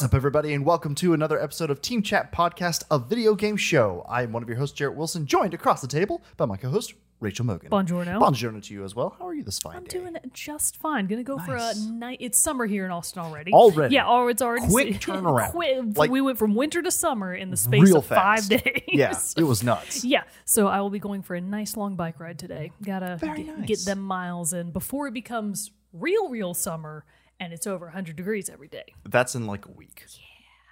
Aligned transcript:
What's 0.00 0.14
up, 0.14 0.14
everybody, 0.14 0.54
and 0.54 0.64
welcome 0.64 0.94
to 0.94 1.12
another 1.12 1.38
episode 1.38 1.68
of 1.68 1.82
Team 1.82 2.00
Chat 2.02 2.32
Podcast, 2.32 2.84
a 2.90 2.98
video 2.98 3.34
game 3.34 3.58
show. 3.58 4.02
I 4.08 4.22
am 4.22 4.32
one 4.32 4.42
of 4.42 4.48
your 4.48 4.56
hosts, 4.56 4.74
Jarrett 4.74 4.96
Wilson, 4.96 5.26
joined 5.26 5.52
across 5.52 5.82
the 5.82 5.86
table 5.88 6.22
by 6.38 6.46
my 6.46 6.56
co-host, 6.56 6.94
Rachel 7.20 7.44
Mogan. 7.44 7.68
Buongiorno. 7.68 8.18
Buongiorno 8.18 8.62
to 8.62 8.72
you 8.72 8.82
as 8.82 8.96
well. 8.96 9.14
How 9.18 9.28
are 9.28 9.34
you 9.34 9.42
this 9.42 9.58
fine 9.58 9.76
I'm 9.76 9.84
day? 9.84 9.98
doing 9.98 10.16
just 10.32 10.78
fine. 10.78 11.06
Gonna 11.06 11.22
go 11.22 11.38
for 11.38 11.54
a 11.54 11.58
Nice. 11.58 11.76
night. 11.84 12.16
It's 12.22 12.40
summer 12.42 12.64
here 12.64 12.86
in 12.86 12.90
Austin 12.90 13.20
already. 13.20 13.52
Already? 13.52 13.94
Yeah. 13.94 14.06
Oh, 14.06 14.28
it's 14.28 14.40
already 14.40 14.68
Quick 14.68 14.94
turnaround. 15.00 15.50
Quick- 15.50 15.98
Like- 15.98 16.10
we 16.10 16.22
went 16.22 16.38
from 16.38 16.54
winter 16.54 16.80
to 16.80 16.90
summer 16.90 17.34
in 17.34 17.50
the 17.50 17.58
space 17.58 17.82
Real 17.82 17.98
of 17.98 18.06
five 18.06 18.38
fast. 18.46 18.48
days. 18.48 18.82
Yeah, 18.88 19.18
it 19.36 19.44
was 19.44 19.62
nuts. 19.62 20.02
Yeah, 20.06 20.22
so 20.46 20.66
I 20.66 20.80
will 20.80 20.88
be 20.88 20.98
going 20.98 21.20
for 21.20 21.34
a 21.34 21.42
nice 21.42 21.76
long 21.76 21.96
bike 21.96 22.18
ride 22.18 22.38
today. 22.38 22.72
Gotta 22.82 23.16
Very 23.16 23.42
get, 23.42 23.58
nice. 23.58 23.68
get 23.68 23.84
them 23.84 24.00
miles 24.00 24.54
in 24.54 24.70
before 24.70 25.08
it 25.08 25.12
becomes 25.12 25.72
real, 25.92 26.30
real 26.30 26.54
summer 26.54 27.04
and 27.40 27.52
it's 27.52 27.66
over 27.66 27.86
100 27.86 28.14
degrees 28.14 28.48
every 28.48 28.68
day. 28.68 28.94
That's 29.08 29.34
in 29.34 29.46
like 29.46 29.66
a 29.66 29.72
week. 29.72 30.04
Yeah. 30.16 30.24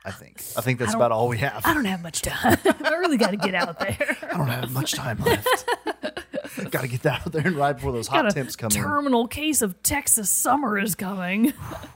I 0.04 0.10
think. 0.12 0.42
I 0.56 0.60
think 0.60 0.78
that's 0.78 0.94
I 0.94 0.96
about 0.96 1.10
all 1.12 1.28
we 1.28 1.38
have. 1.38 1.66
I 1.66 1.74
don't 1.74 1.84
have 1.84 2.02
much 2.02 2.22
time. 2.22 2.56
I 2.64 2.90
really 2.90 3.16
got 3.16 3.32
to 3.32 3.36
get 3.36 3.54
out 3.54 3.78
there. 3.80 4.16
I 4.22 4.36
don't 4.36 4.46
have 4.46 4.70
much 4.70 4.92
time 4.92 5.18
left. 5.18 5.68
Got 6.70 6.80
to 6.80 6.88
get 6.88 7.02
that 7.02 7.20
out 7.20 7.32
there 7.32 7.46
and 7.46 7.56
ride 7.56 7.76
before 7.76 7.92
those 7.92 8.08
hot 8.08 8.30
temps 8.34 8.56
come 8.56 8.70
in. 8.74 8.82
terminal 8.82 9.28
case 9.28 9.62
of 9.62 9.80
Texas 9.82 10.28
summer 10.28 10.76
is 10.76 10.94
coming. 10.96 11.52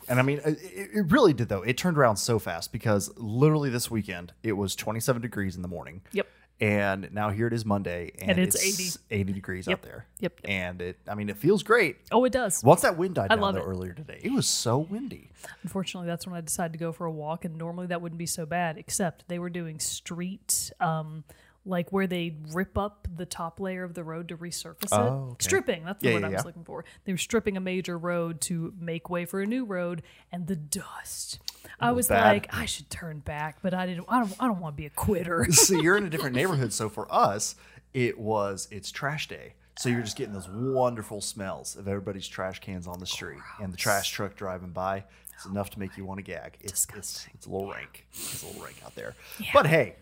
And 0.08 0.20
I 0.20 0.22
mean, 0.22 0.40
it, 0.44 0.58
it 0.62 1.10
really 1.10 1.32
did 1.32 1.48
though. 1.48 1.62
It 1.62 1.76
turned 1.76 1.98
around 1.98 2.16
so 2.16 2.38
fast 2.38 2.70
because 2.70 3.10
literally 3.16 3.70
this 3.70 3.90
weekend 3.90 4.34
it 4.42 4.52
was 4.52 4.76
27 4.76 5.20
degrees 5.20 5.56
in 5.56 5.62
the 5.62 5.68
morning. 5.68 6.02
Yep. 6.12 6.28
And 6.62 7.12
now 7.12 7.30
here 7.30 7.48
it 7.48 7.52
is 7.52 7.64
Monday, 7.64 8.12
and, 8.20 8.30
And 8.30 8.38
it's 8.38 8.96
80 9.10 9.32
degrees 9.32 9.66
out 9.66 9.82
there. 9.82 10.06
Yep, 10.20 10.42
yep. 10.44 10.50
And 10.50 10.80
it, 10.80 10.98
I 11.08 11.16
mean, 11.16 11.28
it 11.28 11.36
feels 11.36 11.64
great. 11.64 11.96
Oh, 12.12 12.24
it 12.24 12.30
does. 12.30 12.62
Once 12.62 12.82
that 12.82 12.96
wind 12.96 13.16
died 13.16 13.30
down 13.30 13.40
love 13.40 13.56
though 13.56 13.62
earlier 13.62 13.92
today, 13.92 14.20
it 14.22 14.30
was 14.30 14.46
so 14.46 14.78
windy. 14.78 15.30
Unfortunately, 15.64 16.06
that's 16.06 16.24
when 16.24 16.36
I 16.36 16.40
decided 16.40 16.72
to 16.74 16.78
go 16.78 16.92
for 16.92 17.04
a 17.04 17.10
walk, 17.10 17.44
and 17.44 17.58
normally 17.58 17.88
that 17.88 18.00
wouldn't 18.00 18.18
be 18.18 18.26
so 18.26 18.46
bad. 18.46 18.78
Except 18.78 19.26
they 19.26 19.40
were 19.40 19.50
doing 19.50 19.80
street, 19.80 20.70
um, 20.78 21.24
like 21.64 21.92
where 21.92 22.06
they 22.06 22.36
rip 22.52 22.76
up 22.76 23.06
the 23.16 23.24
top 23.26 23.60
layer 23.60 23.84
of 23.84 23.94
the 23.94 24.02
road 24.02 24.28
to 24.28 24.36
resurface 24.36 24.84
it. 24.84 24.88
Oh, 24.92 25.28
okay. 25.32 25.44
Stripping. 25.44 25.84
That's 25.84 26.02
the 26.02 26.08
Yeah, 26.08 26.14
word 26.14 26.20
yeah, 26.22 26.26
I 26.26 26.30
was 26.30 26.38
yeah. 26.40 26.46
looking 26.46 26.64
for. 26.64 26.84
They 27.04 27.12
were 27.12 27.18
stripping 27.18 27.56
a 27.56 27.60
major 27.60 27.96
road 27.96 28.40
to 28.42 28.74
make 28.80 29.08
way 29.08 29.24
for 29.24 29.40
a 29.40 29.46
new 29.46 29.64
road, 29.64 30.02
and 30.32 30.46
the 30.46 30.56
dust. 30.56 31.38
I 31.78 31.92
was 31.92 32.08
bad. 32.08 32.24
like, 32.32 32.54
I 32.54 32.64
should 32.64 32.90
turn 32.90 33.20
back, 33.20 33.58
but 33.62 33.74
I 33.74 33.86
didn't. 33.86 34.06
I 34.08 34.20
don't. 34.20 34.34
I 34.40 34.46
don't 34.46 34.60
want 34.60 34.76
to 34.76 34.80
be 34.80 34.86
a 34.86 34.90
quitter. 34.90 35.46
so 35.52 35.74
you're 35.80 35.96
in 35.96 36.04
a 36.04 36.10
different 36.10 36.34
neighborhood. 36.40 36.72
So 36.72 36.88
for 36.88 37.06
us, 37.12 37.54
it 37.94 38.18
was 38.18 38.66
it's 38.70 38.90
trash 38.90 39.28
day. 39.28 39.54
So 39.78 39.88
you're 39.88 40.02
just 40.02 40.18
getting 40.18 40.34
those 40.34 40.48
wonderful 40.50 41.20
smells 41.22 41.76
of 41.76 41.88
everybody's 41.88 42.28
trash 42.28 42.58
cans 42.60 42.86
on 42.86 42.98
the 43.00 43.06
street 43.06 43.40
and 43.60 43.72
the 43.72 43.76
trash 43.78 44.10
truck 44.10 44.34
driving 44.36 44.70
by. 44.70 45.04
It's 45.34 45.46
oh 45.46 45.50
enough 45.50 45.70
to 45.70 45.78
make 45.78 45.96
you 45.96 46.04
want 46.04 46.18
to 46.18 46.22
gag. 46.22 46.58
It's, 46.60 46.72
it's, 46.72 46.86
Disgusting. 46.86 47.32
it's 47.34 47.46
a 47.46 47.50
little 47.50 47.70
rank. 47.70 48.06
It's 48.12 48.42
a 48.42 48.46
little 48.46 48.62
rank 48.62 48.76
out 48.84 48.94
there. 48.94 49.14
But 49.54 49.66
hey, 49.66 49.96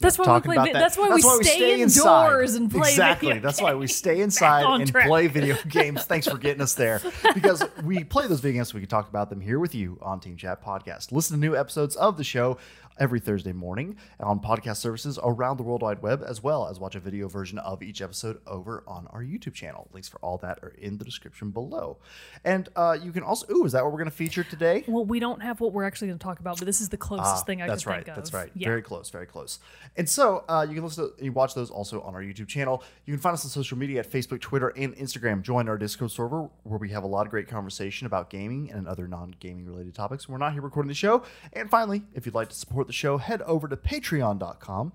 That's 0.00 0.18
why 0.18 0.34
we 0.34 0.40
play. 0.40 0.56
about 0.56 0.66
vi- 0.66 0.72
that. 0.72 0.78
That's 0.80 0.98
why 0.98 1.08
we 1.14 1.22
stay, 1.22 1.80
inside. 1.80 2.26
indoors 2.30 2.54
and 2.54 2.70
play. 2.70 2.90
Exactly. 2.90 3.38
That's 3.38 3.60
why 3.62 3.74
we 3.74 3.86
stay 3.86 4.20
inside 4.20 4.80
and 4.80 4.92
play 4.92 5.28
video 5.28 5.56
games. 5.68 6.04
Thanks 6.04 6.26
for 6.26 6.36
getting 6.36 6.62
us 6.62 6.74
there. 6.74 7.00
Because 7.32 7.62
we 7.84 8.02
play 8.02 8.26
those 8.26 8.40
video 8.40 8.58
games 8.58 8.70
so 8.70 8.74
we 8.74 8.80
can 8.80 8.88
talk 8.88 9.08
about 9.08 9.30
them 9.30 9.40
here 9.40 9.60
with 9.60 9.74
you 9.74 9.98
on 10.02 10.18
Team 10.20 10.36
Chat 10.36 10.64
Podcast. 10.64 11.12
Listen 11.12 11.36
to 11.36 11.40
new 11.40 11.56
episodes 11.56 11.94
of 11.96 12.16
the 12.16 12.24
show 12.24 12.58
every 12.98 13.18
Thursday 13.20 13.52
morning 13.52 13.96
on 14.20 14.40
podcast 14.40 14.76
services 14.76 15.18
around 15.22 15.56
the 15.56 15.62
World 15.62 15.82
Wide 15.82 16.00
Web, 16.02 16.22
as 16.26 16.42
well 16.42 16.68
as 16.68 16.78
watch 16.78 16.94
a 16.94 17.00
video 17.00 17.28
version 17.28 17.58
of 17.58 17.82
each 17.82 18.00
episode 18.00 18.40
over 18.46 18.84
on 18.86 19.06
our 19.10 19.22
YouTube 19.22 19.54
channel. 19.54 19.88
Links 19.92 20.08
for 20.08 20.18
all 20.18 20.38
that 20.38 20.58
are 20.62 20.74
in 20.78 20.98
the 20.98 21.04
description 21.04 21.50
below. 21.50 21.98
And 22.44 22.68
uh, 22.76 22.96
you 23.02 23.12
can 23.12 23.22
also, 23.22 23.46
ooh, 23.52 23.64
is 23.64 23.72
that 23.72 23.82
what 23.82 23.92
we're 23.92 23.98
going 23.98 24.10
to 24.10 24.16
feature 24.16 24.44
today? 24.44 24.84
Well, 24.86 25.04
we 25.04 25.18
don't 25.18 25.42
have 25.42 25.60
what 25.60 25.72
we're 25.72 25.84
actually 25.84 26.08
going 26.08 26.18
to 26.18 26.24
talk 26.24 26.38
about, 26.40 26.58
but 26.58 26.66
this 26.66 26.80
is 26.80 26.88
the 26.88 26.96
closest 26.96 27.42
Ah, 27.42 27.44
thing 27.44 27.62
I 27.62 27.66
that's 27.66 27.84
can 27.84 27.92
right. 27.92 28.04
think 28.04 28.08
of. 28.08 28.16
That's 28.16 28.32
right. 28.32 28.50
Yeah. 28.54 28.68
Very 28.68 28.82
close. 28.82 29.10
Very 29.10 29.26
close. 29.26 29.58
And 29.96 30.08
so 30.08 30.44
uh, 30.48 30.64
you 30.68 30.74
can 30.74 30.84
listen 30.84 31.10
to, 31.16 31.24
you 31.24 31.32
watch 31.32 31.54
those 31.54 31.70
also 31.70 32.00
on 32.02 32.14
our 32.14 32.22
YouTube 32.22 32.48
channel. 32.48 32.82
You 33.06 33.14
can 33.14 33.20
find 33.20 33.34
us 33.34 33.44
on 33.44 33.50
social 33.50 33.76
media 33.78 34.00
at 34.00 34.10
Facebook, 34.10 34.40
Twitter, 34.40 34.68
and 34.76 34.94
Instagram. 34.96 35.42
Join 35.42 35.68
our 35.68 35.78
Discord 35.78 36.10
server 36.10 36.48
where 36.62 36.78
we 36.78 36.90
have 36.90 37.02
a 37.02 37.06
lot 37.08 37.26
of 37.26 37.30
great 37.30 37.48
conversation 37.48 38.06
about 38.06 38.30
gaming 38.30 38.70
and 38.70 38.86
other 38.86 39.08
non-gaming 39.08 39.66
related 39.66 39.94
topics. 39.94 40.28
We're 40.28 40.38
not 40.38 40.52
here 40.52 40.62
recording 40.62 40.88
the 40.88 40.94
show. 40.94 41.22
And 41.52 41.68
finally, 41.70 42.02
if 42.14 42.26
you'd 42.26 42.34
like 42.34 42.48
to 42.50 42.54
support 42.54 42.83
the 42.86 42.92
show, 42.92 43.18
head 43.18 43.42
over 43.42 43.68
to 43.68 43.76
patreon.com 43.76 44.92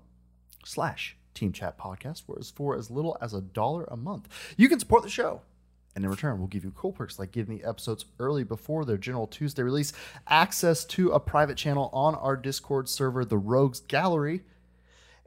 slash 0.64 1.16
team 1.34 1.52
chat 1.52 1.78
podcast 1.78 2.22
where 2.26 2.38
it's 2.38 2.50
for 2.50 2.76
as 2.76 2.90
little 2.90 3.16
as 3.20 3.32
a 3.34 3.40
dollar 3.40 3.84
a 3.84 3.96
month. 3.96 4.28
You 4.56 4.68
can 4.68 4.78
support 4.78 5.02
the 5.02 5.08
show. 5.08 5.42
And 5.96 6.04
in 6.04 6.10
return, 6.10 6.38
we'll 6.38 6.46
give 6.46 6.62
you 6.62 6.70
cool 6.70 6.92
perks 6.92 7.18
like 7.18 7.32
getting 7.32 7.56
the 7.56 7.64
episodes 7.64 8.04
early 8.20 8.44
before 8.44 8.84
their 8.84 8.96
general 8.96 9.26
Tuesday 9.26 9.62
release, 9.62 9.92
access 10.28 10.84
to 10.84 11.10
a 11.10 11.18
private 11.18 11.56
channel 11.56 11.90
on 11.92 12.14
our 12.14 12.36
Discord 12.36 12.88
server, 12.88 13.24
the 13.24 13.36
Rogues 13.38 13.80
Gallery, 13.80 14.42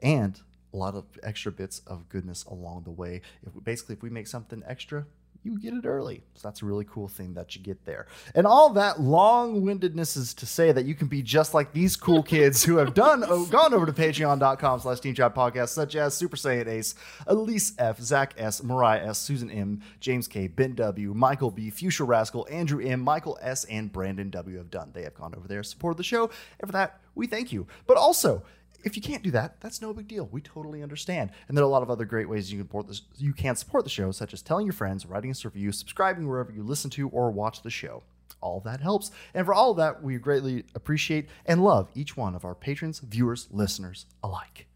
and 0.00 0.40
a 0.72 0.76
lot 0.76 0.94
of 0.94 1.04
extra 1.22 1.52
bits 1.52 1.82
of 1.86 2.08
goodness 2.08 2.44
along 2.44 2.84
the 2.84 2.90
way. 2.90 3.20
If 3.46 3.54
we, 3.54 3.60
basically, 3.60 3.94
if 3.94 4.02
we 4.02 4.08
make 4.08 4.26
something 4.26 4.62
extra, 4.66 5.04
you 5.44 5.58
get 5.58 5.74
it 5.74 5.84
early. 5.84 6.22
So 6.34 6.48
that's 6.48 6.62
a 6.62 6.64
really 6.64 6.84
cool 6.84 7.06
thing 7.06 7.34
that 7.34 7.54
you 7.54 7.62
get 7.62 7.84
there. 7.84 8.06
And 8.34 8.46
all 8.46 8.70
that 8.70 9.00
long-windedness 9.00 10.16
is 10.16 10.34
to 10.34 10.46
say 10.46 10.72
that 10.72 10.84
you 10.86 10.94
can 10.94 11.06
be 11.06 11.22
just 11.22 11.54
like 11.54 11.72
these 11.72 11.96
cool 11.96 12.22
kids 12.22 12.64
who 12.64 12.76
have 12.78 12.94
done 12.94 13.24
oh, 13.26 13.44
gone 13.50 13.74
over 13.74 13.86
to 13.86 13.92
patreon.com 13.92 14.80
slash 14.80 15.00
team 15.00 15.14
chat 15.14 15.34
podcast, 15.34 15.68
such 15.68 15.96
as 15.96 16.14
Super 16.14 16.36
Saiyan 16.36 16.66
Ace, 16.66 16.94
Elise 17.26 17.72
F, 17.78 18.00
Zach 18.00 18.34
S, 18.38 18.62
Mariah 18.62 19.08
S, 19.08 19.18
Susan 19.18 19.50
M, 19.50 19.82
James 20.00 20.26
K, 20.26 20.46
Ben 20.46 20.74
W, 20.74 21.12
Michael 21.14 21.50
B, 21.50 21.70
Fuchsia 21.70 22.04
Rascal, 22.04 22.46
Andrew 22.50 22.82
M, 22.82 23.00
Michael 23.00 23.38
S, 23.42 23.64
and 23.64 23.92
Brandon 23.92 24.30
W 24.30 24.56
have 24.56 24.70
done. 24.70 24.90
They 24.92 25.02
have 25.02 25.14
gone 25.14 25.34
over 25.34 25.46
there, 25.46 25.62
supported 25.62 25.98
the 25.98 26.04
show, 26.04 26.30
and 26.58 26.68
for 26.68 26.72
that, 26.72 27.00
we 27.14 27.26
thank 27.26 27.52
you. 27.52 27.66
But 27.86 27.96
also, 27.96 28.42
if 28.84 28.96
you 28.96 29.02
can't 29.02 29.22
do 29.22 29.30
that, 29.32 29.60
that's 29.60 29.80
no 29.80 29.92
big 29.92 30.08
deal. 30.08 30.28
We 30.30 30.40
totally 30.40 30.82
understand. 30.82 31.30
And 31.48 31.56
there 31.56 31.64
are 31.64 31.66
a 31.66 31.70
lot 31.70 31.82
of 31.82 31.90
other 31.90 32.04
great 32.04 32.28
ways 32.28 32.52
you 32.52 32.58
can 32.58 32.66
support 32.66 32.86
this. 32.86 33.02
You 33.16 33.32
can 33.32 33.56
support 33.56 33.84
the 33.84 33.90
show, 33.90 34.10
such 34.10 34.32
as 34.32 34.42
telling 34.42 34.66
your 34.66 34.72
friends, 34.74 35.06
writing 35.06 35.30
us 35.30 35.44
a 35.44 35.48
review, 35.48 35.72
subscribing 35.72 36.28
wherever 36.28 36.52
you 36.52 36.62
listen 36.62 36.90
to 36.90 37.08
or 37.08 37.30
watch 37.30 37.62
the 37.62 37.70
show. 37.70 38.02
All 38.40 38.60
that 38.60 38.80
helps. 38.80 39.10
And 39.32 39.46
for 39.46 39.54
all 39.54 39.70
of 39.70 39.78
that, 39.78 40.02
we 40.02 40.18
greatly 40.18 40.64
appreciate 40.74 41.28
and 41.46 41.64
love 41.64 41.90
each 41.94 42.16
one 42.16 42.34
of 42.34 42.44
our 42.44 42.54
patrons, 42.54 43.00
viewers, 43.00 43.48
listeners 43.50 44.06
alike. 44.22 44.66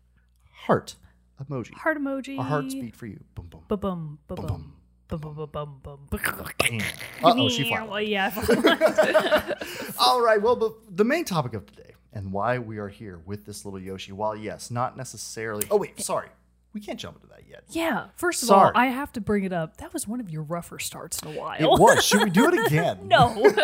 Heart 0.66 0.96
emoji. 1.44 1.74
Heart 1.74 1.98
emoji. 1.98 2.38
Our 2.38 2.44
hearts 2.44 2.74
beat 2.74 2.96
for 2.96 3.06
you. 3.06 3.20
Boom 3.34 3.46
boom. 3.46 3.62
Ba 3.68 3.76
bum 3.76 4.18
ba 4.26 4.34
bum. 4.34 4.74
Ba 5.08 5.18
bum 5.18 5.34
ba 5.34 5.46
bum 5.46 5.80
bum. 5.82 6.08
Uh 7.22 7.34
oh, 7.36 7.48
she. 7.48 7.70
Well, 7.70 8.00
yeah. 8.00 8.32
All 9.98 10.22
right. 10.22 10.40
Well, 10.40 10.56
but 10.56 10.74
the 10.96 11.04
main 11.04 11.24
topic 11.24 11.54
of 11.54 11.66
today 11.66 11.92
and 12.12 12.32
why 12.32 12.58
we 12.58 12.78
are 12.78 12.88
here 12.88 13.20
with 13.26 13.44
this 13.46 13.64
little 13.64 13.80
Yoshi, 13.80 14.12
while 14.12 14.36
yes, 14.36 14.70
not 14.70 14.96
necessarily. 14.96 15.66
Oh 15.70 15.76
wait, 15.76 16.00
sorry, 16.04 16.28
we 16.72 16.80
can't 16.80 16.98
jump 16.98 17.16
into 17.16 17.28
that 17.28 17.42
yet. 17.48 17.64
yeah. 17.70 18.06
First 18.16 18.42
of 18.42 18.48
Sorry. 18.48 18.66
all, 18.74 18.80
I 18.80 18.86
have 18.86 19.12
to 19.14 19.20
bring 19.20 19.44
it 19.44 19.52
up. 19.52 19.78
That 19.78 19.92
was 19.94 20.06
one 20.06 20.20
of 20.20 20.28
your 20.30 20.42
rougher 20.42 20.78
starts 20.78 21.18
in 21.22 21.28
a 21.28 21.38
while. 21.38 21.56
It 21.58 21.80
was. 21.80 22.04
Should 22.04 22.22
we 22.24 22.30
do 22.30 22.46
it 22.48 22.66
again? 22.66 23.08
no. 23.08 23.34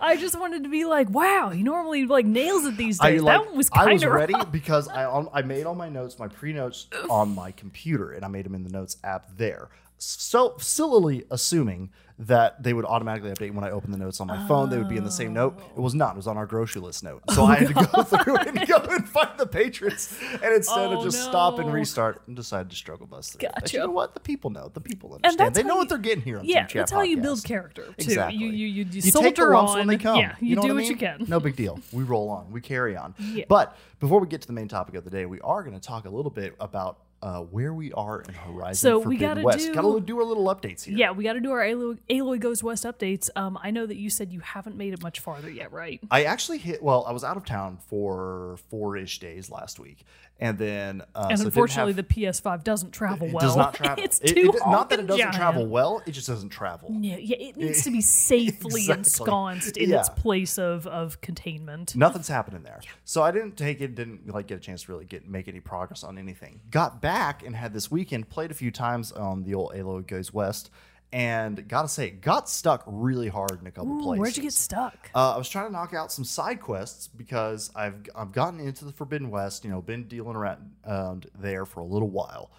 I 0.00 0.16
just 0.20 0.38
wanted 0.38 0.64
to 0.64 0.68
be 0.68 0.84
like, 0.84 1.08
wow, 1.10 1.50
he 1.50 1.62
normally 1.62 2.04
like 2.06 2.26
nails 2.26 2.64
it 2.66 2.76
these 2.76 3.00
I 3.00 3.12
days. 3.12 3.22
like. 3.22 3.38
that 3.40 3.46
one 3.48 3.56
was 3.56 3.70
I 3.72 3.92
was 3.92 4.02
of 4.02 4.12
ready 4.12 4.34
because 4.50 4.88
I 4.88 5.04
on, 5.04 5.28
I 5.32 5.42
made 5.42 5.64
all 5.66 5.74
my 5.74 5.88
notes, 5.88 6.18
my 6.18 6.28
pre 6.28 6.52
notes 6.52 6.86
on 7.10 7.34
my 7.34 7.52
computer, 7.52 8.12
and 8.12 8.24
I 8.24 8.28
made 8.28 8.44
them 8.44 8.54
in 8.54 8.64
the 8.64 8.70
notes 8.70 8.96
app 9.04 9.26
there. 9.36 9.68
So 9.96 10.54
silly 10.58 11.24
assuming 11.30 11.90
that 12.20 12.60
they 12.62 12.72
would 12.72 12.84
automatically 12.84 13.30
update 13.30 13.52
when 13.54 13.62
I 13.64 13.70
open 13.70 13.92
the 13.92 13.96
notes 13.98 14.20
on 14.20 14.26
my 14.26 14.44
phone. 14.48 14.70
They 14.70 14.78
would 14.78 14.88
be 14.88 14.96
in 14.96 15.04
the 15.04 15.10
same 15.10 15.32
note. 15.32 15.56
It 15.76 15.80
was 15.80 15.94
not. 15.94 16.14
It 16.14 16.16
was 16.16 16.26
on 16.26 16.36
our 16.36 16.46
grocery 16.46 16.80
list 16.82 17.04
note. 17.04 17.22
So 17.30 17.42
oh 17.42 17.46
I 17.46 17.56
had 17.56 17.68
to 17.68 17.74
go 17.74 18.02
through 18.02 18.36
and 18.38 18.66
go 18.66 18.76
and 18.90 19.08
find 19.08 19.38
the 19.38 19.46
patrons, 19.46 20.18
and 20.42 20.52
instead 20.54 20.90
of 20.92 20.98
Oh, 20.98 21.04
just 21.04 21.22
stop 21.22 21.58
and 21.58 21.68
no. 21.68 21.74
restart, 21.74 22.22
and 22.26 22.34
decided 22.34 22.70
to 22.70 22.76
struggle 22.76 23.06
bus 23.06 23.30
through. 23.30 23.46
it. 23.48 23.54
But 23.54 23.72
you 23.72 23.78
know 23.78 23.90
what? 23.90 24.14
The 24.14 24.20
people 24.20 24.50
know. 24.50 24.68
The 24.74 24.80
people 24.80 25.14
understand. 25.14 25.38
that's 25.38 25.56
They 25.56 25.62
how 25.62 25.68
know 25.68 25.76
what 25.76 25.82
you- 25.84 25.88
they're 25.90 25.98
getting 25.98 26.22
here 26.24 26.38
on 26.40 26.44
Yeah, 26.44 26.60
Team 26.62 26.66
Chat 26.68 26.74
that's 26.80 26.92
how 26.92 27.02
you 27.02 27.18
build 27.18 27.38
Podcast. 27.38 27.44
character 27.44 27.84
too. 27.84 27.92
Exactly. 27.98 28.38
You 28.38 28.46
you 28.48 28.52
you, 28.52 28.66
you, 28.66 28.84
You 28.84 28.84
take 29.02 29.02
the 29.04 29.10
soldier 29.12 29.50
lumps 29.54 29.72
on. 29.72 29.78
when 29.78 29.86
they 29.86 29.96
come. 29.96 30.18
Yeah, 30.18 30.34
you, 30.40 30.56
know 30.56 30.62
do 30.62 30.68
I 30.68 30.72
what 30.72 30.78
mean? 30.78 30.90
you 30.90 30.96
can. 30.96 31.24
No 31.28 31.38
big 31.38 31.54
deal. 31.54 31.78
We 31.92 32.02
roll 32.02 32.30
on. 32.30 32.50
We 32.50 32.60
carry 32.60 32.96
on. 32.96 33.14
Yeah. 33.20 33.44
But 33.48 33.76
before 34.00 34.18
we 34.20 34.26
get 34.26 34.40
to 34.40 34.46
the 34.48 34.52
main 34.54 34.66
topic 34.68 34.96
of 34.96 35.04
the 35.04 35.10
day, 35.10 35.24
we 35.26 35.40
are 35.42 35.62
going 35.62 35.74
to 35.78 35.80
talk 35.80 36.04
a 36.04 36.10
little 36.10 36.30
bit 36.32 36.54
about 36.58 36.98
uh, 37.22 37.40
where 37.40 37.74
we 37.74 37.92
are 37.92 38.20
in 38.20 38.32
Horizon 38.34 38.74
So 38.76 38.98
we 38.98 39.02
Forbidden 39.16 39.28
gotta 39.28 39.42
West. 39.42 39.58
do- 39.66 39.74
Got 39.74 39.82
to 39.94 40.00
do 40.00 40.18
our 40.18 40.24
little 40.24 40.44
updates 40.46 40.84
here. 40.84 40.96
Yeah, 40.96 41.10
we 41.10 41.24
got 41.24 41.32
to 41.34 41.40
do 41.40 41.50
our 41.50 41.60
Aloy, 41.64 41.98
Aloy 42.08 42.38
Goes 42.40 42.62
West 42.62 42.84
updates. 42.84 43.28
Um, 43.34 43.58
I 43.62 43.70
know 43.70 43.86
that 43.86 43.96
you 43.96 44.08
said 44.10 44.32
you 44.32 44.40
haven't 44.40 44.76
made 44.76 44.92
it 44.92 45.02
much 45.02 45.20
farther 45.20 45.50
yet, 45.50 45.72
right? 45.72 46.00
I 46.10 46.24
actually 46.24 46.58
hit. 46.58 46.82
Well, 46.82 47.04
I 47.08 47.12
was 47.12 47.24
out 47.24 47.36
of 47.36 47.44
town 47.44 47.78
for 47.88 48.56
four-ish 48.70 49.18
days 49.18 49.50
last 49.50 49.78
week, 49.80 50.04
and 50.40 50.56
then 50.58 51.02
uh, 51.14 51.26
And 51.30 51.38
so 51.38 51.46
unfortunately, 51.46 51.94
have- 51.94 52.08
the 52.08 52.14
PS5 52.14 52.62
doesn't 52.64 52.92
travel 52.92 53.26
it 53.28 53.34
well. 53.34 53.40
does 53.40 53.56
not 53.56 53.74
travel. 53.80 54.04
it's 54.04 54.20
It- 54.20 54.34
too 54.34 54.52
it- 54.54 54.60
not 54.66 54.88
that 54.90 55.00
it 55.00 55.06
doesn't 55.06 55.18
giant. 55.20 55.36
travel 55.36 55.66
well. 55.66 56.02
It 56.06 56.12
just 56.12 56.28
doesn't 56.28 56.50
travel. 56.50 56.90
Yeah, 57.00 57.16
yeah, 57.16 57.36
it 57.38 57.56
needs 57.56 57.82
to 57.84 57.90
be 57.90 58.00
safely 58.00 58.82
Exactly. 58.82 58.94
ensconced 58.98 59.76
in 59.76 59.92
its 59.92 60.08
place 60.10 60.58
of 60.58 60.86
of 60.86 61.20
containment. 61.20 61.96
Nothing's 61.96 62.28
happening 62.28 62.62
there. 62.62 62.80
So 63.04 63.22
I 63.22 63.30
didn't 63.30 63.56
take 63.56 63.80
it, 63.80 63.94
didn't 63.94 64.28
like 64.32 64.46
get 64.46 64.58
a 64.58 64.60
chance 64.60 64.82
to 64.84 64.92
really 64.92 65.04
get 65.04 65.28
make 65.28 65.48
any 65.48 65.60
progress 65.60 66.04
on 66.04 66.18
anything. 66.18 66.60
Got 66.70 67.00
back 67.02 67.44
and 67.44 67.56
had 67.56 67.72
this 67.72 67.90
weekend, 67.90 68.28
played 68.28 68.50
a 68.50 68.54
few 68.54 68.70
times 68.70 69.10
on 69.12 69.42
the 69.42 69.54
old 69.54 69.72
Aloy 69.72 70.06
Goes 70.06 70.32
West, 70.32 70.70
and 71.12 71.66
gotta 71.68 71.88
say, 71.88 72.10
got 72.10 72.48
stuck 72.48 72.82
really 72.86 73.28
hard 73.28 73.60
in 73.60 73.66
a 73.66 73.70
couple 73.70 73.98
Ooh, 73.98 74.02
places. 74.02 74.20
where'd 74.20 74.36
you 74.36 74.42
get 74.42 74.52
stuck? 74.52 75.10
Uh, 75.14 75.34
I 75.34 75.38
was 75.38 75.48
trying 75.48 75.66
to 75.66 75.72
knock 75.72 75.94
out 75.94 76.12
some 76.12 76.24
side 76.24 76.60
quests 76.60 77.08
because 77.08 77.70
I've 77.74 77.94
I've 78.14 78.32
gotten 78.32 78.60
into 78.60 78.84
the 78.84 78.92
Forbidden 78.92 79.30
West. 79.30 79.64
You 79.64 79.70
know, 79.70 79.80
been 79.80 80.06
dealing 80.08 80.36
around 80.36 80.72
um, 80.84 81.22
there 81.38 81.64
for 81.64 81.80
a 81.80 81.84
little 81.86 82.10
while, 82.10 82.50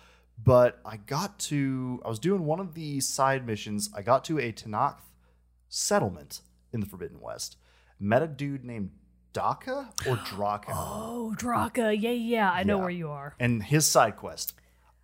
but 0.43 0.79
I 0.85 0.97
got 0.97 1.37
to 1.39 2.01
I 2.03 2.09
was 2.09 2.19
doing 2.19 2.45
one 2.45 2.59
of 2.59 2.73
the 2.73 2.99
side 3.01 3.45
missions. 3.45 3.89
I 3.95 4.01
got 4.01 4.23
to 4.25 4.39
a 4.39 4.51
Tenakth 4.51 5.01
settlement 5.67 6.41
in 6.73 6.79
the 6.79 6.85
Forbidden 6.85 7.19
West. 7.19 7.57
Met 7.99 8.21
a 8.23 8.27
dude 8.27 8.63
named 8.63 8.91
Daka 9.33 9.89
or 10.07 10.15
Draka, 10.17 10.69
Oh, 10.69 11.35
Draka. 11.37 11.95
Yeah, 11.99 12.11
yeah. 12.11 12.51
I 12.51 12.63
know 12.63 12.77
Yeah. 12.77 12.81
where 12.81 12.89
you 12.89 13.09
are. 13.09 13.35
and 13.39 13.61
his 13.63 13.85
side 13.85 14.15
quest. 14.15 14.53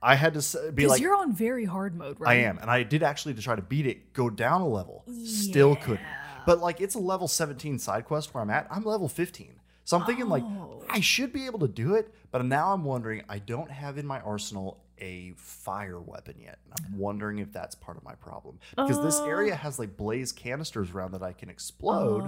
I 0.06 0.14
had 0.16 0.36
to 0.36 0.40
be 0.40 0.72
Because 0.72 0.92
like, 0.92 1.02
you're 1.02 1.16
on 1.16 1.34
very 1.34 1.66
hard 1.66 1.96
mode, 1.96 2.20
right? 2.20 2.38
I 2.38 2.42
am, 2.44 2.60
and 2.60 2.70
I 2.70 2.84
did 2.84 3.02
actually 3.02 3.34
to 3.34 3.42
try 3.42 3.56
to 3.56 3.62
beat 3.64 3.88
it, 3.88 4.14
go 4.14 4.30
down 4.30 4.62
a 4.62 4.68
level, 4.68 5.04
still 5.26 5.76
couldn't. 5.76 6.06
But 6.46 6.60
like 6.60 6.80
it's 6.80 6.94
a 6.94 7.00
level 7.00 7.28
17 7.28 7.80
side 7.80 8.06
quest 8.06 8.34
where 8.34 8.44
I'm 8.44 8.52
at. 8.52 8.68
I'm 8.70 8.84
level 8.84 9.10
15, 9.10 9.54
so 9.84 9.98
I'm 9.98 10.06
thinking 10.06 10.30
like 10.30 10.44
Oh. 10.44 10.84
I 10.88 11.00
should 11.00 11.34
be 11.34 11.48
able 11.48 11.60
to 11.60 11.68
do 11.68 11.96
it. 11.96 12.14
But 12.32 12.46
now 12.46 12.72
I'm 12.72 12.84
wondering 12.84 13.24
I 13.28 13.40
don't 13.40 13.72
have 13.72 13.98
in 13.98 14.06
my 14.06 14.20
arsenal 14.20 14.78
a 15.00 15.34
fire 15.36 16.00
weapon 16.00 16.36
yet. 16.40 16.58
And 16.66 16.74
I'm 16.88 16.98
wondering 16.98 17.40
if 17.40 17.52
that's 17.52 17.76
part 17.76 17.98
of 17.98 18.04
my 18.04 18.16
problem 18.16 18.60
because 18.76 19.02
this 19.04 19.20
Uh. 19.20 19.26
area 19.26 19.56
has 19.56 19.78
like 19.80 19.98
blaze 19.98 20.32
canisters 20.32 20.92
around 20.92 21.12
that 21.14 21.22
I 21.24 21.34
can 21.34 21.50
explode, 21.50 22.22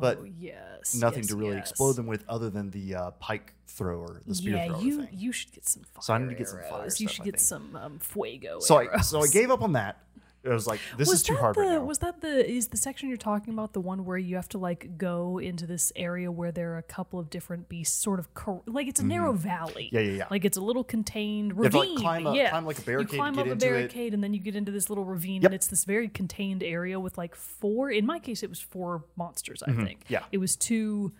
but 0.00 0.18
Oh, 0.18 0.24
yes. 0.24 0.94
nothing 0.94 1.20
yes, 1.20 1.28
to 1.28 1.36
really 1.36 1.56
yes. 1.56 1.70
explode 1.70 1.94
them 1.94 2.06
with 2.06 2.24
other 2.28 2.50
than 2.50 2.70
the 2.70 2.94
uh, 2.94 3.10
pike 3.12 3.54
thrower, 3.66 4.22
the 4.26 4.34
spear 4.34 4.56
yeah, 4.56 4.66
thrower 4.66 4.80
you 4.82 5.04
thing. 5.06 5.08
you 5.12 5.32
should 5.32 5.52
get 5.52 5.66
some 5.66 5.82
fire 5.84 6.02
So 6.02 6.14
I 6.14 6.18
need 6.18 6.28
to 6.28 6.34
get 6.34 6.48
some 6.48 6.60
fire 6.68 6.84
You 6.84 6.90
stuff, 6.90 7.10
should 7.12 7.24
get 7.24 7.40
some 7.40 7.74
um, 7.76 7.98
fuego 8.00 8.58
So 8.60 8.76
I 8.78 9.00
so 9.00 9.22
I 9.22 9.26
gave 9.28 9.50
up 9.50 9.62
on 9.62 9.72
that. 9.72 9.98
It 10.44 10.48
was 10.48 10.66
like 10.66 10.80
this 10.96 11.08
was 11.08 11.18
is 11.20 11.22
too 11.22 11.36
hard 11.36 11.54
the, 11.54 11.60
right 11.60 11.70
now. 11.72 11.84
Was 11.84 11.98
that 11.98 12.20
the 12.20 12.50
is 12.50 12.68
the 12.68 12.76
section 12.76 13.08
you're 13.08 13.16
talking 13.16 13.54
about 13.54 13.74
the 13.74 13.80
one 13.80 14.04
where 14.04 14.18
you 14.18 14.34
have 14.36 14.48
to 14.50 14.58
like 14.58 14.98
go 14.98 15.38
into 15.38 15.66
this 15.66 15.92
area 15.94 16.32
where 16.32 16.50
there 16.50 16.72
are 16.74 16.78
a 16.78 16.82
couple 16.82 17.18
of 17.20 17.30
different 17.30 17.68
beasts, 17.68 17.96
sort 17.96 18.18
of 18.18 18.34
cor- 18.34 18.62
like 18.66 18.88
it's 18.88 18.98
a 19.00 19.04
narrow 19.06 19.32
valley. 19.32 19.84
Mm-hmm. 19.92 19.96
Yeah, 19.96 20.00
yeah, 20.02 20.12
yeah. 20.18 20.26
Like 20.30 20.44
it's 20.44 20.56
a 20.56 20.60
little 20.60 20.82
contained 20.84 21.52
have 21.62 21.70
to, 21.70 21.78
like, 21.78 21.88
ravine. 21.88 21.98
climb 21.98 22.26
up- 22.26 22.34
yeah, 22.34 22.50
climb 22.50 22.66
like 22.66 22.78
a 22.78 22.82
barricade 22.82 23.12
You 23.12 23.18
climb 23.18 23.38
up 23.38 23.46
a 23.46 23.52
into 23.52 23.66
it. 23.66 23.70
barricade 23.70 24.14
and 24.14 24.24
then 24.24 24.34
you 24.34 24.40
get 24.40 24.56
into 24.56 24.72
this 24.72 24.88
little 24.88 25.04
ravine, 25.04 25.42
Yep. 25.42 25.50
and 25.50 25.54
it's 25.54 25.68
this 25.68 25.84
very 25.84 26.08
contained 26.08 26.62
area 26.64 26.98
with 26.98 27.16
like 27.16 27.34
four. 27.36 27.90
In 27.90 28.04
my 28.04 28.18
case, 28.18 28.42
it 28.42 28.48
was 28.50 28.60
four 28.60 29.04
monsters. 29.16 29.62
I 29.62 29.72
think. 29.72 30.04
Mm-hmm. 30.04 30.12
Yeah. 30.12 30.24
it 30.32 30.38
was 30.38 30.56
two. 30.56 31.12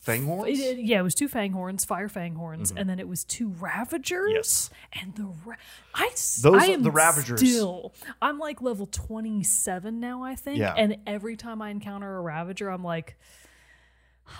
Fang 0.00 0.24
horns? 0.24 0.58
It- 0.58 0.78
yeah, 0.78 1.00
it 1.00 1.02
was 1.02 1.14
two 1.14 1.28
fang 1.28 1.52
horns, 1.52 1.84
fire 1.84 2.08
fanghorns, 2.08 2.72
and 2.74 2.88
then 2.88 2.98
it 2.98 3.06
was 3.06 3.22
two 3.22 3.50
ravagers. 3.50 4.22
Mm-hmm. 4.28 4.34
Yes. 4.36 4.70
and 4.94 5.14
the 5.14 5.30
ra- 5.44 5.56
I 5.94 6.08
Those 6.08 6.62
I 6.62 6.70
are 6.70 6.74
am 6.74 6.82
the 6.82 6.90
Ravagers. 6.90 7.38
Still, 7.40 7.92
I'm 8.22 8.38
like 8.38 8.62
level 8.62 8.86
27 8.86 10.00
now, 10.00 10.22
I 10.22 10.34
think. 10.36 10.58
Yeah. 10.58 10.72
And 10.74 10.96
every 11.06 11.36
time 11.36 11.60
I 11.60 11.70
encounter 11.70 12.16
a 12.16 12.20
ravager, 12.20 12.68
I'm 12.70 12.82
like. 12.84 13.16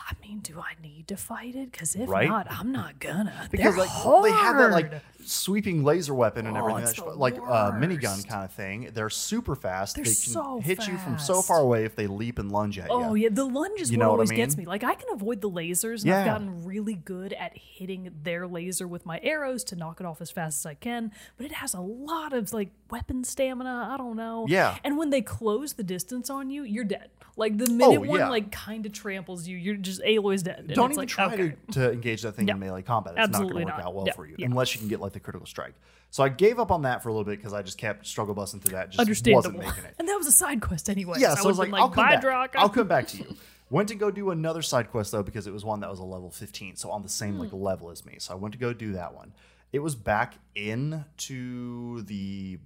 I 0.09 0.15
mean, 0.27 0.39
do 0.41 0.61
I 0.61 0.81
need 0.83 1.09
to 1.09 1.17
fight 1.17 1.55
it? 1.55 1.73
Because 1.73 1.95
if 1.97 2.09
Right? 2.09 2.29
not, 2.29 2.47
I'm 2.51 2.71
not 2.73 2.99
gonna. 3.01 3.49
because 3.51 3.75
They're 3.77 3.85
like 3.87 4.23
they 4.25 4.31
have 4.31 4.57
that 4.59 4.71
like 4.71 4.93
sweeping 5.25 5.85
laser 5.85 6.15
weapon 6.15 6.47
and 6.47 6.57
Oh, 6.57 6.61
everything, 6.61 6.83
it's 6.83 6.93
that's 6.93 7.05
the 7.07 7.13
fu- 7.13 7.19
like 7.19 7.37
uh, 7.37 7.73
minigun 7.73 8.03
worst. 8.17 8.29
kind 8.29 8.45
of 8.45 8.53
thing. 8.53 8.91
They're 8.95 9.11
super 9.11 9.55
fast. 9.55 9.97
They're 9.97 10.05
they 10.05 10.11
can 10.11 10.15
so 10.17 10.61
hit 10.61 10.87
you 10.89 10.97
from 10.99 11.19
so 11.19 11.43
far 11.43 11.59
away 11.59 11.85
if 11.85 11.95
they 11.97 12.07
leap 12.07 12.39
and 12.39 12.51
lunge 12.51 12.79
at 12.79 12.89
Oh 12.91 13.01
you. 13.01 13.05
Oh 13.07 13.15
yeah, 13.15 13.29
the 13.31 13.45
lunge 13.45 13.81
is 13.81 13.91
You 13.91 13.99
what 13.99 14.05
know 14.05 14.09
what 14.11 14.15
I 14.15 14.17
always 14.19 14.31
gets 14.33 14.57
me. 14.57 14.65
Like 14.67 14.85
I 14.85 14.95
can 14.95 15.09
avoid 15.13 15.41
the 15.41 15.51
lasers, 15.51 15.99
and 16.03 16.07
Yeah. 16.07 16.21
I've 16.21 16.27
gotten 16.27 16.65
really 16.65 16.95
good 16.95 17.33
at 17.33 17.57
hitting 17.57 18.11
their 18.23 18.47
laser 18.47 18.87
with 18.89 19.05
my 19.07 19.21
arrows 19.23 19.65
to 19.65 19.77
knock 19.77 20.01
it 20.01 20.07
off 20.07 20.21
as 20.21 20.31
fast 20.31 20.61
as 20.61 20.67
I 20.67 20.75
can. 20.75 21.13
But 21.37 21.47
it 21.47 21.53
has 21.53 21.75
a 21.75 21.81
lot 21.81 22.33
of 22.33 22.53
like 22.53 22.71
weapon 22.91 23.25
stamina. 23.25 23.91
I 23.93 23.97
don't 23.97 24.17
know. 24.17 24.47
Yeah. 24.49 24.77
And 24.85 24.97
when 24.97 25.11
they 25.11 25.23
close 25.23 25.75
the 25.75 25.83
distance 25.83 26.31
on 26.31 26.51
you, 26.51 26.63
you're 26.63 26.85
dead. 26.85 27.11
Like 27.37 27.57
the 27.57 27.71
minute 27.71 27.97
Oh, 27.99 28.01
one 28.01 28.19
yeah. 28.19 28.29
like 28.29 28.51
kind 28.53 28.85
of 28.85 28.93
tramples 28.93 29.47
you, 29.47 29.57
you're 29.57 29.77
just 29.83 30.01
Aloy's 30.05 30.43
dead. 30.43 30.59
And 30.61 30.69
Don't 30.75 30.91
even 30.91 30.97
like, 30.97 31.09
try 31.09 31.33
okay. 31.35 31.55
to, 31.67 31.73
to 31.73 31.93
engage 31.93 32.23
that 32.23 32.33
thing 32.33 32.47
Yeah. 32.49 32.55
in 32.55 32.61
melee 32.61 32.83
combat. 32.83 33.15
It's 33.17 33.21
Absolutely 33.29 33.65
not 33.65 33.73
going 33.73 33.85
to 33.85 33.85
work 33.85 33.85
not. 33.85 33.87
out 33.89 33.95
well 33.95 34.07
Yeah, 34.07 34.13
for 34.15 34.27
you 34.27 34.37
yeah. 34.39 34.47
unless 34.47 34.75
you 34.75 34.79
can 34.81 34.89
get 34.89 35.01
like 35.01 35.13
the 35.13 35.21
critical 35.21 35.47
strike. 35.47 35.75
So 36.11 36.25
I 36.25 36.29
gave 36.29 36.59
up 36.59 36.71
on 36.73 36.83
that 36.83 37.03
for 37.03 37.09
a 37.09 37.13
little 37.13 37.25
bit 37.25 37.39
because 37.39 37.53
I 37.53 37.63
just 37.63 37.79
kept 37.79 38.07
struggle 38.07 38.35
busting 38.35 38.61
through 38.61 38.73
that. 38.77 38.91
Just 38.91 39.01
Understandable. 39.01 39.37
wasn't 39.59 39.59
making 39.59 39.85
it. 39.85 39.95
And 39.99 40.09
that 40.09 40.17
was 40.17 40.27
a 40.27 40.33
side 40.33 40.61
quest 40.61 40.91
anyway. 40.91 41.19
Yeah, 41.21 41.35
so 41.35 41.45
I 41.45 41.47
was 41.47 41.59
like, 41.59 41.71
been 41.71 41.81
I'll 41.81 41.89
come 41.89 42.07
back. 42.09 42.23
Draka." 42.23 42.57
I'll 42.57 42.69
come 42.69 42.89
back 42.89 43.07
to 43.09 43.19
you. 43.19 43.37
Went 43.71 43.89
to 43.91 43.95
go 43.95 44.11
do 44.11 44.31
another 44.31 44.63
side 44.63 44.91
quest 44.91 45.13
though 45.13 45.23
because 45.23 45.47
it 45.47 45.53
was 45.53 45.65
one 45.65 45.79
that 45.81 45.91
was 45.91 46.01
a 46.01 46.05
level 46.05 46.31
15, 46.31 46.75
so 46.75 46.91
on 46.91 47.03
the 47.03 47.09
same 47.09 47.39
like 47.39 47.51
Hmm. 47.51 47.57
level 47.63 47.91
as 47.91 48.05
me. 48.05 48.17
So 48.19 48.33
I 48.33 48.37
went 48.37 48.53
to 48.53 48.59
go 48.59 48.73
do 48.73 48.93
that 48.95 49.15
one. 49.15 49.33
It 49.73 49.79
was 49.79 49.95
back 49.95 50.35
in 50.57 51.05
to 51.19 52.03
the 52.03 52.59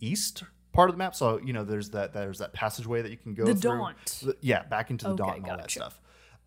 east 0.00 0.42
part 0.74 0.90
of 0.90 0.94
the 0.94 0.98
map. 0.98 1.14
So 1.14 1.40
you 1.42 1.54
know, 1.54 1.64
there's 1.64 1.88
that 1.90 2.12
there's 2.12 2.38
that 2.40 2.52
passageway 2.52 3.00
that 3.00 3.10
you 3.10 3.16
can 3.16 3.32
go 3.32 3.46
The 3.46 3.54
through. 3.54 3.78
Daunt. 3.78 4.24
Yeah, 4.42 4.62
back 4.64 4.90
into 4.90 5.06
the 5.06 5.12
Okay, 5.12 5.22
Daunt 5.22 5.36
and 5.38 5.50
all 5.50 5.56
that 5.56 5.70
stuff. 5.70 5.98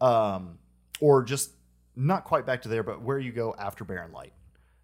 Um, 0.01 0.57
or 0.99 1.23
just 1.23 1.51
not 1.95 2.23
quite 2.25 2.45
back 2.45 2.61
to 2.63 2.69
there, 2.69 2.83
but 2.83 3.01
where 3.01 3.19
you 3.19 3.31
go 3.31 3.55
after 3.57 3.83
Barren 3.83 4.11
Light. 4.11 4.33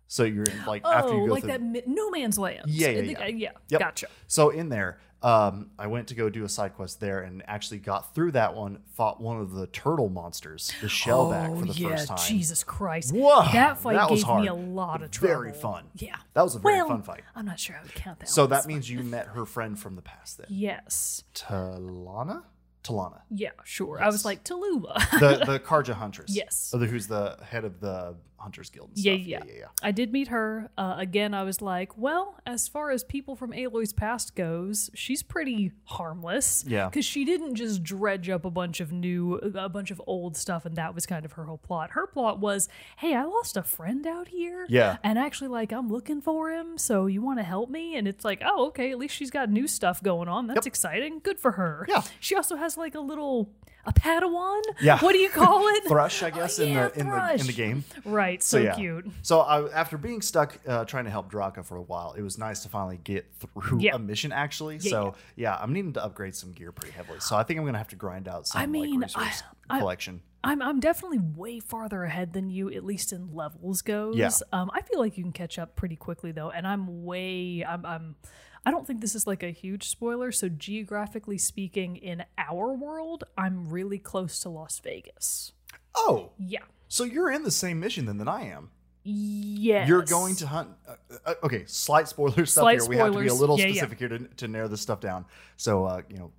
So 0.08 0.24
you're 0.24 0.44
in, 0.44 0.66
like 0.66 0.82
Oh, 0.86 0.92
after 0.92 1.14
you 1.16 1.28
go 1.28 1.34
like 1.34 1.42
through 1.44 1.52
that 1.54 1.62
mi- 1.62 1.84
no 1.88 2.10
man's 2.12 2.38
land. 2.38 2.66
Yeah, 2.68 2.90
yeah, 2.90 3.02
yeah. 3.02 3.28
Yeah. 3.28 3.50
Yep. 3.70 3.80
Gotcha. 3.80 4.08
So 4.28 4.50
in 4.52 4.70
there, 4.70 5.00
um, 5.24 5.72
I 5.80 5.88
went 5.88 6.10
to 6.10 6.16
go 6.16 6.30
do 6.30 6.44
a 6.44 6.50
side 6.50 6.76
quest 6.76 7.00
there 7.00 7.22
and 7.22 7.42
actually 7.48 7.80
got 7.80 8.14
through 8.14 8.34
that 8.34 8.54
one. 8.56 8.80
Fought 8.96 9.22
one 9.22 9.40
of 9.40 9.54
the 9.54 9.66
turtle 9.68 10.10
monsters, 10.10 10.72
the 10.82 10.88
shellback, 10.88 11.58
for 11.60 11.66
the 11.66 11.72
Oh, 11.72 11.76
yeah, 11.90 11.96
first 11.96 12.08
time. 12.10 12.18
Jesus 12.28 12.64
Christ. 12.64 13.14
Whoa, 13.16 13.44
that 13.54 13.78
fight 13.80 13.94
that 13.96 14.10
gave 14.10 14.22
hard. 14.24 14.42
me 14.42 14.48
a 14.50 14.54
lot 14.54 15.02
of 15.02 15.10
trouble. 15.12 15.34
Very 15.36 15.54
fun. 15.54 15.86
Yeah. 15.96 16.18
That 16.34 16.42
was 16.44 16.56
a 16.56 16.60
very 16.60 16.76
well, 16.76 16.90
fun 16.90 17.02
fight. 17.04 17.24
I'm 17.36 17.46
not 17.46 17.60
sure 17.60 17.76
I 17.78 17.82
would 17.82 17.96
count 17.96 18.20
that. 18.20 18.30
So 18.30 18.46
that 18.48 18.68
means 18.68 18.90
you 18.90 19.00
met 19.02 19.28
her 19.28 19.46
friend 19.46 19.80
from 19.80 19.96
the 19.96 20.02
past 20.04 20.40
then, 20.40 20.48
Yes. 20.50 21.24
Talanah. 21.34 22.44
Talanah, 22.84 23.22
Yeah, 23.30 23.52
sure. 23.64 24.02
I 24.02 24.08
was 24.08 24.26
like, 24.26 24.44
Tallulah. 24.44 25.00
the 25.20 25.44
the 25.52 25.60
Carja 25.60 25.94
huntress. 25.94 26.36
Yes. 26.36 26.74
Who's 26.78 27.08
the 27.08 27.38
head 27.44 27.64
of 27.64 27.80
the 27.80 28.16
Hunters 28.44 28.70
Guild. 28.70 28.90
And 28.96 28.98
Yeah, 29.00 29.14
stuff. 29.16 29.26
yeah. 29.28 29.40
yeah, 29.48 29.54
yeah. 29.60 29.66
I 29.82 29.92
did 29.92 30.12
meet 30.14 30.28
her. 30.28 30.70
Uh, 30.78 30.96
again, 30.98 31.34
I 31.34 31.44
was 31.44 31.62
like, 31.62 31.98
well, 31.98 32.36
as 32.46 32.68
far 32.68 32.92
as 32.92 33.04
people 33.04 33.36
from 33.36 33.52
Aloy's 33.54 33.94
past 33.94 34.36
goes, 34.36 34.90
she's 34.94 35.24
pretty 35.24 35.72
harmless. 35.86 36.64
Yeah. 36.68 36.90
Because 36.90 37.06
she 37.06 37.26
didn't 37.26 37.56
just 37.56 37.84
dredge 37.84 38.30
up 38.30 38.46
a 38.46 38.50
bunch 38.52 38.80
of 38.80 38.92
new, 38.92 39.36
a 39.36 39.70
bunch 39.70 39.90
of 39.92 40.02
old 40.06 40.36
stuff, 40.38 40.66
and 40.66 40.76
that 40.76 40.94
was 40.94 41.06
kind 41.06 41.26
of 41.26 41.32
her 41.34 41.46
whole 41.46 41.58
plot. 41.58 41.92
Her 41.92 42.06
plot 42.08 42.40
was, 42.40 42.70
hey, 42.98 43.16
I 43.16 43.24
lost 43.24 43.58
a 43.58 43.64
friend 43.64 44.06
out 44.06 44.28
here. 44.28 44.66
Yeah. 44.70 44.98
And 45.04 45.18
actually, 45.18 45.48
like, 45.50 45.72
I'm 45.72 45.90
looking 45.90 46.22
for 46.22 46.52
him, 46.52 46.78
so 46.78 47.06
you 47.08 47.22
want 47.22 47.40
to 47.40 47.44
help 47.44 47.70
me? 47.70 47.96
And 47.96 48.08
it's 48.08 48.26
like, 48.26 48.42
oh, 48.46 48.68
okay, 48.68 48.92
at 48.92 48.98
least 49.00 49.16
she's 49.16 49.32
got 49.32 49.50
new 49.50 49.68
stuff 49.68 50.04
going 50.04 50.28
on. 50.28 50.48
That's 50.48 50.68
exciting. 50.68 51.20
Good 51.24 51.40
for 51.40 51.52
her. 51.54 51.86
Yeah. 51.88 52.02
She 52.20 52.36
also 52.36 52.56
has 52.58 52.78
like 52.78 52.96
a 52.96 53.00
little, 53.00 53.50
a 53.86 53.94
Padawan? 53.94 54.62
Yeah. 54.82 54.98
What 55.00 55.12
do 55.14 55.20
you 55.20 55.30
call 55.30 55.68
it? 55.76 55.86
Thrush, 55.88 56.24
I 56.24 56.30
guess, 56.30 56.60
in 56.60 56.70
yeah, 56.70 56.88
the 56.90 57.00
in 57.00 57.10
the 57.10 57.32
in 57.42 57.48
the 57.48 57.54
game. 57.54 57.84
Right. 58.06 58.42
So, 58.42 58.58
yeah. 58.58 58.76
cute. 58.76 59.08
So 59.22 59.42
I, 59.42 59.70
after 59.72 59.98
being 59.98 60.22
stuck 60.22 60.58
uh, 60.68 60.86
trying 60.86 61.06
to 61.06 61.12
help 61.12 61.32
Draka 61.32 61.66
for 61.66 61.76
a 61.78 61.82
while, 61.82 62.14
it 62.14 62.22
was 62.22 62.38
nice 62.38 62.62
to 62.64 62.70
finally 62.70 63.00
get 63.04 63.26
through 63.36 63.88
a 63.90 64.00
mission 64.00 64.32
actually. 64.32 64.78
Yeah, 64.78 64.90
so 64.90 65.16
yeah. 65.36 65.56
I'm 65.60 65.74
needing 65.74 65.94
to 65.94 66.04
upgrade 66.04 66.36
some 66.36 66.52
gear 66.52 66.72
pretty 66.72 66.94
heavily. 66.96 67.20
So 67.20 67.36
I 67.36 67.44
think 67.44 67.60
I'm 67.60 67.66
gonna 67.66 67.78
have 67.78 67.90
to 67.90 67.96
grind 67.96 68.28
out 68.28 68.48
some 68.48 68.62
I 68.62 68.66
mean, 68.66 69.00
like 69.00 69.08
resource 69.10 69.44
I- 69.70 69.76
I- 69.76 69.80
collection. 69.80 70.22
I'm 70.46 70.62
I'm 70.62 70.82
definitely 70.82 71.20
way 71.20 71.62
farther 71.62 72.04
ahead 72.04 72.34
than 72.34 72.50
you, 72.50 72.70
at 72.70 72.84
least 72.84 73.14
in 73.14 73.34
levels 73.34 73.82
goes. 73.82 74.18
Yeah. 74.18 74.30
Um, 74.52 74.70
I 74.74 74.82
feel 74.82 75.00
like 75.00 75.18
you 75.18 75.24
can 75.24 75.32
catch 75.32 75.58
up 75.58 75.78
pretty 75.78 75.96
quickly 75.96 76.34
though, 76.34 76.50
and 76.52 76.68
I'm 76.68 77.06
way 77.06 77.64
I'm 77.66 77.86
I'm 77.86 78.16
I 78.66 78.72
don't 78.72 78.88
think 78.88 79.02
this 79.02 79.16
is 79.16 79.28
like 79.28 79.44
a 79.44 79.52
huge 79.52 79.88
spoiler. 79.90 80.32
So 80.32 80.48
geographically 80.50 81.38
speaking, 81.38 81.98
in 81.98 82.24
our 82.38 82.74
world, 82.74 83.26
I'm 83.38 83.70
really 83.70 84.00
close 84.00 84.40
to 84.42 84.50
Las 84.50 84.80
Vegas. 84.80 85.52
oh, 85.96 86.32
Yeah. 86.38 86.60
so 86.88 87.04
you're 87.04 87.30
in 87.32 87.44
the 87.44 87.52
same 87.52 87.80
mission 87.80 88.06
then 88.06 88.18
than 88.18 88.28
I 88.28 88.44
am. 88.44 88.70
Yes. 89.06 89.90
You're 89.90 90.04
going 90.04 90.36
to 90.38 90.48
hunt. 90.48 90.70
Uh, 90.88 90.96
uh, 91.26 91.34
okay, 91.44 91.66
slight 91.68 92.08
spoiler 92.08 92.46
stuff 92.46 92.64
Slight 92.64 92.80
here. 92.80 92.90
We 92.90 92.96
have 92.98 93.12
to 93.12 93.20
be 93.20 93.28
a 93.28 93.34
little 93.34 93.60
Yeah, 93.60 93.66
yeah. 93.66 93.74
specific 93.74 94.00
here 94.00 94.08
to, 94.10 94.20
to 94.20 94.48
narrow 94.48 94.70
this 94.70 94.80
stuff 94.82 95.02
down. 95.02 95.26
So 95.58 95.84
uh, 95.84 96.02
you 96.10 96.18
know, 96.18 96.32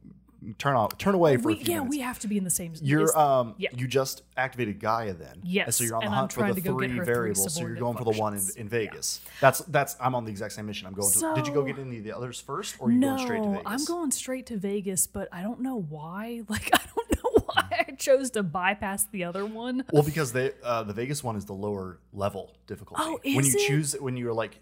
turn 0.58 0.76
off, 0.76 0.96
turn 0.98 1.14
away 1.14 1.36
for 1.36 1.48
We, 1.48 1.54
a 1.54 1.56
few 1.56 1.64
yeah, 1.72 1.78
minutes. 1.78 1.90
we 1.90 2.00
have 2.00 2.18
to 2.20 2.28
be 2.28 2.38
in 2.38 2.44
the 2.44 2.50
same. 2.50 2.74
You're 2.82 3.04
is- 3.04 3.14
um 3.14 3.54
yeah. 3.58 3.70
you 3.74 3.86
just 3.86 4.22
activated 4.36 4.80
Gaia 4.80 5.14
then. 5.14 5.40
Yes, 5.42 5.66
And 5.66 5.74
so 5.74 5.84
you're 5.84 5.96
on 5.96 6.04
the 6.04 6.10
hunt 6.10 6.32
for 6.32 6.46
the 6.46 6.54
to 6.54 6.60
go 6.60 6.78
get 6.78 6.88
three 6.88 6.96
her 6.98 7.04
three 7.04 7.14
variables. 7.14 7.54
So 7.54 7.60
you're 7.62 7.74
going 7.76 7.96
subordinate 7.96 8.04
for 8.04 8.12
the 8.14 8.20
one 8.20 8.34
in, 8.34 8.62
in 8.62 8.68
Vegas. 8.68 9.20
That's 9.40 9.60
that's 9.60 9.96
I'm 10.00 10.14
on 10.14 10.24
the 10.24 10.30
exact 10.30 10.52
same 10.54 10.66
mission. 10.66 10.86
I'm 10.86 10.94
going 10.94 11.10
to 11.12 11.32
Did 11.34 11.46
you 11.46 11.54
go 11.54 11.62
get 11.62 11.78
any 11.78 11.98
of 11.98 12.04
the 12.04 12.12
others 12.16 12.40
first 12.40 12.76
or 12.78 12.88
are 12.88 12.90
you 12.90 12.98
no, 12.98 13.16
going 13.16 13.18
straight 13.26 13.42
to 13.42 13.48
Vegas? 13.50 13.62
I'm 13.66 13.84
going 13.84 14.10
straight 14.10 14.46
to 14.46 14.56
Vegas, 14.56 15.06
but 15.06 15.28
I 15.32 15.42
don't 15.42 15.60
know 15.60 15.80
why. 15.88 16.42
Like 16.54 16.70
I 16.72 16.78
don't 16.94 17.10
know 17.24 17.42
why 17.46 17.86
I 17.88 17.92
chose 17.92 18.30
to 18.32 18.42
bypass 18.42 19.06
the 19.06 19.24
other 19.24 19.44
one. 19.46 19.84
Well, 19.92 20.02
because 20.04 20.32
they 20.32 20.52
uh, 20.62 20.82
the 20.84 20.92
Vegas 20.92 21.24
one 21.24 21.36
is 21.36 21.44
the 21.46 21.52
lower 21.54 21.98
level 22.12 22.54
difficulty. 22.66 23.02
Oh, 23.04 23.18
when 23.24 23.38
is 23.40 23.54
you 23.54 23.60
it? 23.60 23.66
choose 23.66 23.92
when 23.98 24.16
you're 24.16 24.32
like 24.32 24.60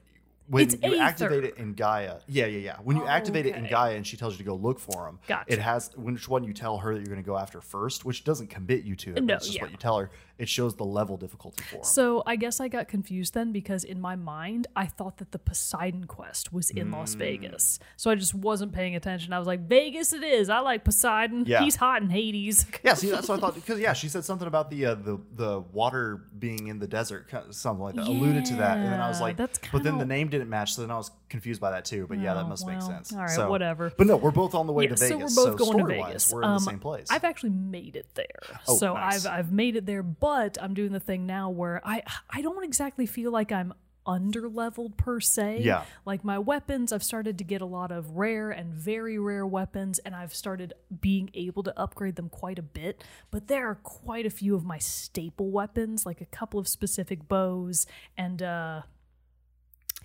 when 0.48 0.64
It's 0.64 0.76
you 0.82 0.96
activate 0.98 1.44
it 1.44 1.56
in 1.56 1.74
Gaia, 1.74 2.16
yeah, 2.26 2.46
yeah, 2.46 2.58
yeah. 2.58 2.76
When 2.82 2.96
you 2.96 3.04
Oh, 3.04 3.08
activate 3.08 3.46
it 3.46 3.54
in. 3.54 3.68
Gaia 3.68 3.94
and 3.96 4.06
she 4.06 4.16
tells 4.16 4.34
you 4.34 4.38
to 4.38 4.44
go 4.44 4.54
look 4.54 4.78
for 4.78 5.06
them, 5.06 5.18
Gotcha. 5.26 5.52
it 5.52 5.58
has 5.58 5.90
which 5.96 6.28
one 6.28 6.44
you 6.44 6.52
tell 6.52 6.78
her 6.78 6.94
that 6.94 7.00
you're 7.00 7.06
going 7.14 7.22
to 7.22 7.26
go 7.26 7.36
after 7.38 7.60
first, 7.60 8.04
which 8.04 8.24
doesn't 8.24 8.48
commit 8.48 8.84
you 8.84 8.96
to 8.96 9.14
it. 9.16 9.24
No, 9.24 9.34
it's 9.34 9.46
just 9.46 9.56
yeah. 9.56 9.62
what 9.62 9.70
you 9.70 9.76
tell 9.76 9.98
her. 9.98 10.10
It 10.38 10.48
shows 10.48 10.74
the 10.76 10.84
level 10.84 11.16
difficulty 11.16 11.62
for 11.64 11.76
them. 11.76 11.84
So 11.84 12.22
I 12.26 12.36
guess 12.36 12.60
I 12.60 12.68
got 12.68 12.88
confused 12.88 13.34
then 13.34 13.52
because 13.52 13.84
in 13.84 14.00
my 14.00 14.16
mind 14.16 14.66
I 14.74 14.86
thought 14.86 15.18
that 15.18 15.32
the 15.32 15.38
Poseidon 15.38 16.04
quest 16.06 16.52
was 16.52 16.70
in 16.70 16.88
Mm. 16.88 16.94
Las 16.94 17.14
Vegas. 17.14 17.78
So 17.96 18.10
I 18.10 18.14
just 18.14 18.34
wasn't 18.34 18.72
paying 18.72 18.96
attention. 18.96 19.32
I 19.32 19.38
was 19.38 19.46
like, 19.46 19.68
Vegas 19.68 20.12
it 20.12 20.22
is. 20.24 20.48
I 20.50 20.58
like 20.60 20.84
Poseidon. 20.84 21.44
Yeah. 21.46 21.62
He's 21.62 21.76
hot 21.76 22.02
in 22.02 22.10
Hades. 22.10 22.66
yeah, 22.84 22.94
see, 22.94 23.10
that's 23.10 23.28
what 23.28 23.38
I 23.38 23.40
thought 23.40 23.54
because 23.54 23.78
yeah, 23.78 23.92
she 23.92 24.08
said 24.08 24.24
something 24.24 24.48
about 24.48 24.70
the 24.70 24.86
uh, 24.86 24.94
the 24.94 25.18
the 25.34 25.60
water 25.72 26.24
being 26.38 26.66
in 26.68 26.78
the 26.78 26.86
desert, 26.88 27.30
something 27.50 27.82
like 27.82 27.94
that, 27.94 28.06
alluded 28.06 28.44
to 28.46 28.54
that, 28.56 28.78
and 28.78 28.86
then 28.92 29.00
I 29.00 29.08
was 29.08 29.20
like, 29.20 29.36
that's 29.36 29.58
but 29.70 29.82
then 29.82 29.98
the 29.98 30.04
name 30.04 30.28
didn't 30.28 30.48
match, 30.48 30.74
so 30.74 30.82
then 30.82 30.90
I 30.90 30.96
was 30.96 31.10
confused 31.28 31.60
by 31.60 31.70
that 31.70 31.84
too. 31.84 32.06
But 32.08 32.18
yeah, 32.18 32.34
that 32.34 32.44
Oh, 32.44 32.48
must 32.48 32.66
make 32.66 32.82
sense. 32.82 33.12
all 33.12 33.20
right, 33.20 33.30
So- 33.30 33.48
whatever. 33.48 33.92
But 33.96 34.06
no, 34.06 34.16
we're 34.16 34.30
both 34.32 34.54
on 34.54 34.66
the 34.66 34.72
way 34.72 34.84
Yeah, 34.84 34.90
to 34.90 34.96
Vegas. 34.96 35.34
so 35.34 35.44
we're 35.44 35.56
both 35.56 35.58
going 35.58 35.78
to 35.78 35.84
Vegas. 35.86 36.32
We're 36.32 36.42
in 36.42 36.48
the 36.50 36.54
Um, 36.56 36.60
same 36.60 36.78
place. 36.78 37.06
I've 37.10 37.24
actually 37.24 37.50
made 37.50 37.96
it 37.96 38.06
there. 38.14 38.26
Oh, 38.68 38.76
so 38.76 38.94
nice. 38.94 39.24
I've 39.26 39.32
I've 39.42 39.52
made 39.52 39.76
it 39.76 39.86
there, 39.86 40.02
but 40.22 40.56
I'm 40.62 40.72
doing 40.72 40.92
the 40.92 41.00
thing 41.00 41.26
now 41.26 41.50
where 41.50 41.80
I 41.84 42.04
I 42.30 42.42
don't 42.42 42.62
exactly 42.62 43.06
feel 43.06 43.32
like 43.32 43.50
I'm 43.50 43.74
under 44.06 44.48
leveled 44.48 44.96
per 44.96 45.18
se. 45.18 45.62
Yeah. 45.62 45.82
Like 46.06 46.24
my 46.24 46.38
weapons, 46.38 46.92
I've 46.92 47.02
started 47.02 47.38
to 47.38 47.44
get 47.44 47.60
a 47.60 47.66
lot 47.66 47.90
of 47.90 48.10
rare 48.10 48.50
and 48.52 48.72
very 48.72 49.18
rare 49.18 49.44
weapons, 49.44 49.98
and 49.98 50.14
I've 50.14 50.32
started 50.32 50.74
being 51.00 51.28
able 51.34 51.64
to 51.64 51.76
upgrade 51.76 52.14
them 52.14 52.28
quite 52.28 52.58
a 52.60 52.62
bit. 52.62 53.02
But 53.32 53.48
there 53.48 53.68
are 53.68 53.74
quite 53.74 54.24
a 54.24 54.30
few 54.30 54.54
of 54.54 54.64
my 54.64 54.78
staple 54.78 55.50
weapons, 55.50 56.06
like 56.06 56.20
a 56.20 56.26
couple 56.26 56.60
of 56.60 56.68
specific 56.68 57.26
bows 57.26 57.84
and 58.16 58.42
uh 58.42 58.82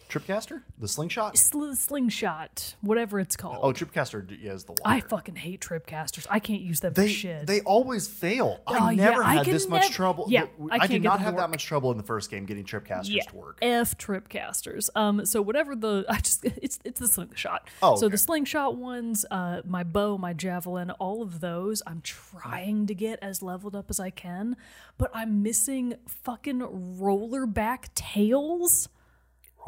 Tripcaster, 0.10 0.62
the 0.78 0.88
slingshot. 0.88 1.38
sl- 1.38 1.74
slingshot, 1.74 2.76
whatever 2.82 3.20
it's 3.20 3.36
called. 3.36 3.60
Oh, 3.62 3.74
Tripcaster 3.74 4.26
yeah, 4.42 4.54
is 4.54 4.64
the 4.64 4.72
one. 4.72 4.80
I 4.86 5.02
fucking 5.02 5.36
hate 5.36 5.60
tripcasters. 5.62 6.26
I 6.30 6.40
can't 6.40 6.62
use 6.62 6.80
them 6.80 6.94
for 6.94 7.02
They 7.02 7.08
shit. 7.10 7.46
they 7.46 7.62
always 7.62 8.08
fail. 8.08 8.62
Oh, 8.68 8.74
I 8.74 8.96
never 8.96 9.24
I 9.24 9.34
had 9.36 9.44
can 9.46 9.54
this 9.54 9.68
much 9.68 9.84
nev- 9.84 9.92
trouble. 9.92 10.26
Yeah, 10.30 10.46
I 10.72 10.80
I, 10.82 10.88
did 10.88 11.04
not 11.04 11.20
have 11.20 11.36
that 11.38 11.50
much 11.50 11.66
trouble 11.66 11.92
in 11.92 11.98
the 11.98 12.04
first 12.04 12.32
game 12.32 12.46
getting 12.46 12.64
Tripcasters 12.64 13.10
yeah, 13.10 13.24
to 13.24 13.36
work. 13.36 13.58
F 13.62 13.98
tripcasters. 13.98 14.90
Um, 14.96 15.26
so 15.26 15.42
whatever 15.42 15.76
the 15.76 16.06
I 16.10 16.20
just 16.20 16.46
it's 16.46 16.80
it's 16.86 17.00
the 17.00 17.08
slingshot. 17.08 17.70
Oh, 17.82 17.96
so 17.98 18.08
the 18.08 18.18
slingshot 18.18 18.78
ones, 18.78 19.26
uh, 19.30 19.62
my 19.66 19.84
bow, 19.84 20.18
my 20.18 20.34
javelin, 20.34 20.92
all 20.92 21.22
of 21.22 21.42
those, 21.42 21.82
I'm 21.86 22.02
trying 22.02 22.88
to 22.88 22.96
get 22.96 23.20
as 23.22 23.42
leveled 23.42 23.76
up 23.76 23.90
as 23.90 24.00
I 24.00 24.10
can, 24.10 24.56
but 24.98 25.12
I'm 25.14 25.44
missing 25.44 25.96
fucking 26.08 26.60
rollerback 26.62 27.88
tails. 27.96 28.90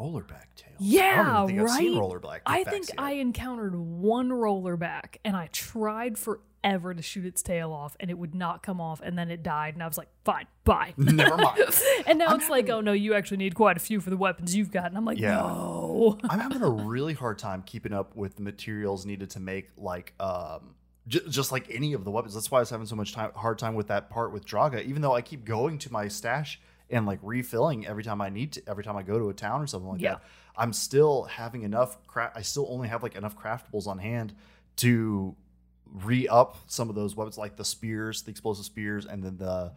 Rollerback 0.00 0.54
tail. 0.56 0.72
Yeah, 0.78 1.42
I 1.42 1.46
think 1.46 1.60
right. 1.60 1.70
I've 1.70 1.76
seen 1.76 1.94
rollerback. 1.94 2.40
I 2.46 2.64
think 2.64 2.88
yet. 2.88 2.94
I 2.98 3.12
encountered 3.12 3.76
one 3.76 4.30
rollerback, 4.30 5.16
and 5.24 5.36
I 5.36 5.48
tried 5.48 6.16
forever 6.16 6.94
to 6.94 7.02
shoot 7.02 7.26
its 7.26 7.42
tail 7.42 7.72
off, 7.72 7.96
and 8.00 8.10
it 8.10 8.16
would 8.18 8.34
not 8.34 8.62
come 8.62 8.80
off, 8.80 9.00
and 9.02 9.18
then 9.18 9.30
it 9.30 9.42
died, 9.42 9.74
and 9.74 9.82
I 9.82 9.86
was 9.86 9.98
like, 9.98 10.08
fine, 10.24 10.46
bye. 10.64 10.94
Never 10.96 11.36
mind. 11.36 11.58
and 12.06 12.18
now 12.18 12.34
it's 12.34 12.48
like, 12.48 12.70
oh 12.70 12.80
no, 12.80 12.92
you 12.92 13.14
actually 13.14 13.36
need 13.38 13.54
quite 13.54 13.76
a 13.76 13.80
few 13.80 14.00
for 14.00 14.10
the 14.10 14.16
weapons 14.16 14.56
you've 14.56 14.70
got, 14.70 14.86
and 14.86 14.96
I'm 14.96 15.04
like, 15.04 15.18
Yeah. 15.18 15.36
no. 15.36 16.18
I'm 16.28 16.38
having 16.40 16.62
a 16.62 16.70
really 16.70 17.14
hard 17.14 17.38
time 17.38 17.62
keeping 17.66 17.92
up 17.92 18.16
with 18.16 18.36
the 18.36 18.42
materials 18.42 19.04
needed 19.04 19.30
to 19.30 19.40
make 19.40 19.68
like 19.76 20.14
um 20.18 20.74
just 21.06 21.50
like 21.50 21.66
any 21.70 21.92
of 21.92 22.04
the 22.04 22.10
weapons. 22.10 22.34
That's 22.34 22.50
why 22.50 22.58
I 22.58 22.60
was 22.60 22.70
having 22.70 22.86
so 22.86 22.94
much 22.94 23.12
time 23.12 23.32
hard 23.34 23.58
time 23.58 23.74
with 23.74 23.88
that 23.88 24.08
part 24.10 24.32
with 24.32 24.46
Draga. 24.46 24.84
Even 24.84 25.02
though 25.02 25.14
I 25.14 25.22
keep 25.22 25.44
going 25.44 25.78
to 25.78 25.92
my 25.92 26.08
stash 26.08 26.60
and 26.90 27.06
like 27.06 27.18
refilling 27.22 27.86
every 27.86 28.02
time 28.02 28.20
I 28.20 28.28
need 28.30 28.52
to, 28.52 28.62
every 28.68 28.84
time 28.84 28.96
I 28.96 29.02
go 29.02 29.18
to 29.18 29.28
a 29.28 29.34
town 29.34 29.60
or 29.62 29.66
something 29.66 29.90
like 29.90 30.00
Yeah. 30.00 30.14
that. 30.14 30.22
I'm 30.56 30.72
still 30.72 31.24
having 31.24 31.62
enough 31.62 32.04
cra- 32.06 32.32
I 32.34 32.42
still 32.42 32.66
only 32.70 32.88
have 32.88 33.02
like 33.02 33.14
enough 33.14 33.36
craftables 33.38 33.86
on 33.86 33.98
hand 33.98 34.34
to 34.76 35.36
re-up 35.86 36.56
some 36.66 36.88
of 36.88 36.94
those 36.94 37.16
weapons 37.16 37.36
like 37.38 37.56
the 37.56 37.64
spears, 37.64 38.22
the 38.22 38.30
explosive 38.30 38.64
spears, 38.64 39.06
and 39.06 39.22
then 39.22 39.36
the 39.38 39.72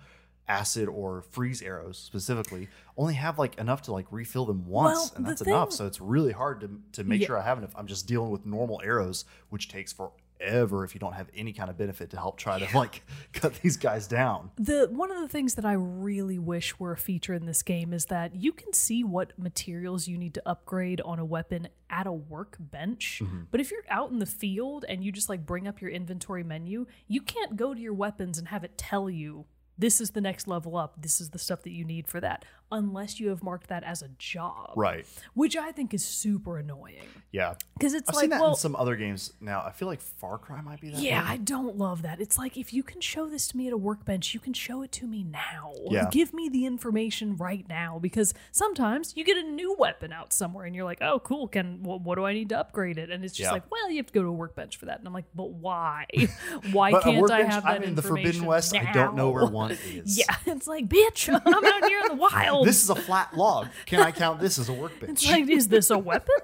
acid 0.47 0.89
or 0.89 1.21
freeze 1.31 1.61
arrows 1.61 1.97
specifically 1.97 2.67
only 2.97 3.13
have 3.13 3.39
like 3.39 3.57
enough 3.57 3.81
to 3.83 3.93
like 3.93 4.05
refill 4.11 4.45
them 4.45 4.67
once 4.67 4.97
Well, 4.97 5.11
and 5.15 5.25
that's 5.25 5.41
enough 5.41 5.71
so 5.71 5.87
it's 5.87 6.01
really 6.01 6.33
hard 6.33 6.59
to, 6.59 6.81
to 6.91 7.05
make 7.05 7.21
Yeah. 7.21 7.27
sure 7.27 7.37
i 7.39 7.41
have 7.43 7.57
enough 7.59 7.71
i'm 7.77 7.87
just 7.87 8.07
dealing 8.09 8.29
with 8.29 8.45
normal 8.45 8.81
arrows 8.83 9.23
which 9.47 9.69
takes 9.69 9.93
forever 9.93 10.11
if 10.43 10.93
you 10.93 10.99
don't 10.99 11.13
have 11.13 11.29
any 11.35 11.53
kind 11.53 11.69
of 11.69 11.77
benefit 11.77 12.09
to 12.11 12.17
help 12.17 12.37
try 12.37 12.59
to 12.59 12.77
like 12.77 13.03
cut 13.33 13.53
these 13.61 13.77
guys 13.77 14.07
down 14.07 14.51
The 14.57 14.87
one 14.91 15.11
of 15.11 15.19
the 15.21 15.27
things 15.27 15.55
that 15.55 15.65
I 15.65 15.73
really 15.73 16.39
wish 16.39 16.79
were 16.79 16.91
a 16.91 16.97
feature 16.97 17.33
in 17.33 17.45
this 17.45 17.61
game 17.63 17.93
is 17.93 18.05
that 18.05 18.35
you 18.35 18.51
can 18.51 18.73
see 18.73 19.03
what 19.03 19.37
materials 19.37 20.07
you 20.07 20.17
need 20.17 20.33
to 20.35 20.41
upgrade 20.45 21.01
on 21.01 21.19
a 21.19 21.25
weapon 21.25 21.67
at 21.89 22.07
a 22.07 22.11
workbench. 22.11 23.21
Mm-hmm. 23.23 23.41
But 23.51 23.61
if 23.61 23.71
you're 23.71 23.83
out 23.89 24.11
in 24.11 24.19
the 24.19 24.25
field 24.25 24.85
and 24.87 25.03
you 25.03 25.11
just 25.11 25.29
like 25.29 25.45
bring 25.45 25.67
up 25.67 25.81
your 25.81 25.91
inventory 25.91 26.43
menu, 26.43 26.85
you 27.07 27.21
can't 27.21 27.55
go 27.55 27.73
to 27.73 27.79
your 27.79 27.93
weapons 27.93 28.37
and 28.37 28.47
have 28.47 28.63
it 28.63 28.77
tell 28.77 29.09
you 29.09 29.45
this 29.77 29.99
is 29.99 30.11
the 30.11 30.21
next 30.21 30.47
level 30.47 30.77
up. 30.77 31.01
This 31.01 31.19
is 31.19 31.31
the 31.31 31.39
stuff 31.39 31.63
that 31.63 31.71
you 31.71 31.83
need 31.83 32.07
for 32.07 32.21
that, 32.21 32.45
unless 32.73 33.19
you 33.19 33.29
have 33.29 33.41
marked 33.43 33.67
that 33.67 33.83
as 33.83 34.01
a 34.01 34.09
job, 34.17 34.73
right 34.75 35.05
which 35.33 35.55
I 35.55 35.71
think 35.71 35.93
is 35.93 36.03
super 36.03 36.57
annoying 36.57 37.07
yeah 37.31 37.55
because 37.77 37.93
it's 37.93 38.09
i've 38.09 38.15
like, 38.15 38.23
seen 38.23 38.29
that 38.29 38.41
well, 38.41 38.51
in 38.51 38.55
some 38.55 38.75
other 38.75 38.95
games 38.95 39.33
now 39.41 39.63
i 39.65 39.71
feel 39.71 39.87
like 39.87 40.01
far 40.01 40.37
cry 40.37 40.61
might 40.61 40.79
be 40.81 40.89
that 40.89 41.01
yeah, 41.01 41.21
way. 41.23 41.29
I 41.33 41.37
don't 41.37 41.77
love 41.77 42.01
that. 42.03 42.19
It's 42.19 42.37
like 42.37 42.57
if 42.57 42.73
you 42.73 42.83
can 42.83 43.01
show 43.01 43.27
this 43.27 43.47
to 43.49 43.57
me 43.57 43.67
at 43.67 43.73
a 43.73 43.77
workbench, 43.77 44.33
you 44.33 44.39
can 44.39 44.53
show 44.53 44.81
it 44.81 44.91
to 44.93 45.07
me 45.07 45.23
now. 45.23 45.73
Yeah. 45.89 46.07
Give 46.11 46.33
me 46.33 46.49
the 46.49 46.65
information 46.65 47.35
right 47.37 47.67
now 47.67 47.99
because 47.99 48.33
sometimes 48.51 49.13
you 49.15 49.23
get 49.23 49.37
a 49.37 49.43
new 49.43 49.75
weapon 49.77 50.11
out 50.13 50.33
somewhere 50.33 50.65
and 50.65 50.75
you're 50.75 50.85
like, 50.85 51.01
"Oh, 51.01 51.19
cool. 51.19 51.47
Can 51.47 51.83
what, 51.83 52.01
what 52.01 52.15
do 52.15 52.25
I 52.25 52.33
need 52.33 52.49
to 52.49 52.59
upgrade 52.59 52.97
it?" 52.97 53.09
And 53.09 53.23
it's 53.23 53.33
just 53.35 53.47
Yeah. 53.47 53.51
like, 53.51 53.69
"Well, 53.71 53.89
you 53.89 53.97
have 53.97 54.07
to 54.07 54.13
go 54.13 54.21
to 54.21 54.27
a 54.27 54.31
workbench 54.31 54.77
for 54.77 54.85
that." 54.85 54.99
And 54.99 55.07
I'm 55.07 55.13
like, 55.13 55.25
"But 55.35 55.51
why? 55.51 56.05
why 56.71 56.91
but 56.91 57.03
can't 57.03 57.31
I 57.31 57.43
have 57.43 57.63
that 57.63 57.69
i'm 57.77 57.83
in 57.83 57.95
the 57.95 58.01
forbidden 58.01 58.45
west 58.45 58.75
i 58.75 58.91
don't 58.91 59.15
know 59.15 59.29
where 59.29 59.45
one 59.45 59.71
is 59.93 60.17
Yeah, 60.17 60.35
it's 60.45 60.67
like, 60.67 60.87
"Bitch, 60.87 61.27
I'm 61.45 61.65
out 61.65 61.85
here 61.85 61.99
in 61.99 62.07
the 62.07 62.15
wild." 62.15 62.62
This 62.63 62.83
is 62.83 62.89
a 62.89 62.95
flat 62.95 63.35
log 63.35 63.67
can 63.85 63.99
i 63.99 64.11
count 64.11 64.39
this 64.39 64.57
as 64.57 64.69
a 64.69 64.73
workbench 64.73 65.11
It's 65.23 65.25
like, 65.31 65.49
is 65.49 65.67
this 65.67 65.89
a 65.89 65.97
weapon? 65.97 66.35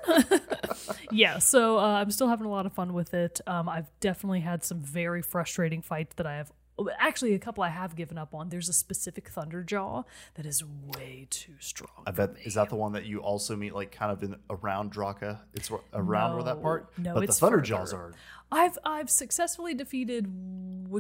yeah, 1.12 1.40
so 1.40 1.78
uh, 1.80 1.82
I'm 1.82 2.12
still 2.12 2.28
having 2.28 2.46
a 2.46 2.50
lot 2.50 2.66
of 2.66 2.74
fun 2.74 2.94
with 2.94 3.14
it. 3.14 3.42
Um, 3.48 3.68
I've 3.70 3.90
definitely 4.00 4.42
had 4.42 4.64
some 4.64 4.80
very 4.80 5.22
frustrating 5.22 5.82
fights 5.82 6.16
that 6.16 6.26
I 6.28 6.38
have. 6.38 6.52
Actually, 6.98 7.34
a 7.34 7.40
couple 7.40 7.64
I 7.64 7.70
have 7.70 7.96
given 7.96 8.18
up 8.18 8.34
on. 8.34 8.50
There's 8.50 8.70
a 8.70 8.74
specific 8.74 9.32
Thunderjaw 9.34 10.06
that 10.36 10.46
is 10.46 10.64
way 10.64 11.28
too 11.30 11.54
strong. 11.60 12.04
I 12.06 12.12
bet 12.12 12.32
is 12.44 12.54
that 12.56 12.70
the 12.70 12.76
one 12.76 12.94
that 12.94 13.06
you 13.06 13.20
also 13.20 13.56
meet 13.56 13.74
like 13.76 13.92
kind 13.92 14.12
of 14.12 14.24
in 14.24 14.36
around 14.50 14.94
Draka? 14.94 15.40
It's 15.54 15.70
around 15.94 16.36
where 16.36 16.44
that 16.44 16.62
part. 16.62 16.92
no, 16.98 17.14
but 17.14 17.24
it's 17.24 17.40
the 17.40 17.48
Thunder 17.50 17.64
further. 17.64 17.98
Are. 17.98 18.14
I've 18.52 18.78
I've 18.84 19.10
successfully 19.10 19.74
defeated 19.74 20.26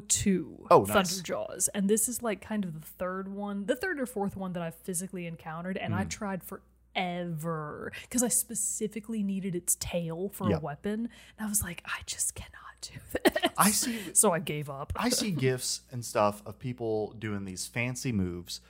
two 0.07 0.67
Oh, 0.69 0.83
nice. 0.83 1.19
Thunderjaws, 1.21 1.67
and 1.73 1.89
this 1.89 2.07
is 2.07 2.21
like 2.21 2.41
kind 2.41 2.63
of 2.63 2.73
the 2.79 2.85
third 2.85 3.27
one, 3.27 3.65
the 3.65 3.75
third 3.75 3.99
or 3.99 4.05
fourth 4.05 4.35
one 4.35 4.53
that 4.53 4.61
I've 4.63 4.75
physically 4.75 5.25
encountered, 5.25 5.77
and 5.77 5.93
Hmm. 5.93 5.99
I 6.01 6.03
tried 6.05 6.43
forever 6.43 7.91
because 8.03 8.23
I 8.23 8.27
specifically 8.27 9.23
needed 9.23 9.55
its 9.55 9.75
tail 9.75 10.29
for 10.29 10.49
Yeah. 10.49 10.57
a 10.57 10.59
weapon, 10.59 11.09
and 11.37 11.45
I 11.45 11.49
was 11.49 11.63
like, 11.63 11.81
I 11.85 12.01
just 12.05 12.35
cannot 12.35 12.68
do 12.91 12.99
this. 13.11 13.51
I 13.57 13.71
see. 13.71 14.13
so 14.13 14.31
I 14.31 14.39
gave 14.39 14.69
up. 14.69 14.93
I 14.95 15.09
see 15.09 15.31
gifs 15.47 15.81
and 15.91 16.03
stuff 16.03 16.41
of 16.45 16.59
people 16.59 17.13
doing 17.19 17.45
these 17.45 17.67
fancy 17.67 18.11
moves 18.11 18.61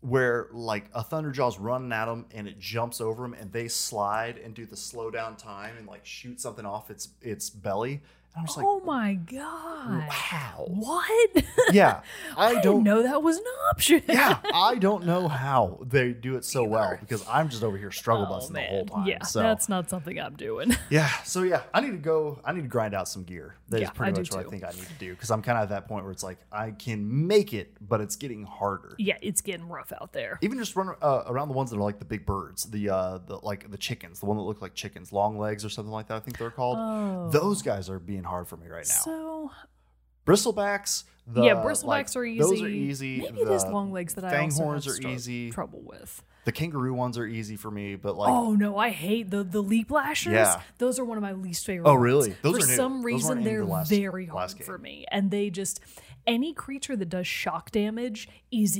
where 0.00 0.48
like 0.50 0.86
a 0.94 1.02
Thunderjaw's 1.02 1.58
running 1.58 1.92
at 1.92 2.06
them 2.06 2.26
and 2.32 2.48
it 2.48 2.58
jumps 2.58 3.00
over 3.00 3.22
them 3.22 3.34
and 3.34 3.52
they 3.52 3.68
slide 3.68 4.36
and 4.36 4.52
do 4.52 4.66
the 4.66 4.76
slow 4.76 5.10
down 5.10 5.36
time 5.36 5.76
and 5.78 5.86
like 5.86 6.04
shoot 6.04 6.40
something 6.40 6.66
off 6.66 6.90
its 6.90 7.08
its 7.22 7.48
belly. 7.50 8.02
And 8.34 8.40
I'm 8.40 8.46
just 8.46 8.56
like, 8.56 8.66
oh 8.66 8.80
my 8.84 9.14
god! 9.14 10.02
how? 10.08 10.64
What? 10.68 11.44
yeah, 11.72 12.00
I, 12.36 12.46
I 12.46 12.48
didn't 12.54 12.64
don't 12.64 12.82
know 12.84 13.02
that 13.02 13.22
was 13.22 13.36
an 13.36 13.44
option. 13.70 14.02
yeah, 14.08 14.38
I 14.54 14.76
don't 14.76 15.04
know 15.04 15.28
how 15.28 15.78
they 15.82 16.12
do 16.12 16.36
it 16.36 16.44
so 16.46 16.64
well 16.64 16.96
because 16.98 17.26
I'm 17.28 17.50
just 17.50 17.62
over 17.62 17.76
here 17.76 17.90
struggle 17.90 18.26
Oh, 18.28 18.30
busting 18.34 18.54
the 18.54 18.60
man. 18.60 18.70
whole 18.70 18.86
time. 18.86 19.06
Yeah, 19.06 19.22
so 19.24 19.40
that's 19.40 19.68
not 19.68 19.90
something 19.90 20.18
I'm 20.18 20.34
doing. 20.34 20.74
yeah, 20.90 21.08
so 21.24 21.42
yeah, 21.42 21.62
I 21.74 21.82
need 21.82 21.90
to 21.90 21.96
go. 21.98 22.40
I 22.44 22.52
need 22.52 22.62
to 22.62 22.68
grind 22.68 22.94
out 22.94 23.06
some 23.06 23.24
gear. 23.24 23.56
That 23.68 23.76
is 23.78 23.82
Yeah, 23.82 23.90
pretty 23.90 24.12
I 24.14 24.18
much 24.18 24.30
what 24.32 24.46
I 24.46 24.48
think 24.48 24.64
I 24.64 24.70
need 24.70 24.86
to 24.86 24.94
do 24.98 25.12
because 25.12 25.30
I'm 25.30 25.42
kind 25.42 25.58
of 25.58 25.64
at 25.64 25.68
that 25.70 25.86
point 25.88 26.04
where 26.04 26.12
it's 26.12 26.22
like 26.22 26.38
I 26.50 26.70
can 26.70 27.26
make 27.26 27.52
it, 27.52 27.76
but 27.86 28.00
it's 28.00 28.16
getting 28.16 28.44
harder. 28.44 28.94
yeah, 28.98 29.16
it's 29.20 29.42
getting 29.42 29.68
rough 29.68 29.92
out 30.00 30.12
there. 30.14 30.38
Even 30.40 30.56
just 30.58 30.74
run 30.74 30.94
uh, 31.02 31.24
around 31.26 31.48
the 31.48 31.54
ones 31.54 31.70
that 31.70 31.76
are 31.76 31.82
like 31.82 31.98
the 31.98 32.04
big 32.06 32.24
birds, 32.24 32.64
the 32.64 32.88
uh, 32.88 33.18
the 33.26 33.36
like 33.42 33.70
the 33.70 33.76
chickens, 33.78 34.20
the 34.20 34.26
one 34.26 34.38
that 34.38 34.42
look 34.44 34.62
like 34.62 34.72
chickens, 34.74 35.12
long 35.12 35.38
legs 35.38 35.66
or 35.66 35.68
something 35.68 35.92
like 35.92 36.08
that. 36.08 36.16
I 36.16 36.20
think 36.20 36.38
they're 36.38 36.50
called. 36.50 36.78
Oh. 36.80 37.28
Those 37.30 37.60
guys 37.60 37.90
are 37.90 37.98
being 37.98 38.21
hard 38.24 38.48
for 38.48 38.56
me 38.56 38.68
right 38.68 38.86
now. 38.86 38.94
So 39.04 39.50
Bristlebacks, 40.26 41.04
the, 41.26 41.42
yeah, 41.42 41.54
bristlebacks 41.56 41.84
like, 41.84 42.16
are 42.16 42.24
easy. 42.24 42.38
Those 42.40 42.62
are 42.62 42.68
easy. 42.68 43.20
Maybe 43.22 43.40
it 43.40 43.48
is 43.48 43.64
long 43.64 43.92
legs 43.92 44.14
that 44.14 44.24
I 44.24 44.38
also 44.40 44.62
horns 44.62 44.84
have 44.86 45.04
are 45.04 45.08
easy. 45.08 45.50
trouble 45.50 45.80
with. 45.82 46.22
The 46.44 46.52
kangaroo 46.52 46.94
ones 46.94 47.18
are 47.18 47.26
easy 47.26 47.56
for 47.56 47.70
me, 47.70 47.94
but 47.94 48.16
like 48.16 48.30
oh 48.30 48.54
no, 48.54 48.76
I 48.76 48.90
hate 48.90 49.30
the 49.30 49.44
the 49.44 49.62
leap 49.62 49.90
lashers. 49.90 50.32
Yeah. 50.32 50.60
Those 50.78 50.98
are 50.98 51.04
one 51.04 51.16
of 51.16 51.22
my 51.22 51.32
least 51.32 51.64
favorite. 51.64 51.88
Oh, 51.88 51.94
ones. 51.94 52.02
really? 52.02 52.36
Those 52.42 52.58
For 52.58 52.64
are 52.64 52.66
new. 52.66 52.74
some 52.74 52.96
Those 52.98 53.04
reason, 53.04 53.44
they're 53.44 53.64
the 53.64 53.70
last- 53.70 53.90
very 53.90 54.26
hard 54.26 54.50
for 54.64 54.78
me, 54.78 55.04
and 55.10 55.30
they 55.30 55.50
just 55.50 55.80
any 56.26 56.52
creature 56.52 56.96
that 56.96 57.08
does 57.08 57.26
shock 57.26 57.70
damage 57.70 58.28
is 58.50 58.76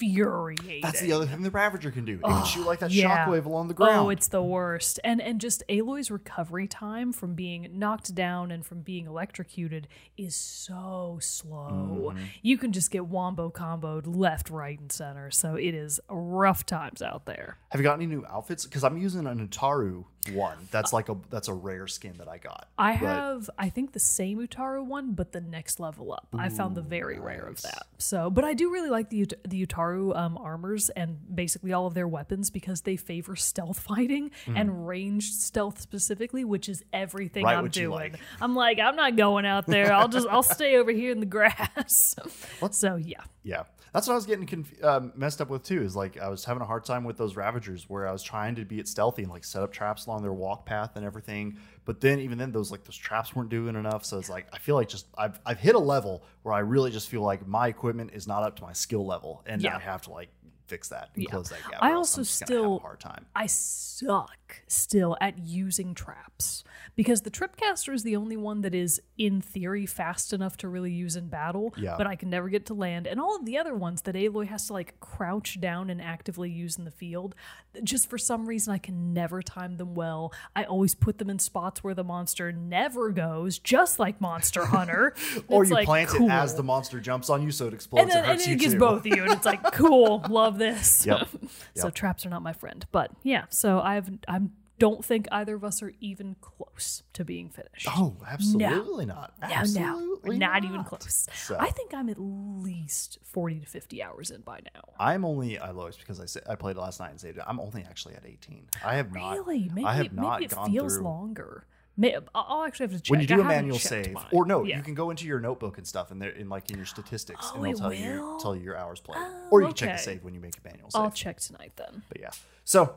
infuriating. 0.00 0.80
That's 0.82 1.00
the 1.00 1.12
other 1.12 1.26
thing 1.26 1.42
the 1.42 1.50
Ravager 1.50 1.90
can 1.90 2.04
do. 2.04 2.14
It 2.14 2.22
can 2.22 2.44
shoot 2.44 2.66
like 2.66 2.78
that 2.80 2.90
Yeah. 2.90 3.26
shockwave 3.26 3.44
along 3.44 3.68
the 3.68 3.74
ground. 3.74 4.06
Oh, 4.06 4.10
it's 4.10 4.28
the 4.28 4.42
worst. 4.42 5.00
And 5.04 5.20
and 5.20 5.40
just 5.40 5.62
Aloy's 5.68 6.10
recovery 6.10 6.66
time 6.66 7.12
from 7.12 7.34
being 7.34 7.68
knocked 7.72 8.14
down 8.14 8.50
and 8.50 8.64
from 8.64 8.80
being 8.82 9.06
electrocuted 9.06 9.88
is 10.16 10.34
so 10.34 11.18
slow. 11.20 12.12
Mm-hmm. 12.14 12.24
You 12.42 12.58
can 12.58 12.72
just 12.72 12.90
get 12.90 13.06
wombo 13.06 13.50
comboed 13.50 14.02
left, 14.06 14.50
right, 14.50 14.78
and 14.78 14.90
center. 14.90 15.30
So 15.30 15.54
it 15.54 15.74
is 15.74 16.00
rough 16.08 16.64
times 16.66 17.02
out 17.02 17.26
there. 17.26 17.58
Have 17.70 17.80
you 17.80 17.84
got 17.84 17.94
any 17.94 18.06
new 18.06 18.24
outfits? 18.26 18.64
Because 18.64 18.84
I'm 18.84 18.98
using 18.98 19.26
an 19.26 19.46
Utaru 19.46 20.04
one. 20.32 20.56
That's 20.70 20.92
like 20.92 21.08
a 21.08 21.16
that's 21.30 21.48
a 21.48 21.54
rare 21.54 21.86
skin 21.86 22.14
that 22.18 22.28
I 22.28 22.38
got. 22.38 22.68
I 22.76 22.92
But- 22.92 22.98
have, 22.98 23.50
I 23.58 23.68
think, 23.70 23.92
the 23.92 24.00
same 24.00 24.38
Utaru 24.46 24.84
one, 24.84 25.12
but 25.12 25.32
the 25.32 25.40
next 25.40 25.80
level 25.80 26.12
up. 26.12 26.28
I 26.36 26.48
found 26.50 26.74
the 26.76 26.82
very 26.82 27.18
rare 27.18 27.46
of 27.46 27.62
that. 27.62 27.84
So, 27.98 28.28
but 28.30 28.44
I 28.44 28.54
do 28.54 28.70
really 28.70 28.90
like 28.90 29.08
the 29.10 29.26
the 29.46 29.66
Utaru 29.66 30.14
um, 30.16 30.36
armors 30.38 30.90
and 30.90 31.18
basically 31.34 31.72
all 31.72 31.86
of 31.86 31.94
their 31.94 32.08
weapons 32.08 32.50
because 32.50 32.82
they 32.82 32.96
favor 32.96 33.36
stealth 33.36 33.78
fighting 33.88 34.30
and 34.54 34.86
ranged 34.86 35.34
stealth 35.34 35.80
specifically, 35.80 36.44
which 36.44 36.68
is 36.68 36.84
everything 36.92 37.44
Mm-hmm. 37.44 37.44
Right, 37.54 37.58
I'm 37.58 37.68
doing. 37.68 37.90
like. 37.90 38.14
I'm 38.40 38.54
like, 38.54 38.78
I'm 38.78 38.96
not 38.96 39.16
going 39.16 39.46
out 39.46 39.66
there. 39.66 39.92
I'll 39.92 40.08
just, 40.08 40.26
I'll 40.28 40.42
stay 40.42 40.76
over 40.76 40.90
here 40.90 41.10
in 41.12 41.20
the 41.20 41.26
grass. 41.26 42.14
so 42.72 42.96
yeah, 42.96 43.20
Yeah, 43.44 43.62
that's 43.92 44.06
what 44.06 44.12
I 44.14 44.16
was 44.16 44.26
getting 44.26 44.46
conf- 44.46 44.82
um, 44.84 45.12
messed 45.16 45.40
up 45.40 45.48
with 45.50 45.62
too. 45.62 45.82
Is 45.82 45.96
like 45.96 46.18
I 46.18 46.28
was 46.28 46.44
having 46.44 46.62
a 46.62 46.66
hard 46.66 46.84
time 46.84 47.04
with 47.04 47.16
those 47.16 47.36
Ravagers 47.36 47.88
where 47.88 48.06
I 48.06 48.12
was 48.12 48.22
trying 48.22 48.54
to 48.56 48.64
be 48.64 48.78
it 48.78 48.88
stealthy 48.88 49.22
and 49.22 49.30
like 49.30 49.44
set 49.44 49.62
up 49.62 49.72
traps 49.72 50.06
along 50.06 50.22
their 50.22 50.32
walk 50.32 50.66
path 50.66 50.96
and 50.96 51.04
everything. 51.04 51.58
But 51.84 52.00
then 52.00 52.20
even 52.20 52.36
then, 52.38 52.52
those 52.52 52.70
like 52.70 52.84
those 52.84 52.96
traps 52.96 53.34
weren't 53.34 53.48
doing 53.48 53.74
enough. 53.76 54.04
So 54.04 54.18
it's 54.18 54.28
like 54.28 54.46
I 54.52 54.58
feel 54.58 54.74
like 54.74 54.88
just 54.88 55.06
I've 55.16 55.40
I've 55.46 55.58
hit 55.58 55.74
a 55.74 55.78
level 55.80 56.22
where 56.42 56.54
I 56.54 56.60
really 56.60 56.90
just 56.90 57.08
feel 57.08 57.22
like 57.22 57.46
my 57.46 57.68
equipment 57.68 58.10
is 58.12 58.26
not 58.26 58.42
up 58.42 58.56
to 58.56 58.62
my 58.62 58.72
skill 58.72 59.06
level, 59.06 59.42
and 59.46 59.62
Yeah. 59.62 59.76
I 59.76 59.80
have 59.80 60.02
to 60.02 60.10
like 60.10 60.28
fix 60.68 60.88
that 60.88 61.10
and 61.14 61.24
Yeah. 61.24 61.30
close 61.30 61.48
that 61.50 61.58
gap. 61.70 61.82
I 61.82 61.92
also 61.92 62.20
I'm 62.20 62.24
just 62.24 62.40
have 62.40 62.46
still- 62.46 62.76
a 62.76 62.80
hard 62.80 63.00
time. 63.00 63.26
I 63.34 63.46
suck 63.46 64.62
still 64.66 65.16
at 65.20 65.38
using 65.38 65.94
traps 65.94 66.64
because 66.94 67.22
the 67.22 67.30
Tripcaster 67.30 67.92
is 67.92 68.02
the 68.02 68.16
only 68.16 68.36
one 68.36 68.60
that 68.62 68.74
is, 68.74 69.00
in 69.16 69.40
theory, 69.40 69.86
fast 69.86 70.32
enough 70.32 70.56
to 70.58 70.68
really 70.68 70.92
use 70.92 71.16
in 71.16 71.28
battle. 71.28 71.74
Yeah. 71.76 71.94
But 71.96 72.06
I 72.06 72.16
can 72.16 72.30
never 72.30 72.48
get 72.48 72.66
to 72.66 72.74
land. 72.74 73.06
And 73.06 73.20
all 73.20 73.36
of 73.36 73.44
the 73.44 73.58
other 73.58 73.74
ones 73.74 74.02
that 74.02 74.14
Aloy 74.14 74.46
has 74.48 74.66
to 74.68 74.72
like 74.72 74.98
crouch 75.00 75.60
down 75.60 75.90
and 75.90 76.00
actively 76.00 76.50
use 76.50 76.76
in 76.78 76.84
the 76.84 76.90
field, 76.90 77.34
just 77.82 78.08
for 78.10 78.18
some 78.18 78.46
reason, 78.46 78.72
I 78.72 78.78
can 78.78 79.12
never 79.12 79.42
time 79.42 79.76
them 79.76 79.94
well. 79.94 80.32
I 80.56 80.64
always 80.64 80.94
put 80.94 81.18
them 81.18 81.30
in 81.30 81.38
spots 81.38 81.82
where 81.84 81.94
the 81.94 82.04
monster 82.04 82.52
never 82.52 83.10
goes, 83.10 83.58
just 83.58 83.98
like 83.98 84.20
Monster 84.20 84.64
Hunter. 84.66 85.14
Or 85.48 85.62
It's 85.62 85.70
you 85.70 85.76
like, 85.76 85.86
plant 85.86 86.08
cool. 86.10 86.26
it 86.28 86.32
as 86.32 86.54
the 86.54 86.62
monster 86.62 87.00
jumps 87.00 87.30
on 87.30 87.42
you, 87.42 87.50
so 87.50 87.66
it 87.68 87.74
explodes 87.74 88.02
and 88.02 88.10
then, 88.10 88.30
and 88.30 88.40
and 88.40 88.50
it 88.50 88.56
gets 88.58 88.72
too. 88.74 88.78
both 88.78 89.00
of 89.00 89.06
you, 89.06 89.22
and 89.22 89.32
it's 89.32 89.44
like, 89.44 89.62
cool, 89.72 90.24
love 90.28 90.57
this. 90.58 91.06
Yep. 91.06 91.28
so 91.74 91.90
traps 91.90 92.26
are 92.26 92.30
not 92.30 92.42
my 92.42 92.52
friend, 92.52 92.86
but 92.92 93.10
yeah. 93.22 93.44
So 93.50 93.80
I've 93.80 94.10
I 94.28 94.40
don't 94.78 95.04
think 95.04 95.26
either 95.32 95.56
of 95.56 95.64
us 95.64 95.82
are 95.82 95.92
even 96.00 96.36
close 96.40 97.02
to 97.12 97.24
being 97.24 97.48
finished. 97.50 97.88
Oh, 97.90 98.16
absolutely 98.28 99.06
not. 99.06 99.34
no, 99.42 99.48
Absolutely 99.50 100.38
no, 100.38 100.46
not 100.46 100.64
even 100.64 100.84
close. 100.84 101.26
So- 101.34 101.56
I 101.58 101.70
think 101.70 101.92
I'm 101.94 102.08
at 102.08 102.16
least 102.18 103.18
forty 103.24 103.58
to 103.60 103.66
fifty 103.66 104.02
hours 104.02 104.30
in 104.30 104.42
by 104.42 104.60
now. 104.74 104.82
I'm 104.98 105.24
only 105.24 105.58
I 105.58 105.70
lowest 105.70 105.98
because 105.98 106.20
I 106.20 106.26
sa- 106.26 106.40
I 106.48 106.54
played 106.54 106.76
last 106.76 107.00
night 107.00 107.10
and 107.10 107.20
saved 107.20 107.38
it. 107.38 107.44
I'm 107.46 107.58
only 107.60 107.82
actually 107.82 108.14
at 108.14 108.24
18. 108.26 108.66
I 108.84 108.94
have 108.96 109.12
not. 109.12 109.32
Really? 109.36 109.68
Maybe 109.74 109.86
I 109.86 109.94
have 109.94 110.12
not 110.12 110.40
maybe 110.40 110.44
it 110.52 110.58
feels 110.70 110.94
through. 110.96 111.04
longer. 111.04 111.66
May, 112.00 112.16
I'll 112.34 112.62
actually 112.62 112.84
have 112.84 112.92
to 112.96 113.00
check. 113.02 113.10
When 113.10 113.20
you 113.20 113.26
do 113.26 113.42
I 113.42 113.44
a 113.44 113.48
manual 113.48 113.78
save, 113.78 114.12
mine. 114.12 114.24
or 114.32 114.46
no, 114.46 114.62
Yeah. 114.62 114.76
you 114.76 114.82
can 114.84 114.94
go 114.94 115.10
into 115.10 115.26
your 115.26 115.40
notebook 115.40 115.76
and 115.78 115.86
stuff, 115.86 116.10
and 116.12 116.22
there 116.22 116.30
in 116.30 116.48
like 116.48 116.70
in 116.70 116.76
your 116.76 116.86
statistics, 116.86 117.50
Oh, 117.52 117.56
and 117.56 117.64
they'll 117.64 117.74
tell 117.76 117.92
you 117.92 118.38
tell 118.40 118.54
you 118.56 118.62
your 118.62 118.76
hours 118.76 119.00
played, 119.00 119.18
Oh, 119.20 119.48
or 119.50 119.60
you 119.60 119.66
can 119.66 119.74
check 119.76 119.96
the 119.96 120.02
save 120.02 120.22
when 120.24 120.32
you 120.32 120.40
make 120.40 120.56
a 120.56 120.60
manual 120.68 120.90
save. 120.90 121.02
I'll 121.02 121.10
check 121.10 121.40
tonight 121.40 121.72
then. 121.76 122.02
But 122.08 122.20
yeah, 122.20 122.30
so 122.64 122.94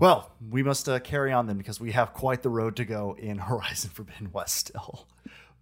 well, 0.00 0.32
we 0.50 0.64
must 0.64 0.88
uh, 0.88 0.98
carry 0.98 1.32
on 1.32 1.46
then 1.46 1.56
because 1.56 1.78
we 1.80 1.92
have 1.92 2.12
quite 2.12 2.42
the 2.42 2.48
road 2.50 2.74
to 2.76 2.84
go 2.84 3.14
in 3.18 3.38
Horizon 3.50 3.90
Forbidden 3.90 4.32
West 4.32 4.56
still. 4.56 5.06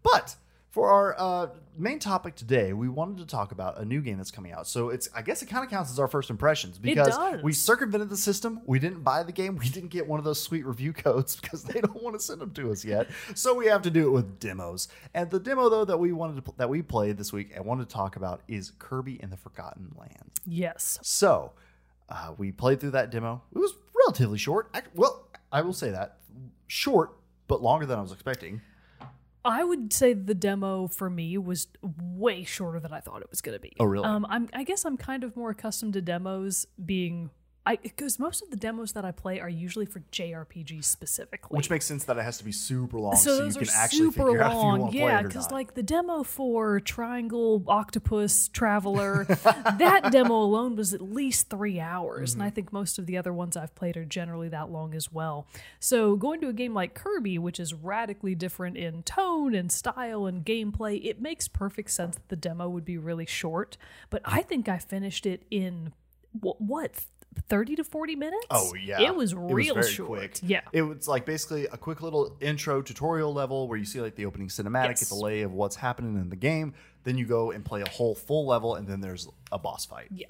But 0.03 0.37
for 0.73 0.91
our 0.91 1.15
uh, 1.19 1.47
main 1.77 1.99
topic 1.99 2.35
today, 2.35 2.73
we 2.73 2.89
wanted 2.89 3.19
to 3.19 3.27
talk 3.27 3.53
about 3.53 3.79
a 3.79 3.85
new 3.85 4.01
game 4.01 4.17
that's 4.17 4.31
coming 4.31 4.53
out. 4.53 4.67
So 4.67 4.89
it's 4.89 5.07
I 5.15 5.21
guess 5.21 5.43
it 5.43 5.47
kind 5.47 5.63
of 5.63 5.71
counts 5.71 5.91
as 5.93 5.99
our 6.01 6.09
first 6.09 6.31
impressions 6.31 6.79
because 6.79 7.15
we 7.45 7.53
circumvented 7.53 8.09
the 8.09 8.17
system. 8.17 8.63
We 8.65 8.79
didn't 8.79 9.03
buy 9.05 9.23
the 9.23 9.33
game. 9.33 9.57
We 9.59 9.69
didn't 9.69 9.91
get 9.91 10.09
one 10.09 10.19
of 10.19 10.25
those 10.25 10.41
sweet 10.41 10.65
review 10.65 10.93
codes 10.95 11.37
because 11.37 11.63
they 11.63 11.81
don't 11.83 12.03
want 12.03 12.19
to 12.19 12.25
send 12.25 12.41
them 12.41 12.53
to 12.53 12.73
us 12.73 12.85
yet. 12.87 13.09
So 13.35 13.55
we 13.55 13.67
have 13.67 13.83
to 13.83 13.91
do 13.91 14.07
it 14.09 14.11
with 14.13 14.41
demos. 14.41 14.89
And 15.13 15.31
the 15.31 15.39
demo 15.39 15.69
though 15.69 15.85
that 15.85 15.99
we 15.99 16.13
wanted 16.13 16.37
to 16.37 16.43
pl- 16.43 16.55
that 16.57 16.71
we 16.71 16.81
played 16.81 17.19
this 17.19 17.35
week 17.35 17.51
and 17.55 17.65
wanted 17.67 17.89
to 17.89 17.95
talk 17.95 18.17
about 18.17 18.41
is 18.49 18.73
Kirby 18.79 19.21
and 19.23 19.31
the 19.31 19.37
Forgotten 19.37 19.95
Land. 19.99 20.31
Yes. 20.47 20.99
So 21.03 21.53
uh, 22.09 22.33
we 22.39 22.51
played 22.51 22.81
through 22.81 22.93
that 22.93 23.11
demo. 23.11 23.43
It 23.55 23.59
was 23.59 23.75
relatively 23.95 24.39
short. 24.39 24.71
Ac- 24.75 24.87
Well, 24.95 25.29
I 25.53 25.61
will 25.61 25.75
say 25.75 25.91
that 25.91 26.17
short, 26.67 27.13
but 27.47 27.61
longer 27.63 27.85
than 27.85 27.99
I 27.99 28.03
was 28.03 28.13
expecting. 28.13 28.63
I 29.45 29.65
would 29.65 29.93
say 29.93 30.13
the 30.13 30.35
demo 30.35 30.87
for 30.87 31.11
me 31.11 31.37
was 31.39 31.69
way 32.01 32.45
shorter 32.45 32.79
than 32.79 32.93
I 32.93 33.01
thought 33.01 33.23
it 33.23 33.31
was 33.31 33.41
going 33.41 33.57
to 33.57 33.61
be. 33.61 33.73
Oh, 33.81 33.85
really? 33.85 34.05
Um, 34.05 34.27
I'm, 34.29 34.49
I 34.53 34.63
guess 34.65 34.85
I'm 34.85 34.97
kind 34.97 35.25
of 35.25 35.37
more 35.37 35.51
accustomed 35.51 35.95
to 35.95 36.01
demos 36.01 36.67
being, 36.85 37.31
I 37.65 37.77
because 37.77 38.19
most 38.19 38.43
of 38.43 38.51
the 38.51 38.57
demos 38.57 38.93
that 38.93 39.05
I 39.05 39.13
play 39.13 39.39
are 39.39 39.49
usually 39.49 39.87
for 39.87 40.01
JRPGs 40.11 40.85
specifically. 40.85 41.57
Which 41.57 41.71
makes 41.71 41.85
sense 41.87 42.05
that 42.05 42.19
it 42.19 42.23
has 42.23 42.39
to 42.39 42.45
be 42.45 42.51
super 42.51 42.99
long 42.99 43.15
so, 43.17 43.39
so 43.39 43.45
you 43.45 43.53
can 43.53 43.69
actually 43.77 43.99
super 43.99 44.27
figure 44.27 44.43
out 44.43 44.51
if 44.51 44.55
you 44.55 44.59
long, 44.59 44.81
want 44.81 44.93
to 44.93 44.99
play 44.99 45.07
yeah. 45.09 45.19
it 45.21 45.25
or 45.25 45.29
Because 45.29 45.51
like 45.53 45.75
the 45.75 45.83
demo 45.83 46.25
for 46.25 46.81
Triangle 46.81 47.63
Octopus 47.69 48.49
Traveler, 48.49 49.25
that 49.79 50.09
demo 50.11 50.35
alone 50.35 50.75
was 50.75 50.93
at 50.93 51.01
least 51.03 51.51
three 51.51 51.79
hours, 51.79 52.33
Mm-hmm. 52.33 52.41
and 52.41 52.47
I 52.47 52.51
think 52.51 52.73
most 52.73 52.99
of 52.99 53.07
the 53.07 53.17
other 53.17 53.33
ones 53.33 53.57
I've 53.57 53.75
played 53.75 53.97
are 53.97 54.05
generally 54.05 54.49
that 54.49 54.71
long 54.71 54.95
as 54.95 55.13
well. 55.13 55.47
So 55.79 56.17
going 56.17 56.41
to 56.41 56.49
a 56.49 56.53
game 56.53 56.75
like 56.75 56.95
Kirby, 56.95 57.39
which 57.39 57.61
is 57.61 57.75
radically 57.75 58.35
different 58.35 58.77
in 58.77 59.03
tone 59.05 59.55
and 59.55 59.71
style 59.71 60.27
and 60.27 60.45
gameplay, 60.45 61.05
it 61.05 61.21
makes 61.21 61.47
perfect 61.49 61.91
sense 61.93 62.17
that 62.17 62.29
the 62.29 62.37
demo 62.37 62.69
would 62.69 62.85
be 62.85 62.99
really 62.99 63.27
short. 63.27 63.77
But 64.11 64.23
I 64.25 64.43
think 64.43 64.69
I 64.69 64.79
finished 64.79 65.27
it 65.27 65.45
in 65.51 65.93
what 66.33 67.05
30 67.49 67.77
to 67.77 67.85
40 67.85 68.17
minutes? 68.17 68.47
Oh 68.51 68.75
yeah, 68.75 69.01
It 69.01 69.15
was 69.15 69.35
real 69.35 69.75
very 69.75 69.91
short. 69.91 70.09
Quick. 70.09 70.39
Yeah. 70.43 70.61
it 70.73 70.83
was 70.83 71.09
like 71.09 71.25
basically 71.27 71.67
a 71.67 71.77
quick 71.77 72.03
little 72.03 72.37
intro 72.41 72.83
tutorial 72.83 73.33
level 73.33 73.69
where 73.69 73.79
you 73.79 73.85
see 73.85 74.01
like 74.01 74.15
the 74.17 74.27
opening 74.27 74.49
cinematic, 74.49 74.89
Yes. 74.91 75.01
get 75.01 75.09
the 75.09 75.15
lay 75.23 75.43
of 75.43 75.53
what's 75.53 75.77
happening 75.77 76.17
in 76.17 76.29
the 76.31 76.37
game. 76.37 76.75
Then 77.05 77.19
you 77.19 77.27
go 77.27 77.51
and 77.51 77.65
play 77.65 77.83
a 77.83 77.89
whole 77.89 78.15
full 78.15 78.47
level, 78.47 78.77
and 78.77 78.87
then 78.87 79.01
there's 79.01 79.29
a 79.51 79.59
boss 79.59 79.85
fight. 79.87 80.07
Yeah. 80.13 80.29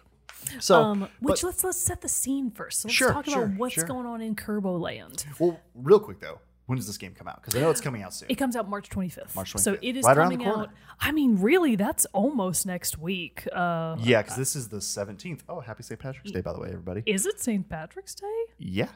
So, 0.58 0.82
Um, 0.82 1.00
which 1.20 1.42
but- 1.42 1.42
let's 1.44 1.64
let's 1.64 1.78
set 1.78 2.00
the 2.00 2.08
scene 2.08 2.50
first. 2.50 2.80
So 2.80 2.88
let's 2.88 2.96
Sure, 2.96 3.12
talk 3.12 3.26
sure, 3.26 3.44
about 3.44 3.58
what's 3.58 3.74
sure. 3.74 3.84
going 3.84 4.06
on 4.06 4.20
in 4.20 4.34
Kirbo 4.34 4.80
Land. 4.80 5.24
well, 5.38 5.60
real 5.74 6.00
quick 6.00 6.18
though, 6.20 6.40
when 6.66 6.76
does 6.76 6.86
this 6.86 6.96
game 6.98 7.14
come 7.14 7.26
out? 7.28 7.40
Because 7.42 7.56
I 7.56 7.60
know 7.60 7.70
it's 7.70 7.80
coming 7.80 8.02
out 8.02 8.14
soon. 8.14 8.30
It 8.30 8.36
comes 8.36 8.54
out 8.56 8.68
March 8.68 8.88
25th. 8.88 9.34
March 9.34 9.52
25th. 9.54 9.60
So 9.60 9.72
25th. 9.74 9.78
it 9.82 9.96
is 9.96 10.04
Right 10.04 10.16
coming 10.16 10.44
out. 10.46 10.70
I 11.00 11.12
mean, 11.12 11.40
really, 11.40 11.76
that's 11.76 12.04
almost 12.12 12.66
next 12.66 12.98
week. 12.98 13.46
Uh, 13.52 13.96
yeah, 14.00 14.22
because 14.22 14.36
this 14.36 14.54
is 14.56 14.68
the 14.68 14.78
17th. 14.78 15.40
Oh, 15.48 15.60
happy 15.60 15.82
St. 15.82 15.98
Patrick's 16.00 16.30
Day, 16.30 16.40
by 16.40 16.52
the 16.52 16.60
way, 16.60 16.68
everybody. 16.68 17.02
is 17.06 17.26
it 17.26 17.40
St. 17.40 17.68
Patrick's 17.68 18.14
Day? 18.14 18.26
Yeah. 18.58 18.88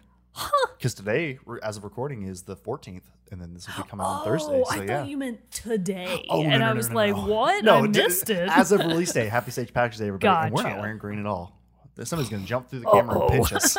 Because 0.77 0.93
today, 0.95 1.39
as 1.63 1.79
of 1.79 1.85
recording, 1.85 2.23
is 2.25 2.43
the 2.43 2.57
14th, 2.57 3.01
and 3.33 3.41
then 3.41 3.55
this 3.55 3.67
will 3.67 3.83
be 3.83 3.89
coming 3.89 4.05
out 4.05 4.11
on 4.21 4.25
Thursday. 4.25 4.63
Oh, 4.65 4.65
So 4.71 4.81
I 4.81 4.85
yeah. 4.85 4.99
thought 5.01 5.09
you 5.09 5.17
meant 5.17 5.51
today. 5.51 6.27
Oh, 6.31 6.43
no, 6.43 6.51
and 6.51 6.61
no, 6.61 6.67
I 6.69 6.73
was 6.75 6.91
no, 6.91 6.95
like, 6.95 7.17
no. 7.17 7.27
what? 7.27 7.65
No, 7.65 7.75
I 7.77 7.87
missed 7.89 8.29
it. 8.31 8.49
As 8.51 8.71
of 8.71 8.81
release 8.81 9.13
day, 9.13 9.27
happy 9.31 9.51
St. 9.51 9.73
Patrick's 9.73 9.99
Day, 9.99 10.09
everybody. 10.09 10.47
And 10.49 10.55
we're 10.55 10.63
not 10.63 10.79
wearing 10.79 10.99
green 10.99 11.19
at 11.19 11.27
all. 11.27 11.59
Somebody's 12.05 12.29
going 12.29 12.43
to 12.43 12.49
jump 12.49 12.69
through 12.69 12.81
the 12.81 12.91
camera 12.91 13.19
and 13.19 13.31
pinch 13.31 13.53
us. 13.55 13.79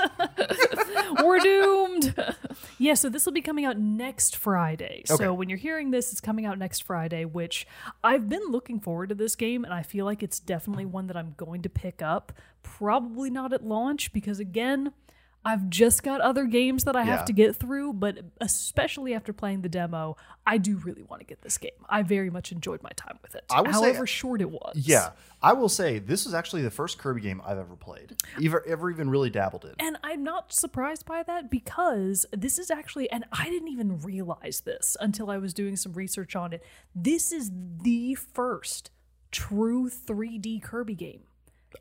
We're 1.23 1.37
doomed. 1.39 2.15
yeah, 2.77 2.93
so 2.93 3.09
this 3.09 3.25
will 3.25 3.33
be 3.33 3.41
coming 3.41 3.65
out 3.65 3.77
next 3.77 4.35
Friday. 4.35 5.03
Okay. 5.09 5.23
So 5.23 5.33
when 5.33 5.49
you're 5.49 5.57
hearing 5.57 5.91
this, 5.91 6.11
it's 6.11 6.21
coming 6.21 6.45
out 6.45 6.57
next 6.57 6.83
Friday, 6.83 7.25
which 7.25 7.67
I've 8.03 8.29
been 8.29 8.43
looking 8.49 8.79
forward 8.79 9.09
to 9.09 9.15
this 9.15 9.35
game, 9.35 9.63
and 9.63 9.73
I 9.73 9.83
feel 9.83 10.05
like 10.05 10.23
it's 10.23 10.39
definitely 10.39 10.85
one 10.85 11.07
that 11.07 11.17
I'm 11.17 11.33
going 11.37 11.61
to 11.63 11.69
pick 11.69 12.01
up. 12.01 12.31
Probably 12.63 13.29
not 13.29 13.53
at 13.53 13.65
launch 13.65 14.13
because, 14.13 14.39
again, 14.39 14.93
I've 15.45 15.69
just 15.69 16.03
got 16.03 16.19
other 16.19 16.43
games 16.45 16.83
that 16.83 16.95
I 16.97 16.99
Yeah. 17.05 17.15
have 17.17 17.25
to 17.25 17.33
get 17.33 17.55
through, 17.55 17.93
but 17.93 18.17
especially 18.41 19.13
after 19.13 19.31
playing 19.31 19.61
the 19.61 19.69
demo, 19.69 20.17
I 20.45 20.57
do 20.57 20.75
really 20.77 21.03
want 21.03 21.21
to 21.21 21.25
get 21.25 21.41
this 21.41 21.57
game. 21.57 21.71
I 21.87 22.03
very 22.03 22.29
much 22.29 22.51
enjoyed 22.51 22.83
my 22.83 22.89
time 22.97 23.17
with 23.21 23.33
it, 23.33 23.45
I 23.49 23.61
will 23.61 23.71
say- 23.73 23.79
however 23.91 24.05
short 24.05 24.41
it 24.41 24.51
was. 24.51 24.73
Yeah. 24.75 25.11
I 25.41 25.53
will 25.53 25.69
say, 25.69 25.99
this 25.99 26.25
is 26.25 26.33
actually 26.33 26.63
the 26.63 26.71
first 26.71 26.97
Kirby 26.97 27.21
game 27.21 27.41
I've 27.45 27.59
ever 27.59 27.75
played, 27.77 28.15
ever, 28.43 28.65
ever 28.65 28.89
even 28.91 29.09
really 29.09 29.29
dabbled 29.29 29.63
in. 29.65 29.75
And 29.79 29.97
I'm 30.03 30.23
not 30.23 30.51
surprised 30.51 31.05
by 31.05 31.23
that 31.23 31.49
because 31.49 32.25
this 32.31 32.57
is 32.59 32.69
actually, 32.69 33.09
and 33.11 33.23
I 33.31 33.45
didn't 33.49 33.69
even 33.69 33.99
realize 34.01 34.61
this 34.61 34.97
until 34.99 35.29
I 35.29 35.37
was 35.37 35.53
doing 35.53 35.75
some 35.77 35.93
research 35.93 36.35
on 36.35 36.53
it. 36.53 36.63
This 36.93 37.31
is 37.31 37.51
the 37.83 38.15
first 38.15 38.91
true 39.31 39.89
3D 39.89 40.59
Kirby 40.59 40.95
game. 40.95 41.21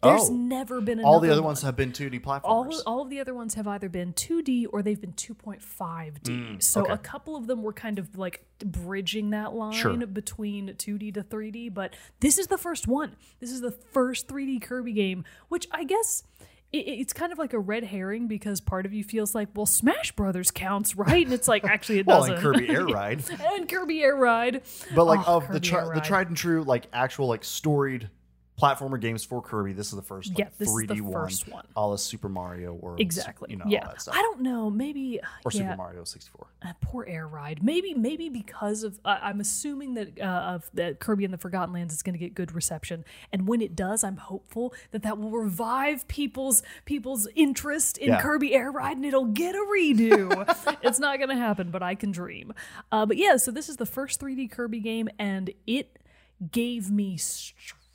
There's 0.02 0.28
Oh. 0.30 0.34
never 0.34 0.80
been 0.80 1.00
All 1.04 1.20
the 1.20 1.30
other 1.30 1.40
one. 1.40 1.48
ones 1.48 1.62
have 1.62 1.76
been 1.76 1.92
2D 1.92 2.20
platformers. 2.20 2.40
all, 2.44 2.82
all 2.86 3.02
of 3.02 3.10
the 3.10 3.18
other 3.20 3.34
ones 3.34 3.54
have 3.54 3.66
either 3.66 3.88
been 3.88 4.12
2D 4.12 4.66
or 4.72 4.82
they've 4.82 5.00
been 5.00 5.12
2.5D. 5.14 6.62
so 6.62 6.80
Mm, 6.80 6.84
okay. 6.84 6.92
a 6.92 6.98
couple 6.98 7.36
of 7.36 7.46
them 7.46 7.62
were 7.62 7.72
kind 7.72 7.98
of 7.98 8.16
like 8.18 8.44
bridging 8.64 9.30
that 9.30 9.54
line 9.54 9.72
Sure. 9.72 9.96
between 10.06 10.74
2D 10.76 11.12
to 11.12 11.22
3D, 11.22 11.68
but 11.68 11.94
this 12.20 12.38
is 12.38 12.46
the 12.48 12.58
first 12.58 12.86
one. 12.86 13.16
This 13.40 13.50
is 13.50 13.60
the 13.60 13.70
first 13.70 14.28
3D 14.28 14.60
Kirby 14.60 14.92
game, 14.92 15.24
which 15.48 15.66
I 15.70 15.84
guess 15.84 16.22
it, 16.72 16.78
it's 16.78 17.12
kind 17.12 17.32
of 17.32 17.38
like 17.38 17.52
a 17.52 17.58
red 17.58 17.84
herring 17.84 18.26
because 18.26 18.60
part 18.60 18.86
of 18.86 18.92
you 18.92 19.04
feels 19.04 19.34
like, 19.34 19.48
well, 19.54 19.66
Smash 19.66 20.12
Brothers 20.12 20.50
counts, 20.50 20.96
right? 20.96 21.24
And 21.24 21.32
it's 21.32 21.48
like 21.48 21.64
actually 21.68 22.00
it 22.00 22.06
well, 22.06 22.20
doesn't. 22.20 22.34
and 22.34 22.42
Kirby 22.42 22.68
Air 22.68 22.86
Ride. 22.88 23.24
and 23.54 23.68
Kirby 23.68 24.02
Air 24.02 24.16
Ride. 24.16 24.62
But 24.94 25.04
like 25.04 25.20
Oh, 25.28 25.36
of 25.38 25.48
the 25.48 25.60
tri- 25.60 25.94
the 25.94 26.00
tried 26.00 26.28
and 26.28 26.36
true 26.36 26.62
like 26.64 26.86
actual 26.92 27.28
like 27.28 27.44
storied 27.44 28.10
platformer 28.60 29.00
games 29.00 29.22
for 29.24 29.42
Kirby, 29.42 29.72
this 29.72 29.88
is 29.88 29.92
the 29.96 30.02
first 30.02 30.30
like, 30.30 30.38
Yeah, 30.38 30.48
this 30.58 30.68
is 30.68 30.74
3D 30.74 30.88
the 30.96 31.00
one, 31.02 31.12
first 31.12 31.48
one. 31.48 31.66
a 31.76 31.86
la 31.86 31.96
Super 31.96 32.28
Mario 32.28 32.72
or 32.74 32.96
Exactly. 32.98 33.48
you 33.50 33.56
know 33.56 33.64
all 33.64 33.70
yeah. 33.70 33.84
that 33.86 34.00
stuff. 34.00 34.14
I 34.16 34.22
don't 34.22 34.40
know. 34.40 34.70
Maybe 34.70 35.20
or 35.44 35.50
yeah. 35.52 35.60
Super 35.60 35.76
Mario 35.76 36.04
64. 36.04 36.46
Uh, 36.64 36.72
poor 36.80 37.04
air 37.06 37.28
ride. 37.28 37.62
Maybe, 37.62 37.92
maybe 37.94 38.28
because 38.28 38.82
of 38.82 38.98
uh, 39.04 39.18
I'm 39.22 39.40
assuming 39.40 39.94
that 39.94 40.18
uh, 40.20 40.24
of 40.24 40.70
that 40.74 41.00
Kirby 41.00 41.24
and 41.24 41.34
the 41.34 41.38
Forgotten 41.38 41.74
Lands 41.74 41.92
is 41.92 42.02
going 42.02 42.14
to 42.14 42.18
get 42.18 42.34
good 42.34 42.52
reception, 42.52 43.04
and 43.32 43.46
when 43.46 43.60
it 43.60 43.76
does, 43.76 44.02
I'm 44.02 44.16
hopeful 44.16 44.72
that 44.90 45.02
that 45.02 45.18
will 45.18 45.30
revive 45.30 46.08
people's 46.08 46.62
people's 46.86 47.28
interest 47.34 47.98
in 47.98 48.08
Yeah. 48.08 48.20
Kirby 48.22 48.54
Air 48.54 48.70
Ride, 48.72 48.96
and 48.96 49.04
it'll 49.04 49.26
get 49.26 49.54
a 49.54 49.64
redo. 49.70 50.78
it's 50.82 50.98
not 50.98 51.18
going 51.18 51.28
to 51.30 51.36
happen, 51.36 51.70
but 51.70 51.82
I 51.82 51.94
can 51.94 52.10
dream. 52.10 52.54
Uh, 52.90 53.04
but 53.06 53.16
yeah, 53.18 53.36
so 53.36 53.50
this 53.50 53.68
is 53.68 53.76
the 53.76 53.86
first 53.86 54.20
3D 54.20 54.50
Kirby 54.50 54.80
game, 54.80 55.08
and 55.18 55.50
it 55.66 55.98
gave 56.50 56.90
me 56.90 57.18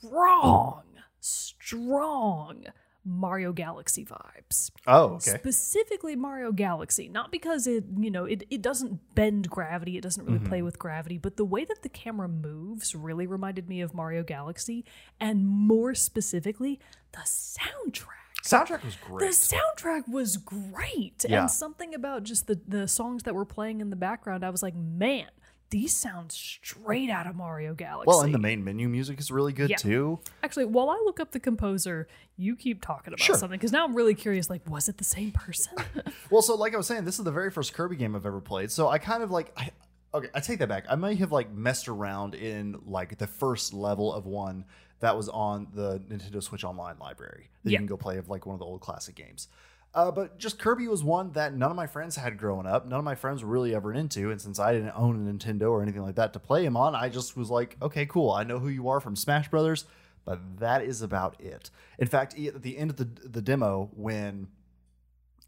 strong, 0.06 0.84
strong. 1.20 2.66
Mario 3.04 3.52
Galaxy 3.52 4.06
vibes 4.06 4.70
Oh, 4.86 5.14
okay. 5.16 5.32
specifically 5.32 6.16
Mario 6.16 6.52
Galaxy, 6.52 7.10
not 7.10 7.32
because 7.32 7.66
it, 7.66 7.84
you 7.98 8.12
know, 8.12 8.26
it, 8.26 8.44
it 8.52 8.62
doesn't 8.62 9.16
bend 9.16 9.50
gravity, 9.50 9.98
it 9.98 10.02
doesn't 10.02 10.24
really 10.24 10.38
Mm-hmm. 10.38 10.48
play 10.50 10.62
with 10.62 10.78
gravity, 10.78 11.18
but 11.18 11.36
the 11.36 11.44
way 11.44 11.66
that 11.66 11.82
the 11.82 11.90
camera 11.90 12.28
moves 12.28 12.94
really 12.94 13.26
reminded 13.26 13.68
me 13.68 13.82
of 13.82 13.96
Mario 13.96 14.22
Galaxy, 14.22 14.86
and 15.20 15.48
more 15.48 15.96
specifically, 15.96 16.80
the 17.14 17.22
soundtrack. 17.22 18.06
Soundtrack 18.44 18.84
was 18.86 18.96
great. 18.98 19.20
The 19.32 19.36
soundtrack 19.36 20.08
was 20.08 20.38
great. 20.38 21.26
Yeah. 21.28 21.42
And 21.42 21.50
something 21.52 21.96
about 21.96 22.22
just 22.22 22.46
the, 22.46 22.60
the 22.68 22.88
songs 22.88 23.24
that 23.24 23.34
were 23.34 23.46
playing 23.46 23.82
in 23.82 23.90
the 23.90 23.96
background, 23.96 24.44
I 24.46 24.52
was 24.52 24.62
like, 24.62 24.76
man, 24.76 25.28
these 25.71 25.95
sound 25.95 26.31
straight 26.31 27.10
out 27.10 27.25
of 27.27 27.36
Mario 27.36 27.73
Galaxy. 27.73 28.07
Well, 28.07 28.21
and 28.21 28.34
the 28.34 28.38
main 28.39 28.63
menu 28.63 28.88
music 28.88 29.19
is 29.19 29.31
really 29.31 29.53
good 29.53 29.69
Yeah. 29.71 29.77
too. 29.77 30.19
Actually, 30.43 30.65
while 30.65 30.89
I 30.89 31.01
look 31.03 31.19
up 31.19 31.31
the 31.31 31.39
composer, 31.39 32.07
you 32.38 32.55
keep 32.55 32.81
talking 32.81 33.13
about 33.13 33.19
Sure. 33.21 33.36
something 33.36 33.57
because 33.57 33.71
now 33.71 33.84
I'm 33.86 33.95
really 33.95 34.13
curious. 34.13 34.49
Like, 34.49 34.69
was 34.69 34.88
it 34.88 34.97
the 34.97 35.03
same 35.03 35.31
person? 35.31 35.73
Well, 36.29 36.41
so 36.41 36.55
like 36.55 36.73
I 36.73 36.77
was 36.77 36.88
saying, 36.88 37.03
this 37.03 37.19
is 37.19 37.25
the 37.25 37.31
very 37.31 37.51
first 37.51 37.73
Kirby 37.73 37.97
game 37.97 38.15
I've 38.15 38.25
ever 38.25 38.39
played. 38.39 38.71
So 38.71 38.88
I 38.88 38.99
kind 38.99 39.21
of 39.21 39.31
like, 39.31 39.51
I, 39.57 39.71
okay, 40.13 40.29
I 40.34 40.39
take 40.39 40.60
that 40.60 40.69
back. 40.69 40.86
I 40.89 40.95
may 40.95 41.15
have 41.15 41.34
like 41.34 41.51
messed 41.51 41.89
around 41.89 42.36
in 42.36 42.79
like 42.86 43.17
the 43.17 43.27
first 43.27 43.73
level 43.73 44.13
of 44.13 44.25
one 44.25 44.63
that 45.01 45.17
was 45.17 45.27
on 45.27 45.67
the 45.73 45.99
Nintendo 45.99 46.41
Switch 46.41 46.63
Online 46.63 46.97
library 46.99 47.49
that 47.65 47.71
you 47.71 47.77
can 47.77 47.86
go 47.86 47.97
play 47.97 48.17
of 48.17 48.29
like 48.29 48.45
one 48.45 48.53
of 48.53 48.60
the 48.60 48.65
old 48.65 48.79
classic 48.79 49.15
games. 49.15 49.49
Uh, 49.93 50.10
but 50.10 50.38
just 50.38 50.58
Kirby 50.58 50.88
was 50.88 51.04
one 51.04 51.32
that 51.34 51.54
none 51.54 51.69
of 51.69 51.75
my 51.75 51.88
friends 51.88 52.15
had 52.15 52.38
growing 52.38 52.65
up. 52.65 52.88
None 52.88 52.97
of 52.99 53.04
my 53.04 53.15
friends 53.15 53.43
were 53.43 53.49
really 53.49 53.75
ever 53.75 53.93
into. 53.93 54.32
And 54.32 54.39
since 54.39 54.58
I 54.58 54.71
didn't 54.71 54.93
own 54.95 55.27
a 55.27 55.32
Nintendo 55.34 55.69
or 55.69 55.82
anything 55.82 56.01
like 56.01 56.15
that 56.15 56.32
to 56.34 56.39
play 56.39 56.63
him 56.65 56.77
on, 56.77 56.95
I 56.95 57.10
just 57.10 57.36
was 57.36 57.49
like, 57.49 57.75
okay, 57.82 58.06
cool. 58.06 58.32
I 58.32 58.43
know 58.43 58.60
who 58.60 58.69
you 58.69 58.88
are 58.88 59.01
from 59.01 59.17
Smash 59.17 59.49
Brothers, 59.49 59.86
but 60.23 60.39
that 60.60 60.82
is 60.82 61.01
about 61.01 61.41
it. 61.41 61.69
In 61.99 62.08
fact, 62.08 62.39
at 62.39 62.62
the 62.62 62.77
end 62.77 62.91
of 62.91 62.95
the, 62.97 63.04
the 63.27 63.41
demo, 63.41 63.89
when 63.93 64.47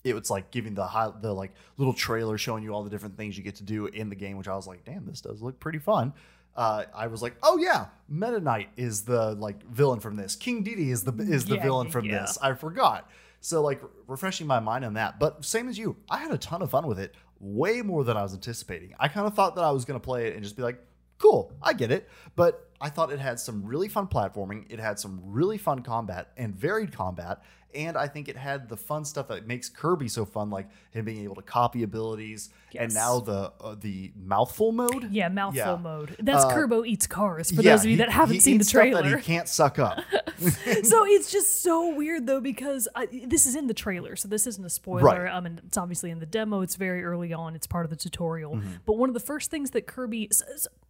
it 0.03 0.13
was 0.13 0.29
like 0.29 0.51
giving 0.51 0.73
the 0.73 0.87
high, 0.87 1.09
the 1.21 1.31
like 1.31 1.53
little 1.77 1.93
trailer 1.93 2.37
showing 2.37 2.63
you 2.63 2.73
all 2.73 2.83
the 2.83 2.89
different 2.89 3.15
things 3.15 3.37
you 3.37 3.43
get 3.45 3.55
to 3.55 3.63
do 3.63 3.85
in 3.85 4.09
the 4.09 4.15
game, 4.15 4.35
which 4.35 4.49
I 4.49 4.55
was 4.55 4.67
like, 4.67 4.83
damn, 4.83 5.05
this 5.05 5.21
does 5.21 5.41
look 5.41 5.61
pretty 5.61 5.79
fun. 5.79 6.13
Uh, 6.55 6.83
I 6.93 7.07
was 7.07 7.21
like, 7.21 7.35
oh 7.41 7.57
yeah, 7.57 7.85
Meta 8.09 8.39
Knight 8.41 8.69
is 8.75 9.03
the 9.03 9.35
like 9.35 9.63
villain 9.67 10.01
from 10.01 10.17
this. 10.17 10.35
King 10.35 10.63
Dedede 10.63 10.91
is 10.91 11.03
the 11.03 11.13
is 11.17 11.45
the 11.45 11.55
Yeah, 11.55 11.63
villain 11.63 11.89
from 11.89 12.05
yeah. 12.05 12.19
this. 12.21 12.37
I 12.41 12.53
forgot. 12.53 13.09
So 13.43 13.61
like 13.61 13.81
refreshing 14.07 14.47
my 14.47 14.61
mind 14.61 14.85
on 14.85 14.93
that. 14.93 15.19
But 15.19 15.43
same 15.43 15.67
as 15.67 15.77
you, 15.77 15.97
I 16.09 16.17
had 16.17 16.31
a 16.31 16.37
ton 16.37 16.61
of 16.61 16.71
fun 16.71 16.87
with 16.87 16.97
it. 16.97 17.13
Way 17.41 17.81
more 17.81 18.05
than 18.05 18.15
I 18.15 18.23
was 18.23 18.33
anticipating. 18.33 18.93
I 18.97 19.09
kind 19.09 19.27
of 19.27 19.33
thought 19.33 19.55
that 19.55 19.65
I 19.65 19.71
was 19.71 19.83
gonna 19.83 19.99
play 19.99 20.27
it 20.27 20.35
and 20.35 20.43
just 20.43 20.55
be 20.55 20.63
like, 20.63 20.79
cool, 21.17 21.51
I 21.61 21.73
get 21.73 21.91
it. 21.91 22.09
But 22.37 22.71
I 22.79 22.87
thought 22.87 23.11
it 23.11 23.19
had 23.19 23.41
some 23.41 23.65
really 23.65 23.89
fun 23.89 24.07
platforming. 24.07 24.65
It 24.69 24.79
had 24.79 24.97
some 24.97 25.19
really 25.25 25.57
fun 25.57 25.81
combat 25.81 26.31
and 26.37 26.55
varied 26.55 26.93
combat. 26.93 27.43
And 27.75 27.97
I 27.97 28.07
think 28.07 28.29
it 28.29 28.37
had 28.37 28.69
the 28.69 28.77
fun 28.77 29.03
stuff 29.05 29.27
that 29.29 29.47
makes 29.47 29.69
Kirby 29.69 30.07
so 30.07 30.25
fun, 30.25 30.49
like 30.49 30.67
him 30.91 31.05
being 31.05 31.23
able 31.23 31.35
to 31.35 31.41
copy 31.41 31.83
abilities, 31.83 32.49
and 32.77 32.93
now 32.93 33.19
the 33.19 33.51
uh, 33.61 33.75
the 33.79 34.11
mouthful 34.15 34.71
mode. 34.71 35.11
Yeah, 35.11 35.29
mouthful 35.29 35.57
Yeah. 35.59 35.75
mode. 35.77 36.15
That's 36.19 36.43
Uh, 36.45 36.51
Kirbo 36.55 36.85
eats 36.87 37.07
cars. 37.07 37.51
For 37.51 37.61
Yeah, 37.61 37.71
those 37.71 37.81
of 37.81 37.85
you 37.85 37.91
he- 37.91 37.95
that 37.97 38.09
haven't 38.09 38.41
seen 38.41 38.57
the 38.57 38.61
eats 38.61 38.69
stuff 38.69 38.83
that 38.83 39.01
trailer, 39.01 39.17
he 39.17 39.23
can't 39.23 39.47
suck 39.49 39.79
up. 39.79 39.99
so 40.39 41.05
it's 41.05 41.31
just 41.31 41.61
so 41.63 41.93
weird 41.95 42.27
though 42.27 42.41
because 42.41 42.87
I, 42.95 43.07
this 43.27 43.45
is 43.45 43.55
in 43.55 43.67
the 43.67 43.73
trailer, 43.73 44.15
so 44.15 44.27
this 44.27 44.45
isn't 44.47 44.65
a 44.65 44.69
spoiler. 44.69 45.23
Right. 45.23 45.31
Um, 45.33 45.45
and 45.45 45.61
it's 45.65 45.77
obviously 45.77 46.09
in 46.11 46.19
the 46.19 46.25
demo. 46.25 46.61
It's 46.61 46.75
very 46.75 47.03
early 47.03 47.33
on. 47.33 47.55
It's 47.55 47.67
part 47.67 47.85
of 47.85 47.89
the 47.89 47.95
tutorial. 47.97 48.55
Mm-hmm. 48.55 48.69
But 48.85 48.97
one 48.97 49.09
of 49.09 49.13
the 49.13 49.19
first 49.19 49.51
things 49.51 49.71
that 49.71 49.87
Kirby, 49.87 50.29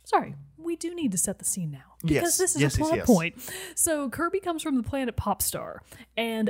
sorry, 0.04 0.36
we 0.58 0.76
do 0.76 0.96
need 0.96 1.12
to 1.12 1.18
set 1.18 1.40
the 1.40 1.46
scene 1.46 1.72
now 1.72 1.96
because 2.02 2.14
Yes, 2.24 2.38
this 2.38 2.56
is 2.56 2.62
yes, 2.62 2.76
a 2.76 2.80
plot 2.80 2.96
yes. 2.98 3.06
point. 3.06 3.52
So 3.76 4.10
Kirby 4.10 4.40
comes 4.40 4.62
from 4.64 4.76
the 4.78 4.84
planet 4.84 5.16
Popstar, 5.18 5.78
and 6.16 6.50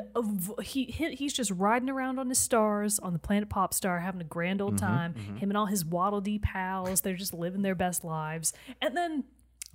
he, 0.61 0.85
he 0.85 1.13
he's 1.15 1.33
just 1.33 1.51
riding 1.51 1.89
around 1.89 2.19
on 2.19 2.29
his 2.29 2.39
stars 2.39 2.99
on 2.99 3.13
the 3.13 3.19
planet 3.19 3.49
Popstar, 3.49 4.01
having 4.01 4.21
a 4.21 4.25
grand 4.25 4.61
old 4.61 4.75
Mm-hmm, 4.75 4.85
time. 4.85 5.13
Him 5.37 5.49
and 5.49 5.57
all 5.57 5.65
his 5.67 5.83
Waddle 5.85 6.21
Dee 6.21 6.39
pals, 6.39 7.01
they're 7.01 7.15
just 7.15 7.33
living 7.33 7.61
their 7.63 7.75
best 7.75 8.03
lives, 8.03 8.53
and 8.81 8.95
then 8.95 9.23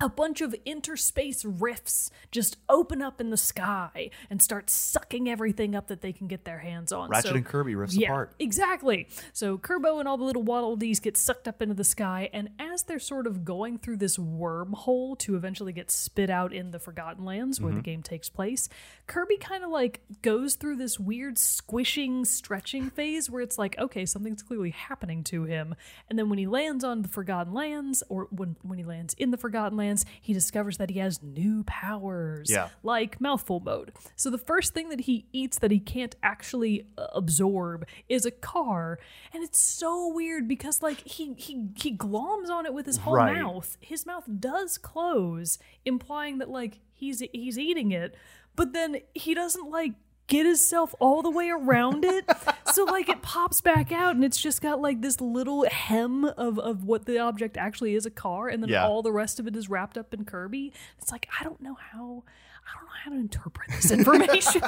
a 0.00 0.08
bunch 0.08 0.40
of 0.40 0.54
interspace 0.64 1.44
rifts 1.44 2.11
just 2.30 2.56
open 2.68 3.02
up 3.02 3.20
in 3.20 3.30
the 3.30 3.37
sky 3.37 4.11
and 4.30 4.40
start 4.40 4.70
sucking 4.70 5.28
everything 5.28 5.74
up 5.74 5.88
that 5.88 6.00
they 6.00 6.12
can 6.12 6.28
get 6.28 6.44
their 6.44 6.58
hands 6.58 6.92
on. 6.92 7.11
Ratchet 7.11 7.30
So- 7.30 7.37
and 7.37 7.44
Kirby 7.44 7.74
rifts 7.74 7.96
yeah, 7.96 8.08
apart. 8.08 8.34
exactly. 8.38 9.08
So 9.32 9.58
Kirbo 9.58 9.98
and 9.98 10.08
all 10.08 10.16
the 10.16 10.24
little 10.24 10.42
Waddle 10.42 10.76
Dees 10.76 11.00
get 11.00 11.16
sucked 11.16 11.48
up 11.48 11.61
into 11.61 11.74
the 11.74 11.84
sky, 11.84 12.30
and 12.32 12.50
as 12.58 12.84
they're 12.84 12.98
sort 12.98 13.26
of 13.26 13.44
going 13.44 13.78
through 13.78 13.96
this 13.96 14.16
wormhole 14.18 15.18
to 15.18 15.34
eventually 15.34 15.72
get 15.72 15.90
spit 15.90 16.30
out 16.30 16.52
in 16.52 16.70
the 16.70 16.78
Forgotten 16.78 17.24
Lands 17.24 17.61
where 17.61 17.72
the 17.72 17.78
mm-hmm. 17.78 17.82
game 17.82 18.02
takes 18.02 18.28
place, 18.28 18.68
Kirby 19.06 19.37
kind 19.38 19.64
of 19.64 19.70
like 19.70 20.00
goes 20.22 20.54
through 20.54 20.76
this 20.76 21.00
weird 21.00 21.38
squishing, 21.38 22.24
stretching 22.24 22.90
phase 22.90 23.28
where 23.28 23.42
it's 23.42 23.58
like, 23.58 23.76
okay, 23.78 24.06
something's 24.06 24.42
clearly 24.42 24.70
happening 24.70 25.24
to 25.24 25.44
him, 25.44 25.74
and 26.08 26.18
then 26.18 26.28
when 26.28 26.38
he 26.38 26.46
lands 26.46 26.84
on 26.84 27.02
the 27.02 27.08
Forgotten 27.08 27.52
Lands, 27.52 28.02
or 28.08 28.28
when 28.30 28.56
when 28.62 28.78
he 28.78 28.84
lands 28.84 29.14
in 29.14 29.30
the 29.30 29.37
Forgotten 29.37 29.76
Lands, 29.76 29.88
he 30.20 30.33
discovers 30.33 30.77
that 30.79 30.90
he 30.90 30.98
has 30.98 31.22
new 31.22 31.64
powers 31.64 32.51
Yeah. 32.51 32.68
like 32.83 33.20
mouthful 33.20 33.61
mode. 33.61 33.92
So 34.16 34.31
the 34.31 34.38
first 34.38 34.74
thing 34.74 34.88
that 34.90 35.01
he 35.03 35.27
eats 35.33 35.59
that 35.59 35.70
he 35.70 35.81
can't 35.81 36.14
actually 36.22 36.87
uh, 36.96 37.07
absorb 37.14 37.87
is 38.09 38.24
a 38.27 38.31
car, 38.31 38.98
and 39.33 39.42
it's 39.42 39.61
so 39.61 40.12
weird 40.12 40.46
because 40.48 40.83
like 40.83 41.07
he 41.07 41.35
he 41.35 41.68
he 41.77 41.96
gloms 41.96 42.48
on 42.51 42.66
it 42.66 42.74
with 42.74 42.87
his 42.87 42.98
whole 42.98 43.14
Right. 43.14 43.37
mouth. 43.42 43.77
His 43.81 44.05
mouth 44.07 44.24
does 44.40 44.79
close, 44.79 45.59
implying 45.85 46.38
that 46.38 46.48
like 46.51 46.81
he's 46.92 47.20
he's 47.33 47.59
eating 47.59 47.92
it, 47.92 48.14
but 48.57 48.72
then 48.72 49.01
he 49.14 49.35
doesn't 49.35 49.70
like 49.70 49.92
get 50.28 50.46
himself 50.46 50.94
all 51.00 51.22
the 51.22 51.30
way 51.30 51.50
around 51.50 52.04
it. 52.04 52.24
so 52.72 52.84
like 52.84 53.08
it 53.08 53.20
pops 53.22 53.60
back 53.60 53.90
out 53.90 54.14
and 54.14 54.24
it's 54.24 54.40
just 54.40 54.62
got 54.62 54.80
like 54.80 55.00
this 55.02 55.20
little 55.20 55.64
hem 55.68 56.24
of, 56.24 56.58
of 56.58 56.84
what 56.84 57.06
the 57.06 57.18
object 57.18 57.56
actually 57.56 57.94
is 57.94 58.06
a 58.06 58.10
car 58.10 58.48
and 58.48 58.62
then 58.62 58.70
Yeah. 58.70 58.86
all 58.86 59.02
the 59.02 59.10
rest 59.12 59.40
of 59.40 59.46
it 59.46 59.56
is 59.56 59.68
wrapped 59.68 59.98
up 59.98 60.14
in 60.14 60.24
Kirby. 60.24 60.72
It's 61.00 61.10
like 61.10 61.28
I 61.40 61.44
don't 61.44 61.60
know 61.60 61.76
how 61.92 62.22
I 62.64 62.78
don't 62.78 62.84
know 62.84 62.94
how 63.04 63.10
to 63.12 63.16
interpret 63.16 63.70
this 63.70 63.90
information. 63.90 64.60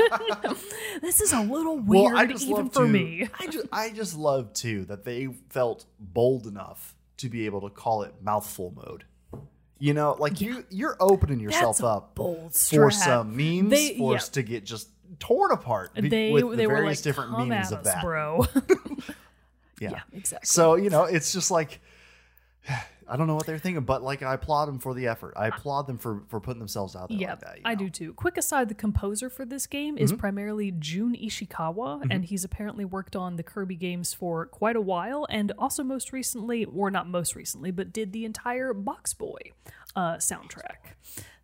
this 1.03 1.21
is 1.21 1.33
a 1.33 1.41
little 1.43 1.79
weird 1.79 2.13
well, 2.15 2.43
even 2.43 2.71
for 2.71 2.85
to, 2.87 2.89
me. 2.89 3.29
I 3.39 3.47
just 3.47 3.67
I 3.71 3.91
just 3.91 4.17
love 4.17 4.53
too 4.55 4.87
that 4.87 5.05
they 5.05 5.29
felt 5.51 5.85
bold 5.99 6.47
enough 6.47 6.97
to 7.19 7.29
be 7.29 7.45
able 7.47 7.61
to 7.61 7.71
call 7.71 8.03
it 8.03 8.15
mouthful 8.23 8.73
mode. 8.75 9.05
You 9.79 9.95
know, 9.95 10.17
like 10.19 10.41
you 10.41 10.65
you're 10.71 10.97
opening 11.01 11.41
yourself 11.41 11.83
up 11.85 12.15
bold 12.15 12.55
for 12.55 12.89
strat. 12.89 12.93
some 12.93 13.37
memes 13.37 13.71
They- 13.71 13.95
yeah. 13.97 14.19
to 14.19 14.43
get 14.43 14.65
just 14.65 14.89
torn 15.21 15.53
apart 15.53 15.95
be- 15.95 16.09
They 16.09 16.33
with 16.33 16.51
the 16.51 16.57
they 16.57 16.67
were 16.67 16.75
various 16.75 16.99
like 16.99 17.05
different 17.05 17.39
meanings 17.39 17.71
of 17.71 17.79
us, 17.81 17.85
that. 17.85 18.03
bro. 18.03 18.45
Yeah. 19.81 19.93
yeah, 19.93 20.01
exactly. 20.13 20.45
So 20.47 20.75
you 20.75 20.91
know, 20.91 21.05
it's 21.05 21.33
just 21.33 21.51
like 21.51 21.81
I 23.09 23.17
don't 23.17 23.27
know 23.27 23.35
what 23.35 23.47
they're 23.47 23.59
thinking, 23.59 23.83
but 23.83 24.03
like 24.03 24.23
I 24.23 24.35
applaud 24.35 24.67
them 24.67 24.79
for 24.79 24.93
the 24.95 25.07
effort. 25.09 25.33
I 25.37 25.47
applaud 25.49 25.87
them 25.89 25.97
for 25.99 26.23
for 26.29 26.39
putting 26.39 26.59
themselves 26.61 26.95
out 26.95 27.09
there 27.09 27.19
Yeah, 27.19 27.31
like 27.31 27.41
that. 27.41 27.57
you 27.57 27.63
I 27.65 27.75
do 27.75 27.89
too. 27.91 28.13
Quick 28.13 28.37
aside, 28.37 28.69
the 28.69 28.75
composer 28.75 29.31
for 29.31 29.45
this 29.47 29.67
game 29.67 29.97
is 29.99 30.13
primarily 30.13 30.71
Jun 30.71 31.17
Ishikawa, 31.17 32.07
and 32.11 32.27
he's 32.27 32.45
apparently 32.45 32.85
worked 32.85 33.17
on 33.17 33.37
the 33.37 33.43
Kirby 33.43 33.75
games 33.77 34.13
for 34.15 34.45
quite 34.47 34.77
a 34.77 34.81
while, 34.83 35.27
and 35.31 35.51
also 35.59 35.83
most 35.83 36.13
recently, 36.13 36.67
or 36.67 36.91
not 36.91 37.09
most 37.09 37.35
recently, 37.35 37.71
but 37.71 37.91
did 37.93 38.13
the 38.13 38.25
entire 38.27 38.73
Box 38.75 39.13
Boy 39.15 39.39
uh, 39.97 40.17
soundtrack. 40.19 40.95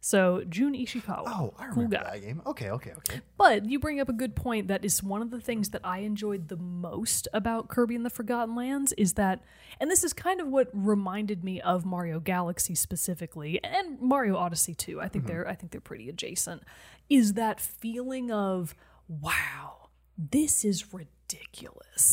So 0.07 0.45
Jun 0.49 0.75
Ishikawa. 0.75 1.25
Oh, 1.27 1.53
I 1.59 1.65
cool 1.67 1.83
remember 1.83 1.97
guy. 1.97 2.05
that 2.13 2.23
game. 2.25 2.41
Okay, 2.47 2.71
okay, 2.71 2.93
okay. 2.99 3.21
But 3.37 3.65
you 3.69 3.81
bring 3.81 3.99
up 3.99 4.09
a 4.09 4.13
good 4.13 4.37
point. 4.37 4.69
That 4.69 4.85
is 4.85 5.03
one 5.03 5.21
of 5.21 5.33
the 5.33 5.41
things 5.41 5.71
that 5.71 5.81
I 5.83 5.99
enjoyed 5.99 6.47
the 6.47 6.57
most 6.57 7.27
about 7.33 7.67
Kirby 7.67 7.97
and 7.97 8.07
the 8.07 8.11
Forgotten 8.11 8.55
Lands 8.55 8.93
is 8.93 9.15
that, 9.15 9.43
and 9.81 9.91
this 9.91 10.05
is 10.05 10.13
kind 10.13 10.41
of 10.41 10.47
what 10.47 10.69
reminded 10.73 11.43
me 11.43 11.61
of 11.61 11.85
Mario 11.85 12.21
Galaxy 12.21 12.77
specifically, 12.77 13.59
and 13.65 14.01
Mario 14.01 14.37
Odyssey 14.37 14.77
too. 14.77 15.01
I 15.01 15.09
think 15.09 15.25
Mm-hmm. 15.25 15.33
they're 15.33 15.49
I 15.49 15.55
think 15.57 15.73
they're 15.73 15.81
pretty 15.81 16.09
adjacent. 16.09 16.63
Is 17.11 17.33
that 17.33 17.61
feeling 17.61 18.31
of 18.31 18.77
wow, 19.09 19.89
this 20.17 20.65
is 20.65 20.93
ridiculous. 20.93 21.16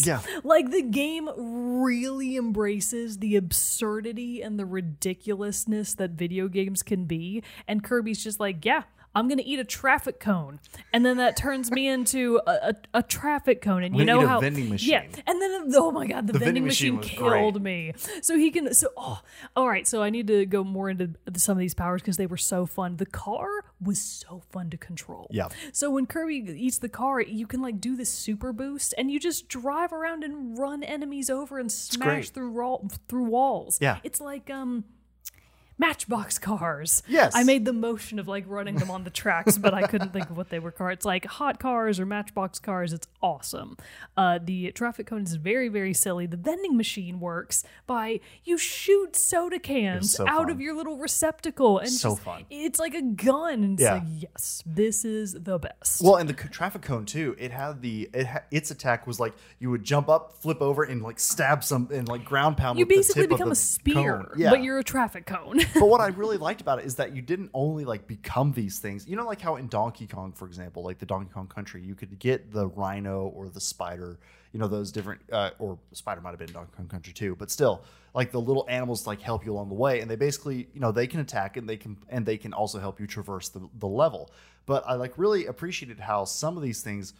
Yeah. 0.05 0.21
Like 0.43 0.71
the 0.71 0.81
game 0.81 1.29
really 1.35 2.37
embraces 2.37 3.17
the 3.17 3.35
absurdity 3.35 4.41
and 4.41 4.59
the 4.59 4.65
ridiculousness 4.65 5.93
that 5.95 6.11
video 6.11 6.47
games 6.47 6.83
can 6.83 7.05
be. 7.05 7.43
And 7.67 7.83
Kirby's 7.83 8.23
just 8.23 8.39
like, 8.39 8.65
yeah, 8.65 8.83
I'm 9.15 9.27
gonna 9.27 9.43
eat 9.45 9.59
a 9.59 9.63
traffic 9.63 10.19
cone, 10.19 10.59
and 10.91 11.05
then 11.05 11.17
that 11.17 11.37
turns 11.37 11.69
me 11.69 11.87
into 11.87 12.41
a, 12.47 12.51
a, 12.51 12.75
a 12.95 13.03
traffic 13.03 13.61
cone. 13.61 13.83
And 13.83 13.95
you 13.95 14.05
know 14.05 14.25
how 14.25 14.39
vending 14.39 14.75
yeah, 14.79 15.03
and 15.03 15.41
then 15.41 15.71
oh 15.75 15.91
my 15.91 16.07
god, 16.07 16.25
the, 16.25 16.33
vending, 16.33 16.47
vending 16.47 16.65
machine 16.65 16.95
machine, 16.95 17.17
killed 17.17 17.61
me. 17.61 17.93
So 18.21 18.37
he 18.37 18.49
can 18.49 18.73
so 18.73 18.87
oh 18.97 19.21
all 19.55 19.67
right. 19.67 19.87
So 19.87 20.01
I 20.01 20.09
need 20.09 20.27
to 20.27 20.45
go 20.47 20.63
more 20.63 20.89
into 20.89 21.11
some 21.35 21.53
of 21.53 21.59
these 21.59 21.75
powers 21.75 22.01
because 22.01 22.17
they 22.17 22.25
were 22.25 22.37
so 22.37 22.65
fun. 22.65 22.97
The 22.97 23.05
car 23.05 23.47
was 23.83 23.99
so 23.99 24.41
fun 24.51 24.69
to 24.69 24.77
control. 24.77 25.27
Yeah. 25.31 25.49
So 25.71 25.89
when 25.91 26.05
Kirby 26.05 26.45
eats 26.57 26.79
the 26.79 26.89
car, 26.89 27.21
you 27.21 27.47
can 27.47 27.61
like 27.61 27.79
do 27.79 27.95
this 27.95 28.09
super 28.09 28.53
boost, 28.53 28.93
and 28.97 29.11
you 29.11 29.19
just 29.19 29.47
drive 29.47 29.93
around 29.93 30.23
and 30.23 30.57
run 30.57 30.83
enemies 30.83 31.29
over 31.29 31.59
and 31.59 31.71
smash 31.71 32.29
through 32.29 32.51
wall, 32.51 32.89
through 33.07 33.25
walls. 33.25 33.77
Yeah. 33.81 33.99
It's 34.03 34.21
like 34.21 34.49
um. 34.49 34.85
Matchbox 35.77 36.37
cars. 36.39 37.01
Yes. 37.07 37.33
I 37.35 37.43
made 37.43 37.65
the 37.65 37.73
motion 37.73 38.19
of 38.19 38.27
like 38.27 38.45
running 38.47 38.75
them 38.75 38.91
on 38.91 39.03
the 39.03 39.09
tracks, 39.09 39.57
but 39.57 39.73
I 39.73 39.87
couldn't 39.87 40.13
think 40.13 40.29
of 40.29 40.37
what 40.37 40.49
they 40.49 40.59
were 40.59 40.71
cars. 40.71 40.93
It's 40.93 41.05
like 41.05 41.25
hot 41.25 41.59
cars 41.59 41.99
or 41.99 42.05
matchbox 42.05 42.59
cars. 42.59 42.93
It's 42.93 43.07
awesome. 43.21 43.77
Uh, 44.15 44.39
the 44.43 44.71
traffic 44.73 45.07
cone 45.07 45.23
is 45.23 45.35
very, 45.35 45.67
very 45.69 45.93
silly. 45.93 46.25
The 46.27 46.37
vending 46.37 46.77
machine 46.77 47.19
works 47.19 47.63
by 47.87 48.19
you 48.43 48.57
shoot 48.57 49.15
soda 49.15 49.59
cans 49.59 50.11
so 50.13 50.27
out 50.27 50.43
fun. 50.43 50.51
of 50.51 50.61
your 50.61 50.75
little 50.75 50.97
receptacle. 50.97 51.79
And 51.79 51.89
So 51.89 52.11
just- 52.11 52.21
fun. 52.21 52.45
It's 52.49 52.79
like 52.79 52.93
a 52.93 53.01
gun. 53.01 53.63
And 53.63 53.73
it's 53.73 53.81
Yeah. 53.83 53.93
like, 53.95 54.03
yes, 54.19 54.63
this 54.65 55.03
is 55.03 55.33
the 55.33 55.57
best. 55.59 56.01
Well, 56.03 56.15
and 56.17 56.29
the 56.29 56.33
traffic 56.33 56.83
cone 56.83 57.05
too. 57.05 57.35
It 57.39 57.51
had 57.51 57.81
the 57.81 58.09
it 58.13 58.27
ha- 58.27 58.43
its 58.51 58.69
attack 58.71 59.07
was 59.07 59.19
like 59.19 59.33
you 59.59 59.69
would 59.71 59.83
jump 59.83 60.07
up, 60.09 60.37
flip 60.41 60.61
over, 60.61 60.83
and 60.83 61.01
like 61.01 61.19
stab 61.19 61.63
some 61.63 61.89
and 61.91 62.07
like 62.07 62.23
ground 62.23 62.57
pound. 62.57 62.77
you 62.77 62.85
with 62.85 62.89
the 62.89 62.95
basically 62.95 63.27
become 63.27 63.49
the 63.49 63.53
a 63.53 63.55
spear, 63.55 64.17
cone. 64.17 64.29
Yeah. 64.37 64.49
but 64.51 64.61
you're 64.63 64.77
a 64.77 64.83
traffic 64.83 65.25
cone. 65.25 65.61
but 65.73 65.87
what 65.87 66.01
I 66.01 66.07
really 66.07 66.37
liked 66.37 66.61
about 66.61 66.79
it 66.79 66.85
is 66.85 66.95
that 66.95 67.15
you 67.15 67.21
didn't 67.21 67.49
only 67.53 67.85
like 67.85 68.07
become 68.07 68.51
these 68.51 68.79
things. 68.79 69.07
You 69.07 69.15
know, 69.15 69.25
like 69.25 69.41
how 69.41 69.55
in 69.55 69.67
Donkey 69.67 70.07
Kong, 70.07 70.31
for 70.31 70.45
example, 70.45 70.83
like 70.83 70.99
the 70.99 71.05
Donkey 71.05 71.31
Kong 71.33 71.47
Country, 71.47 71.81
you 71.81 71.95
could 71.95 72.17
get 72.19 72.51
the 72.51 72.67
rhino 72.67 73.27
or 73.27 73.49
the 73.49 73.61
spider. 73.61 74.19
You 74.51 74.59
know, 74.59 74.67
those 74.67 74.91
different, 74.91 75.21
uh, 75.31 75.51
or 75.57 75.79
spider 75.93 76.21
might 76.21 76.29
have 76.29 76.39
been 76.39 76.51
Donkey 76.51 76.71
Kong 76.77 76.87
Country 76.87 77.13
too, 77.13 77.35
but 77.35 77.49
still, 77.49 77.83
like 78.13 78.31
the 78.31 78.39
little 78.39 78.65
animals 78.69 79.07
like 79.07 79.21
help 79.21 79.45
you 79.45 79.51
along 79.53 79.69
the 79.69 79.75
way, 79.75 80.01
and 80.01 80.09
they 80.09 80.15
basically, 80.15 80.67
you 80.73 80.79
know, 80.79 80.91
they 80.91 81.07
can 81.07 81.19
attack 81.19 81.57
and 81.57 81.67
they 81.67 81.77
can, 81.77 81.97
and 82.09 82.25
they 82.25 82.37
can 82.37 82.53
also 82.53 82.79
help 82.79 82.99
you 82.99 83.07
traverse 83.07 83.49
the 83.49 83.67
the 83.79 83.87
level. 83.87 84.31
But 84.65 84.83
I 84.87 84.93
like 84.93 85.17
really 85.17 85.47
appreciated 85.47 85.99
how 85.99 86.25
some 86.25 86.55
of 86.55 86.63
these 86.63 86.81
things 86.81 87.13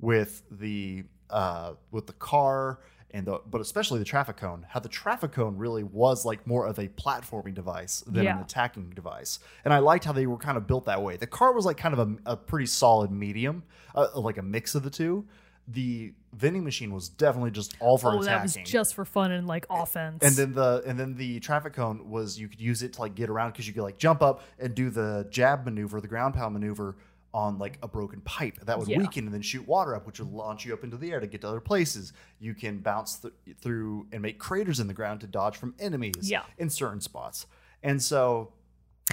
with 0.00 0.42
the 0.50 1.04
uh, 1.30 1.74
with 1.90 2.06
the 2.06 2.12
car 2.14 2.80
and 3.14 3.26
the 3.26 3.40
but 3.46 3.60
especially 3.60 4.00
the 4.00 4.04
traffic 4.04 4.36
cone 4.36 4.66
how 4.68 4.80
the 4.80 4.88
traffic 4.88 5.32
cone 5.32 5.56
really 5.56 5.84
was 5.84 6.24
like 6.24 6.46
more 6.46 6.66
of 6.66 6.78
a 6.78 6.88
platforming 6.88 7.54
device 7.54 8.02
than 8.06 8.26
an 8.26 8.38
attacking 8.38 8.90
device. 8.90 9.38
And 9.64 9.72
i 9.72 9.78
liked 9.78 10.04
how 10.04 10.12
they 10.12 10.26
were 10.26 10.36
kind 10.36 10.58
of 10.58 10.66
built 10.66 10.84
that 10.86 11.00
way. 11.02 11.16
The 11.16 11.26
car 11.26 11.52
was 11.52 11.64
like 11.64 11.76
kind 11.78 11.98
of 11.98 12.00
a, 12.00 12.32
a 12.32 12.36
pretty 12.36 12.66
solid 12.66 13.10
medium 13.10 13.62
uh, 13.94 14.08
like 14.16 14.36
a 14.36 14.42
mix 14.42 14.74
of 14.74 14.82
the 14.82 14.90
two. 14.90 15.24
The 15.68 16.12
vending 16.34 16.62
machine 16.62 16.92
was 16.92 17.08
definitely 17.08 17.52
just 17.52 17.74
all 17.80 17.96
for 17.96 18.08
oh, 18.08 18.20
attacking 18.20 18.26
that 18.26 18.42
was 18.42 18.70
just 18.70 18.94
for 18.94 19.06
fun 19.06 19.32
and 19.32 19.46
like 19.46 19.64
offense. 19.70 20.22
and 20.22 20.34
then 20.34 20.52
the 20.52 20.82
and 20.84 20.98
then 20.98 21.14
the 21.14 21.40
traffic 21.40 21.72
cone 21.72 22.10
was 22.10 22.38
you 22.38 22.48
could 22.48 22.60
use 22.60 22.82
it 22.82 22.94
to 22.94 23.00
like 23.00 23.14
get 23.14 23.30
around 23.30 23.52
because 23.52 23.66
you 23.66 23.72
could 23.72 23.82
like 23.82 23.96
jump 23.96 24.20
up 24.20 24.42
and 24.58 24.74
do 24.74 24.90
the 24.90 25.26
jab 25.30 25.64
maneuver, 25.64 26.00
the 26.00 26.08
ground 26.08 26.34
pound 26.34 26.52
maneuver 26.52 26.96
on 27.34 27.58
like 27.58 27.78
a 27.82 27.88
broken 27.88 28.20
pipe 28.22 28.58
that 28.64 28.78
would 28.78 28.88
Yeah. 28.88 28.98
weaken 28.98 29.24
and 29.26 29.34
then 29.34 29.42
shoot 29.42 29.66
water 29.66 29.94
up, 29.96 30.06
which 30.06 30.20
would 30.20 30.32
launch 30.32 30.64
you 30.64 30.72
up 30.72 30.84
into 30.84 30.96
the 30.96 31.10
air 31.10 31.18
to 31.20 31.26
get 31.26 31.40
to 31.42 31.48
other 31.48 31.60
places. 31.60 32.12
You 32.38 32.54
can 32.54 32.78
bounce 32.78 33.16
th- 33.16 33.34
through 33.60 34.06
and 34.12 34.22
make 34.22 34.38
craters 34.38 34.78
in 34.80 34.86
the 34.86 34.94
ground 34.94 35.20
to 35.22 35.26
dodge 35.26 35.56
from 35.56 35.74
enemies 35.80 36.14
Yeah. 36.30 36.44
in 36.58 36.70
certain 36.70 37.00
spots. 37.00 37.46
And 37.82 38.00
so, 38.00 38.52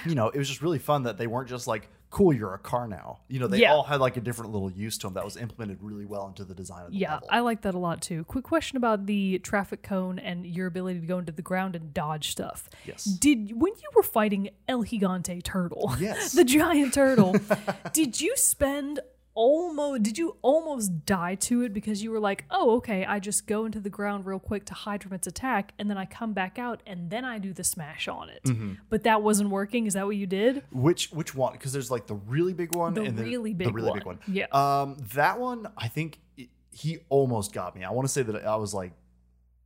you 0.06 0.14
know, 0.16 0.30
it 0.30 0.38
was 0.38 0.48
just 0.48 0.62
really 0.62 0.80
fun 0.80 1.04
that 1.04 1.18
they 1.18 1.26
weren't 1.28 1.50
just 1.50 1.66
like, 1.68 1.90
"Cool, 2.12 2.34
you're 2.34 2.54
a 2.54 2.60
car 2.60 2.88
now." 2.88 3.22
You 3.28 3.40
know, 3.40 3.48
they 3.48 3.60
Yeah. 3.62 3.74
all 3.74 3.82
had 3.84 4.00
like 4.00 4.16
a 4.18 4.22
different 4.22 4.52
little 4.52 4.70
use 4.72 4.98
to 5.00 5.08
them 5.08 5.16
that 5.16 5.26
was 5.26 5.36
implemented 5.38 5.80
really 5.82 6.06
well 6.06 6.28
into 6.28 6.44
the 6.46 6.54
design 6.54 6.86
of 6.86 6.92
the 6.92 6.98
Yeah, 7.00 7.14
level. 7.16 7.28
I 7.32 7.40
like 7.40 7.62
that 7.62 7.74
a 7.74 7.80
lot 7.80 8.02
too. 8.02 8.24
Quick 8.26 8.44
question 8.46 8.78
about 8.78 9.08
the 9.08 9.40
traffic 9.40 9.82
cone 9.82 10.20
and 10.20 10.46
your 10.46 10.68
ability 10.68 11.00
to 11.00 11.08
go 11.08 11.18
into 11.18 11.32
the 11.32 11.42
ground 11.42 11.76
and 11.76 11.92
dodge 11.94 12.30
stuff. 12.32 12.70
Yes. 12.86 13.06
Did 13.06 13.60
when 13.60 13.74
you 13.74 13.90
were 13.96 14.04
fighting 14.04 14.50
El 14.68 14.84
Gigante 14.84 15.42
turtle, 15.42 15.96
Yes. 16.00 16.32
the 16.34 16.44
giant 16.44 16.94
turtle, 16.94 17.36
did 17.94 18.22
you 18.22 18.36
spend 18.38 19.00
almost 19.34 20.04
did 20.04 20.18
you 20.18 20.38
almost 20.42 21.06
die 21.06 21.36
to 21.36 21.64
it 21.64 21.74
because 21.74 22.04
you 22.04 22.12
were 22.12 22.20
like, 22.20 22.46
"Oh, 22.50 22.76
okay, 22.78 23.06
I 23.06 23.20
just 23.20 23.48
go 23.48 23.66
into 23.66 23.80
the 23.80 23.90
ground 23.90 24.26
real 24.26 24.40
quick 24.40 24.66
to 24.66 24.74
hide 24.74 25.04
from 25.04 25.14
its 25.14 25.28
attack 25.28 25.74
and 25.80 25.90
then 25.90 25.98
I 25.98 26.06
come 26.06 26.34
back 26.34 26.60
out 26.60 26.82
and 26.86 27.10
then 27.10 27.26
I 27.26 27.38
do 27.38 27.54
the 27.54 27.64
smash 27.64 28.08
on 28.08 28.30
it." 28.30 28.44
Mm-hmm. 28.44 28.74
But 28.90 29.04
that 29.04 29.22
wasn't 29.24 29.50
working. 29.50 29.86
Is 29.86 29.94
that 29.94 30.06
what 30.06 30.16
you 30.16 30.28
did? 30.28 30.64
Which 30.72 31.12
which 31.12 31.34
one? 31.36 31.54
Because 31.54 31.74
there's 31.74 31.92
like 31.92 32.08
the 32.08 32.16
really 32.16 32.54
big 32.54 32.76
one 32.76 32.94
The 32.94 33.04
and 33.04 33.18
then 33.18 33.26
really 33.26 33.54
the 33.54 33.66
big 33.66 33.76
really 33.76 33.94
big 33.94 34.06
one. 34.06 34.20
one. 34.26 34.36
Yeah. 34.36 34.48
Um, 34.52 34.98
that 35.14 35.40
one 35.40 35.68
I 35.78 35.88
think 35.88 36.20
it, 36.38 36.50
he 36.72 37.00
almost 37.10 37.54
got 37.54 37.76
me. 37.76 37.84
I 37.84 37.92
want 37.92 38.08
to 38.08 38.12
say 38.12 38.24
that 38.24 38.46
I 38.46 38.56
was 38.56 38.74
like 38.74 38.94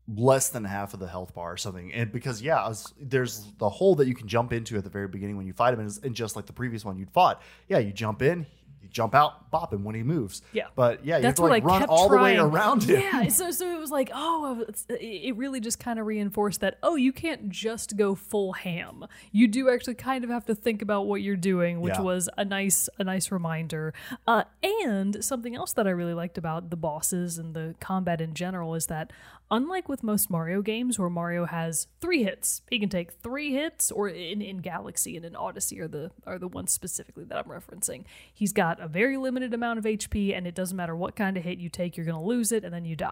less 0.07 0.49
than 0.49 0.63
half 0.63 0.93
of 0.93 0.99
the 0.99 1.07
health 1.07 1.33
bar 1.33 1.53
or 1.53 1.57
something. 1.57 1.91
And 1.93 2.11
because 2.11 2.41
yeah, 2.41 2.67
was, 2.67 2.93
there's 2.99 3.51
the 3.57 3.69
hole 3.69 3.95
that 3.95 4.07
you 4.07 4.15
can 4.15 4.27
jump 4.27 4.53
into 4.53 4.77
at 4.77 4.83
the 4.83 4.89
very 4.89 5.07
beginning 5.07 5.37
when 5.37 5.47
you 5.47 5.53
fight 5.53 5.73
him, 5.73 5.79
and, 5.79 5.99
and 6.03 6.15
just 6.15 6.35
like 6.35 6.45
the 6.45 6.53
previous 6.53 6.85
one 6.85 6.97
you'd 6.97 7.11
fought, 7.11 7.41
yeah, 7.67 7.79
you 7.79 7.91
jump 7.91 8.21
in. 8.21 8.45
You 8.85 8.91
jump 8.91 9.15
out, 9.15 9.49
bop 9.51 9.73
him 9.73 9.83
when 9.83 9.95
he 9.95 10.03
moves. 10.03 10.41
Yeah. 10.53 10.67
but 10.75 11.03
yeah, 11.05 11.17
you 11.17 11.23
That's 11.23 11.39
have 11.39 11.45
to 11.47 11.49
like 11.51 11.63
I 11.63 11.65
run 11.65 11.83
all 11.85 12.07
trying. 12.09 12.37
the 12.37 12.43
way 12.43 12.49
around 12.49 12.83
him. 12.83 12.99
Yeah, 13.01 13.27
so 13.29 13.49
so 13.51 13.71
it 13.75 13.79
was 13.79 13.89
like, 13.91 14.11
oh, 14.13 14.65
it 14.89 15.35
really 15.35 15.59
just 15.59 15.79
kind 15.79 15.97
of 15.99 16.05
reinforced 16.05 16.61
that. 16.61 16.77
Oh, 16.83 16.95
you 16.95 17.11
can't 17.11 17.49
just 17.49 17.97
go 17.97 18.15
full 18.15 18.53
ham. 18.53 19.05
You 19.31 19.47
do 19.47 19.69
actually 19.69 19.95
kind 19.95 20.23
of 20.23 20.29
have 20.29 20.45
to 20.45 20.55
think 20.55 20.81
about 20.81 21.07
what 21.07 21.21
you're 21.21 21.35
doing, 21.35 21.81
which 21.81 21.95
Yeah. 21.95 22.01
was 22.01 22.29
a 22.37 22.45
nice 22.45 22.87
a 22.99 23.03
nice 23.03 23.31
reminder. 23.31 23.93
Uh, 24.27 24.43
and 24.63 25.23
something 25.23 25.55
else 25.55 25.73
that 25.73 25.87
I 25.87 25.91
really 25.91 26.13
liked 26.13 26.37
about 26.37 26.69
the 26.69 26.77
bosses 26.77 27.37
and 27.37 27.53
the 27.55 27.75
combat 27.79 28.21
in 28.21 28.33
general 28.33 28.75
is 28.75 28.85
that. 28.87 29.11
Unlike 29.51 29.87
with 29.89 30.01
most 30.03 30.29
Mario 30.31 30.61
games, 30.63 30.97
where 30.97 31.09
Mario 31.09 31.45
has 31.45 31.87
three 32.01 32.23
hits, 32.23 32.63
he 32.69 32.79
can 32.79 32.89
take 32.89 33.11
three 33.11 33.53
hits, 33.53 33.91
or 33.91 34.09
in, 34.09 34.41
in 34.41 34.57
Galaxy 34.57 35.15
and 35.15 35.23
in 35.25 35.35
Odyssey 35.35 35.79
are 35.79 35.87
the 35.87 36.11
are 36.25 36.39
the 36.39 36.47
ones 36.47 36.71
specifically 36.71 37.23
that 37.25 37.37
I'm 37.37 37.45
referencing. 37.51 38.05
He's 38.33 38.51
got 38.53 38.79
a 38.81 38.87
very 38.87 39.17
limited 39.17 39.53
amount 39.53 39.77
of 39.79 39.85
HP, 39.85 40.35
and 40.35 40.47
it 40.47 40.55
doesn't 40.55 40.75
matter 40.75 40.95
what 40.95 41.15
kind 41.15 41.37
of 41.37 41.43
hit 41.43 41.59
you 41.59 41.69
take, 41.69 41.95
you're 41.95 42.05
going 42.07 42.17
to 42.17 42.23
lose 42.23 42.51
it, 42.51 42.63
and 42.63 42.73
then 42.73 42.85
you 42.85 42.95
die. 42.95 43.11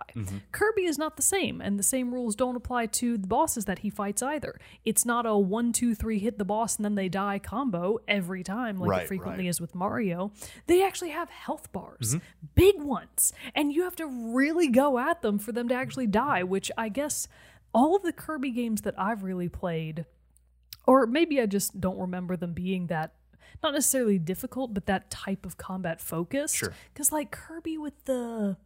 Kirby 0.52 0.86
is 0.86 0.98
not 0.98 1.18
the 1.18 1.22
same, 1.22 1.62
and 1.62 1.78
the 1.78 1.84
same 1.84 2.12
rules 2.14 2.36
don't 2.36 2.56
apply 2.56 2.88
to 2.88 3.18
the 3.18 3.28
bosses 3.28 3.66
that 3.66 3.80
he 3.80 3.90
fights 3.92 4.24
either. 4.24 4.60
It's 4.86 5.06
not 5.06 5.26
a 5.28 5.38
one, 5.38 5.72
two, 5.72 5.94
three 5.94 6.18
hit 6.20 6.40
the 6.40 6.46
boss 6.46 6.76
and 6.78 6.84
then 6.86 6.96
they 6.96 7.10
die 7.10 7.38
combo 7.40 8.00
every 8.08 8.44
time, 8.44 8.78
like 8.80 8.90
Right, 8.90 9.02
it 9.04 9.08
frequently 9.08 9.44
right. 9.44 9.50
is 9.50 9.62
with 9.62 9.76
Mario. 9.76 10.32
They 10.68 10.84
actually 10.84 11.10
have 11.12 11.30
health 11.30 11.72
bars, 11.72 12.16
Mm-hmm. 12.16 12.18
big 12.56 12.82
ones, 12.82 13.34
and 13.54 13.72
you 13.72 13.84
have 13.84 13.96
to 13.98 14.08
really 14.08 14.68
go 14.70 14.98
at 14.98 15.22
them 15.22 15.38
for 15.38 15.52
them 15.52 15.68
to 15.70 15.76
actually 15.76 16.08
die, 16.08 16.23
which 16.44 16.72
I 16.78 16.90
guess 16.90 17.28
all 17.74 17.96
of 17.96 18.04
the 18.04 18.14
Kirby 18.14 18.52
games 18.52 18.82
that 18.82 18.94
I've 18.98 19.24
really 19.24 19.50
played 19.50 20.06
or 20.86 21.06
maybe 21.08 21.40
I 21.42 21.46
just 21.46 21.80
don't 21.80 21.98
remember 21.98 22.36
them 22.36 22.54
being 22.54 22.88
that 22.88 23.14
not 23.62 23.74
necessarily 23.74 24.20
difficult, 24.20 24.74
but 24.74 24.88
that 24.88 25.10
type 25.10 25.46
of 25.46 25.58
combat 25.58 26.02
focused. 26.02 26.58
Sure. 26.58 26.74
Because 26.94 27.12
like 27.12 27.32
Kirby 27.32 27.78
with 27.78 28.06
the 28.06 28.58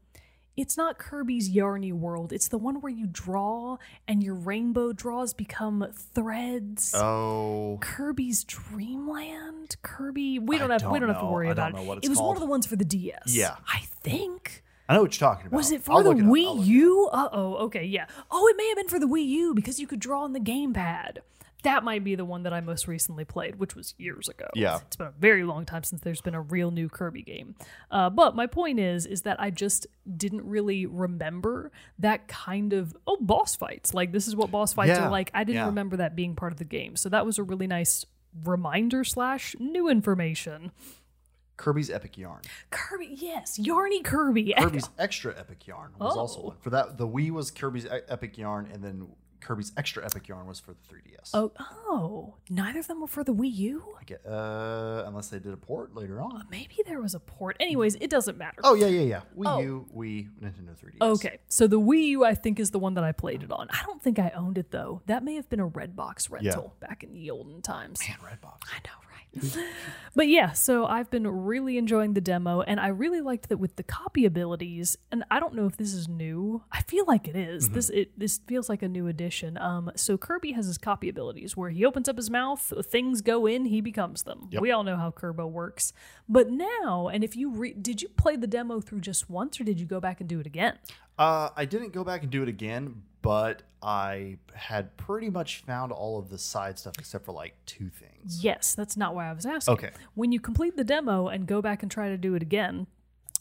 it's 0.55 0.75
not 0.75 0.97
Kirby's 0.97 1.51
Yarny 1.53 1.93
World. 1.93 2.33
It's 2.33 2.47
the 2.47 2.57
one 2.57 2.81
where 2.81 2.91
you 2.91 3.05
draw 3.05 3.77
and 4.07 4.23
your 4.23 4.33
rainbow 4.33 4.91
draws 4.91 5.35
become 5.35 5.85
threads. 6.15 6.95
Oh, 6.95 7.77
Kirby's 7.79 8.43
Dreamland? 8.43 9.75
Kirby 9.83 10.39
we 10.39 10.57
don't 10.57 10.71
have 10.71 10.81
we 10.81 10.99
don't 10.99 11.07
don't 11.07 11.15
have 11.15 11.23
to 11.23 11.31
worry 11.31 11.49
I 11.49 11.51
about 11.51 11.73
don't 11.73 11.81
it. 11.81 11.85
know 11.85 11.99
it 12.01 12.09
was 12.09 12.19
one 12.19 12.35
of 12.35 12.41
the 12.41 12.47
ones 12.47 12.65
for 12.65 12.75
the 12.75 12.85
DS. 12.85 13.27
Yeah. 13.27 13.55
I 13.67 13.81
think. 14.01 14.63
I 14.89 14.95
know 14.95 15.01
what 15.01 15.19
you're 15.19 15.27
talking 15.29 15.47
about. 15.47 15.57
Was 15.57 15.71
it 15.71 15.83
for 15.83 15.93
I'll 15.93 16.03
the 16.03 16.11
it 16.11 16.17
Wii 16.17 16.45
look 16.45 16.57
it 16.57 16.61
up. 16.61 16.67
U? 16.67 17.09
Uh 17.11 17.29
oh, 17.31 17.55
okay, 17.65 17.83
yeah. 17.83 18.05
Oh, 18.31 18.47
it 18.47 18.55
may 18.57 18.67
have 18.69 18.77
been 18.77 18.87
for 18.87 18.99
the 18.99 19.07
Wii 19.07 19.27
U 19.27 19.53
because 19.53 19.79
you 19.79 19.87
could 19.87 19.99
draw 19.99 20.23
on 20.23 20.33
the 20.33 20.39
gamepad. 20.39 21.17
That 21.63 21.83
might 21.83 22.03
be 22.03 22.15
the 22.15 22.23
one 22.23 22.43
that 22.43 22.53
I 22.53 22.61
most 22.61 22.87
recently 22.87 23.25
played, 23.25 23.55
which 23.55 23.75
was 23.75 23.95
years 23.97 24.29
ago. 24.29 24.45
Yeah. 24.53 24.77
it's 24.85 24.95
been 24.95 25.07
a 25.07 25.13
very 25.19 25.43
long 25.43 25.65
time 25.65 25.83
since 25.83 26.01
there's 26.01 26.21
been 26.21 26.35
a 26.35 26.41
real 26.41 26.69
new 26.71 26.87
Kirby 26.87 27.23
game. 27.23 27.55
Uh, 27.89 28.09
but 28.11 28.35
my 28.35 28.45
point 28.45 28.79
is, 28.79 29.05
is 29.05 29.23
that 29.23 29.41
I 29.41 29.49
just 29.49 29.87
didn't 30.15 30.45
really 30.45 30.85
remember 30.85 31.71
that 31.99 32.27
kind 32.27 32.73
of 32.73 32.95
oh 33.07 33.17
boss 33.19 33.55
fights. 33.55 33.93
Like 33.93 34.11
this 34.11 34.27
is 34.27 34.35
what 34.35 34.51
boss 34.51 34.71
fights 34.73 34.89
Yeah, 34.89 35.07
are 35.07 35.11
like. 35.11 35.31
I 35.33 35.43
didn't 35.43 35.57
yeah. 35.61 35.65
remember 35.65 35.97
that 35.97 36.15
being 36.15 36.35
part 36.35 36.53
of 36.53 36.59
the 36.59 36.65
game, 36.65 36.95
so 36.95 37.09
that 37.09 37.25
was 37.25 37.37
a 37.39 37.43
really 37.43 37.67
nice 37.67 38.05
reminder 38.45 39.03
slash 39.03 39.55
new 39.59 39.89
information. 39.89 40.71
Kirby's 41.57 41.89
Epic 41.89 42.17
Yarn. 42.17 42.41
Kirby, 42.71 43.09
yes, 43.17 43.57
Yarny 43.57 44.03
Kirby. 44.03 44.53
Kirby's 44.57 44.89
Extra 44.99 45.37
Epic 45.37 45.65
Yarn 45.67 45.91
was 45.99 46.15
also 46.15 46.39
Oh. 46.39 46.43
one. 46.49 46.57
For 46.61 46.69
that, 46.69 46.97
the 46.97 47.07
Wii 47.07 47.31
was 47.31 47.51
Kirby's 47.51 47.85
Epic 48.07 48.37
Yarn, 48.37 48.69
and 48.71 48.83
then 48.83 49.07
Kirby's 49.39 49.71
Extra 49.77 50.03
Epic 50.05 50.27
Yarn 50.27 50.45
was 50.47 50.59
for 50.59 50.73
the 50.73 50.79
3DS. 50.95 51.29
Oh, 51.33 51.51
oh, 51.59 52.35
neither 52.49 52.79
of 52.79 52.87
them 52.87 53.01
were 53.01 53.07
for 53.07 53.23
the 53.23 53.33
Wii 53.33 53.53
U. 53.55 53.83
I 53.99 54.03
get, 54.03 54.25
uh, 54.25 55.03
unless 55.07 55.29
they 55.29 55.39
did 55.39 55.53
a 55.53 55.57
port 55.57 55.95
later 55.95 56.21
on. 56.21 56.45
Maybe 56.51 56.75
there 56.85 57.01
was 57.01 57.15
a 57.15 57.19
port. 57.19 57.55
Anyways, 57.59 57.95
it 57.95 58.09
doesn't 58.09 58.37
matter. 58.37 58.59
Oh 58.63 58.73
yeah, 58.75 58.87
yeah, 58.87 59.01
yeah. 59.01 59.21
Wii 59.37 59.45
Oh. 59.47 59.59
U, 59.59 59.85
Wii, 59.95 60.29
Nintendo 60.41 60.75
3DS. 60.77 61.01
Okay, 61.15 61.39
so 61.47 61.65
the 61.67 61.79
Wii 61.79 62.07
U, 62.09 62.25
I 62.25 62.35
think, 62.35 62.59
is 62.59 62.71
the 62.71 62.79
one 62.79 62.93
that 62.95 63.03
I 63.03 63.11
played 63.13 63.41
it 63.43 63.51
on. 63.51 63.67
I 63.71 63.83
don't 63.85 64.01
think 64.01 64.19
I 64.19 64.31
owned 64.35 64.57
it 64.57 64.71
though. 64.71 65.01
That 65.07 65.23
may 65.23 65.35
have 65.35 65.49
been 65.49 65.59
a 65.59 65.67
Redbox 65.69 66.29
rental 66.31 66.75
back 66.79 67.03
in 67.03 67.13
the 67.13 67.31
olden 67.31 67.61
times. 67.61 67.99
Man, 68.07 68.17
Redbox. 68.19 68.57
I 68.73 68.79
know? 68.85 69.06
but 70.15 70.27
yeah, 70.27 70.51
so 70.51 70.85
I've 70.85 71.09
been 71.09 71.27
really 71.27 71.77
enjoying 71.77 72.13
the 72.13 72.21
demo, 72.21 72.61
and 72.61 72.79
I 72.79 72.87
really 72.87 73.21
liked 73.21 73.49
that 73.49 73.57
with 73.57 73.75
the 73.75 73.83
copy 73.83 74.25
abilities. 74.25 74.97
And 75.11 75.23
I 75.29 75.39
don't 75.39 75.53
know 75.53 75.65
if 75.65 75.77
this 75.77 75.93
is 75.93 76.07
new. 76.07 76.63
I 76.71 76.81
feel 76.83 77.05
like 77.05 77.27
it 77.27 77.35
is. 77.35 77.65
Mm-hmm. 77.65 77.73
This 77.75 77.89
it 77.89 78.19
this 78.19 78.39
feels 78.47 78.69
like 78.69 78.81
a 78.81 78.87
new 78.87 79.07
addition. 79.07 79.57
Um, 79.57 79.91
so 79.95 80.17
Kirby 80.17 80.53
has 80.53 80.67
his 80.67 80.77
copy 80.77 81.09
abilities 81.09 81.55
where 81.55 81.69
he 81.69 81.85
opens 81.85 82.09
up 82.09 82.17
his 82.17 82.29
mouth, 82.29 82.73
things 82.83 83.21
go 83.21 83.45
in, 83.45 83.65
he 83.65 83.81
becomes 83.81 84.23
them. 84.23 84.47
Yep. 84.51 84.61
We 84.61 84.71
all 84.71 84.83
know 84.83 84.97
how 84.97 85.11
Kirbo 85.11 85.49
works. 85.49 85.93
But 86.27 86.49
now, 86.49 87.07
and 87.07 87.23
if 87.23 87.35
you 87.35 87.49
re- 87.51 87.73
did 87.73 88.01
you 88.01 88.09
play 88.09 88.35
the 88.35 88.47
demo 88.47 88.81
through 88.81 89.01
just 89.01 89.29
once, 89.29 89.59
or 89.59 89.63
did 89.63 89.79
you 89.79 89.85
go 89.85 89.99
back 89.99 90.19
and 90.19 90.29
do 90.29 90.39
it 90.39 90.45
again? 90.45 90.77
Uh, 91.17 91.49
I 91.55 91.65
didn't 91.65 91.93
go 91.93 92.03
back 92.03 92.21
and 92.21 92.31
do 92.31 92.43
it 92.43 92.49
again, 92.49 93.01
but 93.21 93.63
I 93.81 94.37
had 94.53 94.95
pretty 94.97 95.29
much 95.29 95.61
found 95.65 95.91
all 95.91 96.17
of 96.19 96.29
the 96.29 96.37
side 96.37 96.79
stuff 96.79 96.93
except 96.97 97.25
for 97.25 97.31
like 97.31 97.53
two 97.65 97.89
things. 97.89 98.43
Yes, 98.43 98.73
that's 98.75 98.97
not 98.97 99.13
why 99.15 99.29
I 99.29 99.33
was 99.33 99.45
asking. 99.45 99.73
Okay. 99.73 99.89
When 100.15 100.31
you 100.31 100.39
complete 100.39 100.75
the 100.75 100.83
demo 100.83 101.27
and 101.27 101.45
go 101.47 101.61
back 101.61 101.83
and 101.83 101.91
try 101.91 102.09
to 102.09 102.17
do 102.17 102.33
it 102.35 102.41
again, 102.41 102.87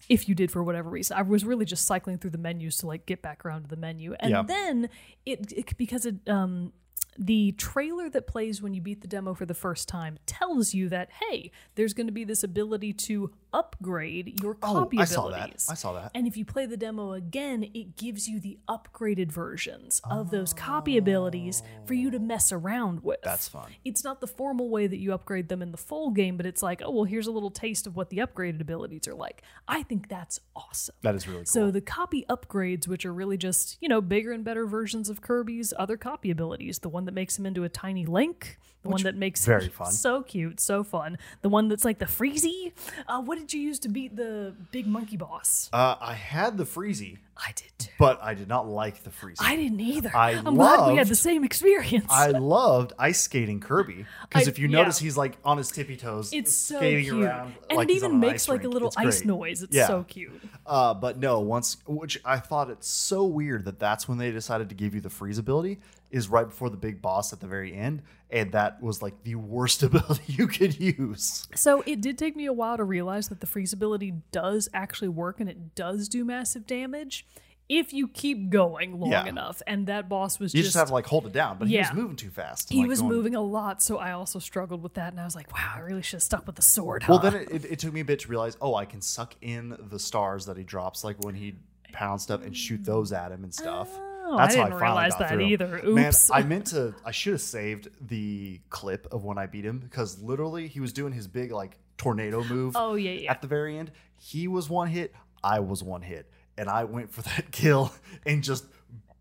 if 0.09 0.29
you 0.29 0.35
did 0.35 0.51
for 0.53 0.63
whatever 0.63 0.91
reason, 0.91 1.17
I 1.17 1.23
was 1.23 1.45
really 1.45 1.65
just 1.65 1.87
cycling 1.87 2.19
through 2.19 2.31
the 2.31 2.39
menus 2.39 2.77
to 2.79 2.87
like 2.87 3.07
get 3.07 3.23
back 3.23 3.45
around 3.45 3.63
to 3.63 3.69
the 3.69 3.77
menu, 3.77 4.15
and 4.21 4.31
Yeah. 4.31 4.43
then 4.43 4.89
it, 5.25 5.53
it 5.53 5.77
because 5.77 6.07
it 6.07 6.17
um 6.29 6.73
the 7.19 7.53
trailer 7.53 8.11
that 8.11 8.27
plays 8.27 8.61
when 8.61 8.75
you 8.75 8.81
beat 8.83 9.01
the 9.01 9.09
demo 9.09 9.33
for 9.33 9.47
the 9.47 9.55
first 9.55 9.89
time 9.89 10.19
tells 10.27 10.75
you 10.75 10.89
that 10.91 11.09
hey, 11.29 11.51
there's 11.75 11.95
going 11.95 12.07
to 12.07 12.13
be 12.13 12.25
this 12.25 12.45
ability 12.45 12.93
to 12.93 13.33
upgrade 13.57 14.41
your 14.43 14.57
Oh, 14.63 14.75
copy 14.75 14.99
I 14.99 15.05
saw 15.07 15.29
that. 15.31 15.37
abilities. 15.37 15.67
I 15.71 15.75
saw 15.75 15.95
that. 15.95 16.11
And 16.15 16.27
if 16.27 16.37
you 16.37 16.45
play 16.45 16.67
the 16.67 16.77
demo 16.77 17.13
again, 17.13 17.65
it 17.75 17.97
gives 17.97 18.29
you 18.29 18.39
the 18.39 18.59
upgraded 18.69 19.33
versions 19.33 20.01
of 20.09 20.31
those 20.31 20.53
copy 20.53 20.99
abilities 20.99 21.63
for 21.87 21.95
you 21.95 22.11
to 22.11 22.19
mess 22.19 22.53
around 22.53 23.03
with. 23.03 23.21
That's 23.23 23.49
fun. 23.49 23.71
It's 23.85 24.05
not 24.05 24.21
the 24.21 24.27
formal 24.27 24.69
way 24.69 24.87
that 24.87 24.99
you 24.99 25.13
upgrade 25.15 25.49
them 25.49 25.63
in 25.63 25.73
the 25.73 25.79
full 25.79 26.11
game, 26.11 26.37
but 26.37 26.45
it's 26.47 26.63
like, 26.63 26.83
oh, 26.85 26.91
well, 26.91 27.05
here's 27.05 27.27
a 27.27 27.33
little 27.33 27.51
taste 27.51 27.87
of 27.87 27.97
what 27.97 28.11
the 28.11 28.19
upgraded 28.19 28.61
abilities 28.61 29.09
are 29.09 29.15
like. 29.15 29.43
I 29.67 29.83
think 29.83 30.09
that's 30.09 30.39
awesome. 30.55 30.95
That 31.03 31.15
is 31.15 31.27
really 31.27 31.41
cool. 31.41 31.47
So 31.47 31.71
the 31.71 31.81
copy 31.81 32.25
upgrades, 32.29 32.87
which 32.87 33.07
are 33.07 33.15
really 33.15 33.39
just, 33.39 33.79
you 33.81 33.89
know, 33.89 34.01
bigger 34.03 34.33
and 34.33 34.45
better 34.45 34.67
versions 34.67 35.09
of 35.09 35.21
Kirby's 35.23 35.73
other 35.79 35.97
copy 35.97 36.31
abilities, 36.31 36.81
the 36.81 36.89
one 36.91 37.07
that 37.07 37.13
makes 37.13 37.39
him 37.39 37.47
into 37.47 37.65
a 37.65 37.69
tiny 37.71 38.05
Link, 38.07 38.59
the 38.87 38.93
one 38.93 39.03
that 39.03 39.17
makes 39.17 39.45
very 39.45 39.69
fun. 39.81 39.91
so 39.93 40.23
cute, 40.23 40.61
so 40.61 40.83
fun, 40.85 41.19
the 41.43 41.49
one 41.49 41.69
that's 41.69 41.85
like 41.85 41.99
the 41.99 42.07
Freezy. 42.07 42.73
Uh, 43.09 43.21
what 43.23 43.39
did 43.39 43.53
you 43.53 43.61
use 43.61 43.79
to 43.81 43.89
beat 43.89 44.17
the 44.17 44.55
big 44.71 44.87
monkey 44.87 45.17
boss? 45.17 45.69
uh, 45.73 45.97
I 46.01 46.15
had 46.15 46.57
the 46.57 46.65
Freezy, 46.65 47.19
I 47.37 47.53
did 47.55 47.71
too. 47.79 47.91
but 47.99 48.19
I 48.23 48.33
did 48.35 48.49
not 48.49 48.67
like 48.67 49.03
the 49.03 49.11
Freezy. 49.11 49.37
I 49.41 49.57
didn't 49.57 49.81
either. 49.81 50.11
I 50.15 50.33
am 50.33 50.55
glad 50.55 50.91
we 50.91 50.97
had 50.97 51.09
the 51.09 51.15
same 51.15 51.45
experience. 51.45 52.07
I 52.11 52.29
loved 52.31 52.93
ice 52.99 53.21
skating 53.21 53.61
Kirby 53.61 54.07
because 54.29 54.49
if 54.49 54.59
you 54.59 54.69
yeah. 54.69 54.79
notice, 54.79 54.99
he's 54.99 55.17
like 55.17 55.37
on 55.45 55.59
his 55.59 55.71
tippy 55.71 55.97
toes, 55.97 56.33
it's 56.33 56.55
so 56.57 56.77
skating 56.79 57.05
cute, 57.05 57.25
around, 57.25 57.55
and 57.69 57.77
like 57.77 57.91
it 57.91 57.93
even 57.95 58.19
makes 58.21 58.49
like 58.49 58.65
a 58.65 58.69
little 58.69 58.89
It's 58.89 58.97
ice 58.97 59.19
great. 59.19 59.27
noise. 59.27 59.63
It's 59.63 59.75
Yeah. 59.77 59.87
so 59.87 60.05
cute. 60.05 60.33
Uh, 60.65 60.95
but 60.95 61.19
no, 61.19 61.41
once 61.41 61.77
which 61.87 62.19
I 62.25 62.39
thought 62.39 62.71
it's 62.71 62.89
so 62.89 63.25
weird 63.25 63.65
that 63.67 63.79
that's 63.79 64.09
when 64.09 64.17
they 64.19 64.31
decided 64.31 64.69
to 64.71 64.75
give 64.75 64.95
you 64.95 65.01
the 65.01 65.11
freeze 65.11 65.39
ability 65.39 65.79
is 66.11 66.29
right 66.29 66.47
before 66.49 66.71
the 66.71 66.77
big 66.77 67.03
boss 67.03 67.33
at 67.33 67.41
the 67.41 67.47
very 67.47 67.75
end, 67.75 68.01
and 68.31 68.53
that 68.53 68.83
was 68.83 69.03
like 69.03 69.23
the 69.23 69.35
worst 69.37 69.83
ability 69.85 70.23
you 70.27 70.47
could 70.47 70.79
use. 70.81 71.47
So 71.55 71.83
it 71.87 72.01
did 72.01 72.19
take 72.19 72.37
me 72.37 72.47
a 72.47 72.53
while 72.53 72.77
to 72.77 72.85
realize 72.85 73.29
that 73.29 73.41
the 73.41 73.47
freeze 73.47 73.73
ability 73.73 74.15
does 74.33 74.69
actually 74.75 75.09
work 75.09 75.41
and 75.41 75.49
it 75.49 75.75
does 75.75 76.09
do 76.09 76.25
massive 76.25 76.67
damage 76.67 77.27
if 77.69 77.93
you 77.93 78.07
keep 78.07 78.49
going 78.51 79.01
long 79.01 79.11
Yeah. 79.11 79.27
enough. 79.27 79.61
And 79.67 79.89
that 79.89 80.09
boss 80.09 80.39
was 80.39 80.55
You 80.55 80.61
just, 80.63 80.69
just, 80.69 80.77
have 80.77 80.87
to 80.89 80.95
like 80.95 81.07
hold 81.07 81.27
it 81.27 81.33
down, 81.33 81.59
but 81.59 81.67
he 81.67 81.79
was 81.79 81.93
moving 81.93 82.15
too 82.17 82.31
fast. 82.31 82.71
he 82.71 82.79
like, 82.81 82.89
was 82.89 83.01
going- 83.01 83.13
moving 83.13 83.35
a 83.35 83.41
lot, 83.41 83.83
so 83.83 83.99
I 83.99 84.13
also 84.13 84.39
struggled 84.39 84.83
with 84.85 84.95
that. 84.95 85.13
And 85.13 85.21
I 85.21 85.25
was 85.25 85.35
like, 85.35 85.53
wow, 85.53 85.73
I 85.75 85.81
really 85.81 86.03
should 86.03 86.17
have 86.17 86.23
stuck 86.23 86.47
with 86.47 86.55
the 86.57 86.63
sword. 86.63 87.05
Well, 87.09 87.19
huh? 87.19 87.31
then 87.31 87.43
it, 87.43 87.51
it, 87.51 87.65
it 87.65 87.79
took 87.81 87.93
me 87.93 88.01
a 88.01 88.05
bit 88.05 88.21
to 88.21 88.29
realize, 88.29 88.57
oh, 88.61 88.77
I 88.77 88.85
can 88.85 89.01
suck 89.01 89.35
in 89.43 89.77
the 89.91 89.99
stars 89.99 90.47
that 90.47 90.57
he 90.57 90.63
drops, 90.63 91.03
like 91.03 91.17
when 91.25 91.35
he 91.35 91.57
pounds 91.93 92.23
stuff 92.23 92.45
and 92.45 92.57
shoot 92.57 92.85
those 92.85 93.13
at 93.13 93.33
him 93.33 93.43
and 93.43 93.53
stuff. 93.53 93.89
Ah. 93.97 94.01
Oh, 94.29 94.37
I 94.37 94.49
didn't 94.49 94.75
realize 94.75 95.17
that 95.19 95.41
either. 95.41 95.81
Man, 95.85 96.09
Oops. 96.09 96.31
I 96.33 96.43
meant 96.43 96.67
to. 96.69 96.95
I 97.05 97.13
should 97.13 97.35
have 97.35 97.41
saved 97.41 97.89
the 98.01 98.61
clip 98.71 99.07
of 99.13 99.25
when 99.25 99.39
I 99.39 99.47
beat 99.47 99.65
him 99.65 99.79
because 99.79 100.21
literally 100.21 100.67
he 100.67 100.81
was 100.81 100.93
doing 100.93 101.13
his 101.13 101.29
big 101.29 101.53
like 101.53 101.79
tornado 101.97 102.43
move. 102.43 102.75
Oh, 102.77 102.97
yeah, 102.97 103.13
yeah. 103.13 103.31
At 103.31 103.41
the 103.41 103.47
very 103.47 103.79
end, 103.79 103.93
he 104.19 104.49
was 104.49 104.69
one 104.69 104.89
hit. 104.89 105.15
I 105.45 105.61
was 105.61 105.83
one 105.83 106.03
hit, 106.03 106.29
and 106.59 106.69
I 106.69 106.85
went 106.85 107.13
for 107.13 107.23
that 107.23 107.51
kill 107.53 107.93
and 108.25 108.43
just 108.43 108.65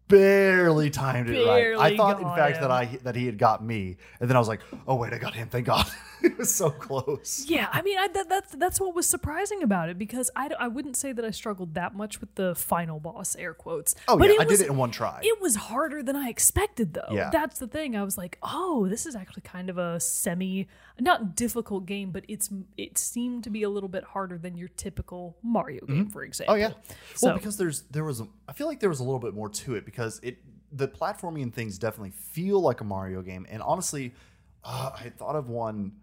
barely 0.07 0.89
timed 0.89 1.29
it 1.29 1.45
right. 1.45 1.75
I 1.77 1.97
thought, 1.97 2.19
in 2.19 2.27
fact, 2.29 2.57
him. 2.57 2.63
that 2.63 2.71
I 2.71 2.85
that 3.03 3.15
he 3.15 3.27
had 3.27 3.37
got 3.37 3.63
me, 3.63 3.97
and 4.19 4.29
then 4.29 4.35
I 4.35 4.39
was 4.39 4.47
like, 4.47 4.61
oh 4.87 4.95
wait, 4.95 5.13
I 5.13 5.19
got 5.19 5.35
him. 5.35 5.49
Thank 5.49 5.67
God. 5.67 5.85
it 6.31 6.37
was 6.37 6.53
so 6.53 6.71
close. 6.71 7.45
Yeah, 7.47 7.69
I 7.71 7.81
mean, 7.81 7.97
I, 7.97 8.07
that, 8.07 8.29
that's 8.29 8.55
that's 8.55 8.79
what 8.79 8.95
was 8.95 9.07
surprising 9.07 9.61
about 9.61 9.89
it 9.89 9.97
because 9.97 10.31
I, 10.35 10.49
I 10.59 10.67
wouldn't 10.67 10.97
say 10.97 11.11
that 11.11 11.23
I 11.23 11.31
struggled 11.31 11.75
that 11.75 11.95
much 11.95 12.19
with 12.19 12.33
the 12.35 12.55
final 12.55 12.99
boss, 12.99 13.35
air 13.35 13.53
quotes. 13.53 13.95
Oh 14.07 14.17
but 14.17 14.29
yeah, 14.29 14.41
I 14.41 14.45
was, 14.45 14.57
did 14.57 14.65
it 14.65 14.71
in 14.71 14.77
one 14.77 14.91
try. 14.91 15.19
It 15.21 15.39
was 15.39 15.55
harder 15.55 16.01
than 16.01 16.15
I 16.15 16.29
expected, 16.29 16.93
though. 16.93 17.11
Yeah. 17.11 17.29
That's 17.31 17.59
the 17.59 17.67
thing. 17.67 17.95
I 17.95 18.03
was 18.03 18.17
like, 18.17 18.37
oh, 18.41 18.87
this 18.87 19.05
is 19.05 19.15
actually 19.15 19.43
kind 19.43 19.69
of 19.69 19.77
a 19.77 19.99
semi, 19.99 20.67
not 20.99 21.35
difficult 21.35 21.85
game, 21.85 22.11
but 22.11 22.25
it's 22.27 22.49
it 22.77 22.97
seemed 22.97 23.43
to 23.43 23.49
be 23.49 23.63
a 23.63 23.69
little 23.69 23.89
bit 23.89 24.03
harder 24.03 24.37
than 24.37 24.57
your 24.57 24.69
typical 24.69 25.37
Mario 25.43 25.85
game, 25.85 26.09
for 26.09 26.23
example. 26.23 26.55
Oh 26.55 26.57
yeah. 26.57 26.71
So, 27.13 27.27
well, 27.27 27.37
because 27.37 27.57
there's 27.57 27.83
there 27.91 28.03
was 28.03 28.21
a, 28.21 28.27
I 28.47 28.53
feel 28.53 28.67
like 28.67 28.79
there 28.79 28.89
was 28.89 28.99
a 28.99 29.03
little 29.03 29.19
bit 29.19 29.33
more 29.33 29.49
to 29.49 29.75
it 29.75 29.85
because 29.85 30.19
it 30.23 30.37
the 30.71 30.87
platforming 30.87 31.43
and 31.43 31.53
things 31.53 31.77
definitely 31.77 32.11
feel 32.11 32.59
like 32.59 32.81
a 32.81 32.83
Mario 32.83 33.21
game. 33.21 33.45
And 33.49 33.61
honestly, 33.61 34.13
uh, 34.63 34.91
I 34.93 35.09
thought 35.09 35.35
of 35.35 35.47
one 35.47 35.93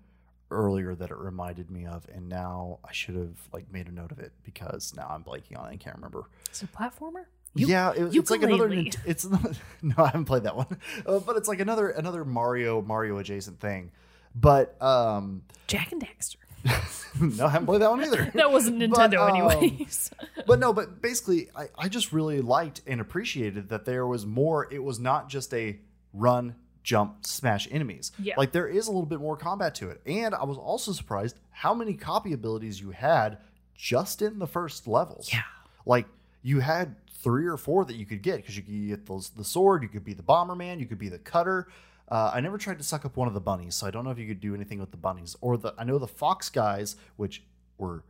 earlier 0.52 0.94
that 0.94 1.10
it 1.10 1.16
reminded 1.18 1.70
me 1.70 1.86
of, 1.86 2.06
and 2.14 2.28
now 2.28 2.78
I 2.84 2.92
should 2.92 3.14
have 3.16 3.36
like 3.52 3.70
made 3.72 3.86
a 3.88 3.92
note 3.92 4.12
of 4.12 4.18
it 4.18 4.32
because 4.44 4.92
now 4.96 5.08
I'm 5.10 5.24
blanking 5.24 5.58
on 5.58 5.66
it. 5.66 5.72
I 5.74 5.76
can't 5.76 5.96
remember. 5.96 6.24
it's 6.48 6.62
a 6.62 6.66
platformer. 6.66 7.24
yeah, 7.54 7.92
it, 7.92 8.14
it's 8.14 8.30
like 8.30 8.42
another. 8.42 8.70
It's 9.04 9.26
no, 9.82 9.94
I 9.98 10.06
haven't 10.06 10.26
played 10.26 10.44
that 10.44 10.56
one, 10.56 10.78
uh, 11.06 11.18
but 11.20 11.36
it's 11.36 11.48
like 11.48 11.60
another 11.60 11.88
another 11.90 12.24
Mario 12.24 12.80
Mario 12.82 13.18
adjacent 13.18 13.60
thing. 13.60 13.90
But 14.34 14.80
um, 14.82 15.42
Jak 15.66 15.92
and 15.92 16.00
Daxter. 16.02 16.36
no, 17.20 17.46
I 17.46 17.50
haven't 17.50 17.66
played 17.66 17.82
that 17.82 17.90
one 17.90 18.04
either. 18.04 18.30
That 18.34 18.52
wasn't 18.52 18.78
But, 18.78 19.10
Nintendo, 19.12 19.28
um, 19.28 19.54
anyways. 19.56 20.10
but 20.46 20.58
no, 20.60 20.72
but 20.72 21.02
basically, 21.02 21.48
I, 21.56 21.68
I 21.76 21.88
just 21.88 22.12
really 22.12 22.40
liked 22.40 22.82
and 22.86 23.00
appreciated 23.00 23.68
that 23.70 23.84
there 23.84 24.06
was 24.06 24.24
more. 24.24 24.72
It 24.72 24.82
was 24.82 24.98
not 25.00 25.28
just 25.28 25.52
a 25.54 25.78
run, 26.12 26.54
jump, 26.82 27.24
smash 27.26 27.68
enemies. 27.70 28.12
Yeah. 28.18 28.34
Like 28.36 28.52
there 28.52 28.66
is 28.66 28.86
a 28.88 28.90
little 28.90 29.06
bit 29.06 29.20
more 29.20 29.36
combat 29.36 29.74
to 29.76 29.90
it. 29.90 30.00
And 30.06 30.34
I 30.34 30.44
was 30.44 30.58
also 30.58 30.92
surprised 30.92 31.38
how 31.50 31.74
many 31.74 31.94
copy 31.94 32.32
abilities 32.32 32.80
you 32.80 32.90
had 32.90 33.38
just 33.74 34.22
in 34.22 34.38
the 34.38 34.46
first 34.46 34.86
levels. 34.86 35.30
Yeah. 35.32 35.42
Like 35.86 36.06
you 36.42 36.60
had 36.60 36.96
three 37.22 37.46
or 37.46 37.56
four 37.56 37.84
that 37.84 37.94
you 37.96 38.06
could 38.06 38.22
get 38.22 38.36
because 38.36 38.56
you 38.56 38.62
could 38.62 38.88
get 38.88 39.06
those, 39.06 39.30
the 39.30 39.44
sword, 39.44 39.82
you 39.82 39.88
could 39.88 40.04
be 40.04 40.14
the 40.14 40.22
Bomberman, 40.22 40.80
you 40.80 40.86
could 40.86 40.98
be 40.98 41.08
the 41.08 41.18
Cutter. 41.18 41.68
Uh, 42.08 42.30
I 42.34 42.40
never 42.40 42.58
tried 42.58 42.78
to 42.78 42.84
suck 42.84 43.04
up 43.04 43.16
one 43.16 43.28
of 43.28 43.32
the 43.34 43.40
bunnies, 43.40 43.74
so 43.74 43.86
I 43.86 43.90
don't 43.90 44.04
know 44.04 44.10
if 44.10 44.18
you 44.18 44.26
could 44.26 44.40
do 44.40 44.54
anything 44.54 44.80
with 44.80 44.90
the 44.90 44.98
bunnies 44.98 45.34
or 45.40 45.56
the. 45.56 45.72
I 45.78 45.84
know 45.84 45.98
the 45.98 46.08
fox 46.08 46.50
guys, 46.50 46.96
which 47.16 47.42
were 47.78 48.04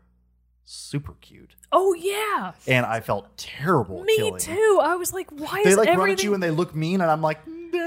super 0.64 1.14
cute 1.20 1.54
oh 1.72 1.92
yeah, 1.94 2.52
and 2.66 2.86
I 2.86 3.00
felt 3.00 3.36
terrible. 3.36 4.02
me 4.04 4.16
killing. 4.16 4.38
too. 4.38 4.80
I 4.82 4.94
was 4.94 5.12
like, 5.12 5.30
why 5.30 5.62
They 5.64 5.70
is 5.70 5.76
like 5.76 5.88
everything? 5.88 5.98
run 5.98 6.10
at 6.10 6.22
you 6.22 6.34
and 6.34 6.42
they 6.42 6.50
look 6.50 6.74
mean, 6.74 7.00
and 7.00 7.10
I'm 7.10 7.22
like, 7.22 7.38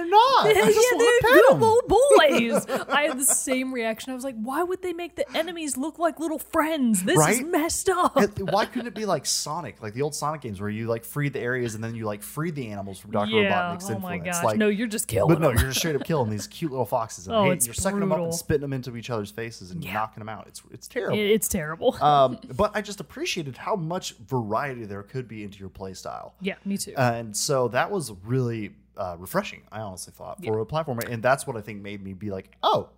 they're 0.05 0.11
not. 0.11 0.45
I 0.45 0.49
yeah, 0.49 0.65
they're 0.65 0.71
want 0.71 1.21
to 1.21 1.27
good 1.27 1.59
little 1.59 1.81
boys. 1.87 2.87
I 2.89 3.01
had 3.03 3.19
the 3.19 3.25
same 3.25 3.73
reaction. 3.73 4.11
I 4.11 4.15
was 4.15 4.23
like, 4.23 4.35
why 4.41 4.63
would 4.63 4.81
they 4.81 4.93
make 4.93 5.15
the 5.15 5.25
enemies 5.37 5.77
look 5.77 5.99
like 5.99 6.19
little 6.19 6.39
friends? 6.39 7.03
This 7.03 7.19
is 7.27 7.41
messed 7.43 7.89
up. 7.89 8.15
And 8.15 8.49
Why 8.51 8.65
couldn't 8.65 8.87
it 8.87 8.95
be 8.95 9.05
like 9.05 9.25
Sonic, 9.25 9.81
like 9.81 9.93
the 9.93 10.01
old 10.01 10.15
Sonic 10.15 10.41
games, 10.41 10.59
where 10.61 10.69
you 10.69 10.87
like 10.87 11.05
free 11.05 11.29
the 11.29 11.39
areas 11.39 11.75
and 11.75 11.83
then 11.83 11.95
you 11.95 12.05
like 12.05 12.21
free 12.23 12.51
the 12.51 12.67
animals 12.71 12.99
from 12.99 13.11
Doctor 13.11 13.35
yeah. 13.41 13.51
Robotnik's 13.75 13.89
Oh 13.89 13.99
my 13.99 14.15
influence? 14.15 14.37
gosh. 14.37 14.43
Like, 14.43 14.57
no, 14.57 14.67
you're 14.67 14.87
just 14.87 15.07
killing 15.07 15.33
but 15.33 15.41
no, 15.41 15.49
them. 15.49 15.57
you're 15.57 15.67
just 15.67 15.79
straight 15.79 15.95
up 15.95 16.03
killing 16.03 16.29
these 16.29 16.47
cute 16.47 16.71
little 16.71 16.85
foxes. 16.85 17.27
And 17.27 17.35
Oh, 17.35 17.49
it's 17.51 17.65
you're 17.67 17.73
sucking 17.73 17.99
them 17.99 18.11
up 18.11 18.19
and 18.19 18.33
spitting 18.33 18.61
them 18.61 18.73
into 18.73 18.95
each 18.97 19.09
other's 19.09 19.31
faces 19.31 19.71
and 19.71 19.83
Yeah. 19.83 19.93
knocking 19.93 20.21
them 20.21 20.29
out. 20.29 20.47
It's 20.47 20.61
it's 20.71 20.87
terrible. 20.87 21.17
It's 21.19 21.47
terrible. 21.47 21.95
um, 22.03 22.37
but 22.55 22.71
I 22.75 22.81
just 22.81 22.99
appreciated 22.99 23.57
how 23.57 23.75
much 23.75 24.15
variety 24.17 24.85
there 24.85 25.03
could 25.03 25.27
be 25.27 25.43
into 25.43 25.59
your 25.59 25.69
play 25.69 25.93
style. 25.93 26.33
yeah, 26.41 26.55
me 26.65 26.77
too. 26.77 26.93
And 26.97 27.35
so 27.35 27.67
that 27.69 27.91
was 27.91 28.11
really 28.23 28.71
uh, 28.97 29.15
refreshing, 29.19 29.63
I 29.71 29.81
honestly 29.81 30.13
thought, 30.15 30.43
for 30.43 30.59
a 30.61 30.65
platformer. 30.65 31.07
And 31.09 31.21
that's 31.23 31.45
what 31.47 31.55
I 31.57 31.61
think 31.61 31.81
made 31.81 32.03
me 32.03 32.13
be 32.13 32.31
like, 32.31 32.51
oh, 32.63 32.89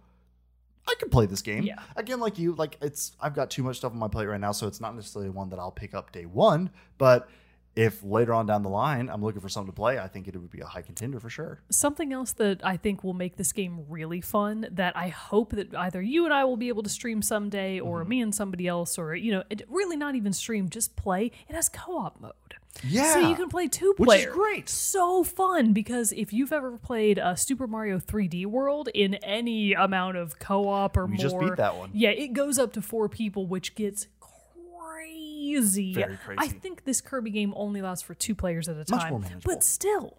I 0.87 0.93
could 0.99 1.11
play 1.11 1.25
this 1.25 1.41
game. 1.41 1.63
Yeah. 1.63 1.79
Again, 1.95 2.19
like 2.19 2.39
you, 2.39 2.53
like 2.53 2.77
it's 2.81 3.11
I've 3.19 3.35
got 3.35 3.49
too 3.49 3.63
much 3.63 3.77
stuff 3.77 3.91
on 3.91 3.99
my 3.99 4.07
plate 4.07 4.25
right 4.27 4.39
now, 4.39 4.53
so 4.53 4.67
it's 4.67 4.79
not 4.79 4.95
necessarily 4.95 5.29
one 5.29 5.49
that 5.49 5.59
I'll 5.59 5.71
pick 5.71 5.93
up 5.93 6.11
day 6.11 6.25
one. 6.25 6.69
But 6.97 7.27
if 7.75 8.03
later 8.03 8.33
on 8.33 8.47
down 8.47 8.63
the 8.63 8.69
line 8.69 9.07
I'm 9.09 9.21
looking 9.21 9.41
for 9.41 9.49
something 9.49 9.71
to 9.71 9.75
play, 9.75 9.99
I 9.99 10.07
think 10.07 10.27
it 10.27 10.35
would 10.35 10.49
be 10.49 10.61
a 10.61 10.65
high 10.65 10.81
contender 10.81 11.19
for 11.19 11.29
sure. 11.29 11.59
Something 11.69 12.11
else 12.13 12.31
that 12.33 12.65
I 12.65 12.75
think 12.77 13.03
will 13.03 13.13
make 13.13 13.35
this 13.35 13.51
game 13.51 13.85
really 13.89 14.21
fun 14.21 14.65
that 14.71 14.95
I 14.97 15.09
hope 15.09 15.51
that 15.51 15.75
either 15.75 16.01
you 16.01 16.25
and 16.25 16.33
I 16.33 16.43
will 16.45 16.57
be 16.57 16.69
able 16.69 16.83
to 16.83 16.89
stream 16.89 17.21
someday 17.21 17.79
or 17.79 17.99
Mm-hmm. 17.99 18.09
me 18.09 18.21
and 18.21 18.33
somebody 18.33 18.65
else 18.67 18.97
or 18.97 19.13
you 19.13 19.31
know, 19.31 19.43
it, 19.49 19.63
really 19.69 19.97
not 19.97 20.15
even 20.15 20.31
stream, 20.33 20.69
just 20.69 20.95
play. 20.95 21.31
It 21.47 21.53
has 21.53 21.69
co-op 21.69 22.19
mode. 22.19 22.55
Yeah. 22.83 23.13
So 23.13 23.19
you 23.29 23.35
can 23.35 23.49
play 23.49 23.67
two 23.67 23.93
Which 23.97 24.21
is 24.21 24.25
great. 24.27 24.69
So 24.69 25.23
fun 25.23 25.73
because 25.73 26.11
if 26.11 26.33
you've 26.33 26.53
ever 26.53 26.77
played 26.77 27.19
uh, 27.19 27.35
Super 27.35 27.67
Mario 27.67 27.99
3D 27.99 28.45
World 28.45 28.89
in 28.93 29.15
any 29.15 29.73
amount 29.73 30.17
of 30.17 30.39
co-op 30.39 30.97
or 30.97 31.05
We 31.05 31.13
more, 31.13 31.17
just 31.17 31.39
beat 31.39 31.55
that 31.57 31.75
one. 31.75 31.91
Yeah, 31.93 32.09
it 32.09 32.33
goes 32.33 32.59
up 32.59 32.73
to 32.73 32.81
four 32.81 33.09
people, 33.09 33.47
which 33.47 33.75
gets 33.75 34.07
crazy. 34.19 35.93
Very 35.93 36.17
crazy. 36.17 36.37
I 36.39 36.47
think 36.47 36.83
this 36.83 37.01
Kirby 37.01 37.31
game 37.31 37.53
only 37.55 37.81
lasts 37.81 38.03
for 38.03 38.13
two 38.13 38.35
players 38.35 38.67
at 38.67 38.77
a 38.77 38.85
time, 38.85 39.23
but 39.43 39.63
still. 39.63 40.17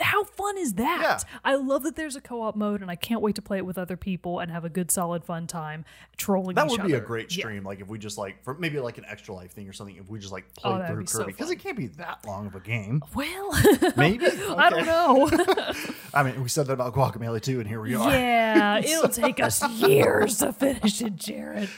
How 0.00 0.24
fun 0.24 0.58
is 0.58 0.74
that? 0.74 1.00
Yeah. 1.02 1.18
I 1.44 1.54
love 1.56 1.82
that 1.84 1.96
there's 1.96 2.16
a 2.16 2.20
co-op 2.20 2.56
mode, 2.56 2.82
and 2.82 2.90
I 2.90 2.96
can't 2.96 3.20
wait 3.20 3.34
to 3.36 3.42
play 3.42 3.58
it 3.58 3.66
with 3.66 3.78
other 3.78 3.96
people 3.96 4.38
and 4.40 4.50
have 4.50 4.64
a 4.64 4.68
good, 4.68 4.90
solid, 4.90 5.24
fun 5.24 5.46
time 5.46 5.84
trolling 6.16 6.54
That 6.56 6.68
would 6.68 6.82
be 6.84 6.92
a 6.92 6.96
other. 6.96 7.04
great 7.06 7.34
Yeah. 7.36 7.42
stream. 7.42 7.64
Like 7.64 7.80
if 7.80 7.88
we 7.88 7.98
just 7.98 8.18
like 8.18 8.42
for 8.44 8.54
maybe 8.54 8.78
like 8.80 8.98
an 8.98 9.04
extra 9.06 9.34
life 9.34 9.52
thing 9.52 9.68
or 9.68 9.72
something. 9.72 9.96
If 9.96 10.08
we 10.08 10.18
just 10.18 10.32
like 10.32 10.44
Oh, 10.58 10.70
play 10.72 10.78
that'd 10.80 10.86
through 10.88 11.04
be 11.04 11.06
Kirby 11.06 11.32
because 11.32 11.46
fun. 11.48 11.56
it 11.56 11.58
can't 11.60 11.76
be 11.76 11.86
that 11.88 12.24
long 12.26 12.46
of 12.46 12.54
a 12.54 12.60
game. 12.60 13.02
Well, 13.14 13.50
Maybe 13.96 14.26
I 14.26 14.70
don't 14.70 14.86
know. 14.86 15.30
I 16.14 16.22
mean, 16.22 16.42
we 16.42 16.48
said 16.48 16.66
that 16.66 16.72
about 16.74 16.94
Guacamelee 16.94 17.40
too, 17.42 17.60
and 17.60 17.68
here 17.68 17.80
we 17.80 17.94
are. 17.94 18.10
Yeah, 18.10 18.78
it'll 18.78 19.08
take 19.08 19.40
us 19.40 19.62
years 19.78 20.38
to 20.38 20.52
finish 20.52 21.00
it, 21.02 21.16
Jared. 21.16 21.68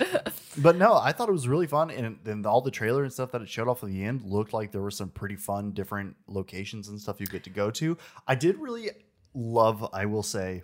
But 0.59 0.77
no, 0.77 0.95
I 0.97 1.13
thought 1.13 1.29
it 1.29 1.33
was 1.33 1.49
really 1.49 1.67
fun, 1.67 1.91
and 1.91 2.19
then 2.25 2.45
all 2.47 2.61
the 2.61 2.71
trailer 2.71 3.03
and 3.05 3.13
stuff 3.13 3.31
that 3.33 3.43
it 3.43 3.49
showed 3.49 3.69
off 3.69 3.83
at 3.83 3.89
the 3.91 4.05
end 4.05 4.23
looked 4.25 4.53
like 4.53 4.71
there 4.73 4.81
were 4.83 4.91
some 4.91 5.09
pretty 5.11 5.37
fun, 5.37 5.73
different 5.73 6.17
locations 6.27 6.89
and 6.89 7.01
stuff 7.01 7.21
you 7.21 7.27
get 7.27 7.45
to 7.45 7.51
go 7.51 7.71
to. 7.73 7.97
I 8.27 8.35
did 8.35 8.59
really 8.59 8.91
love, 9.35 9.89
I 9.93 10.07
will 10.07 10.23
say, 10.23 10.63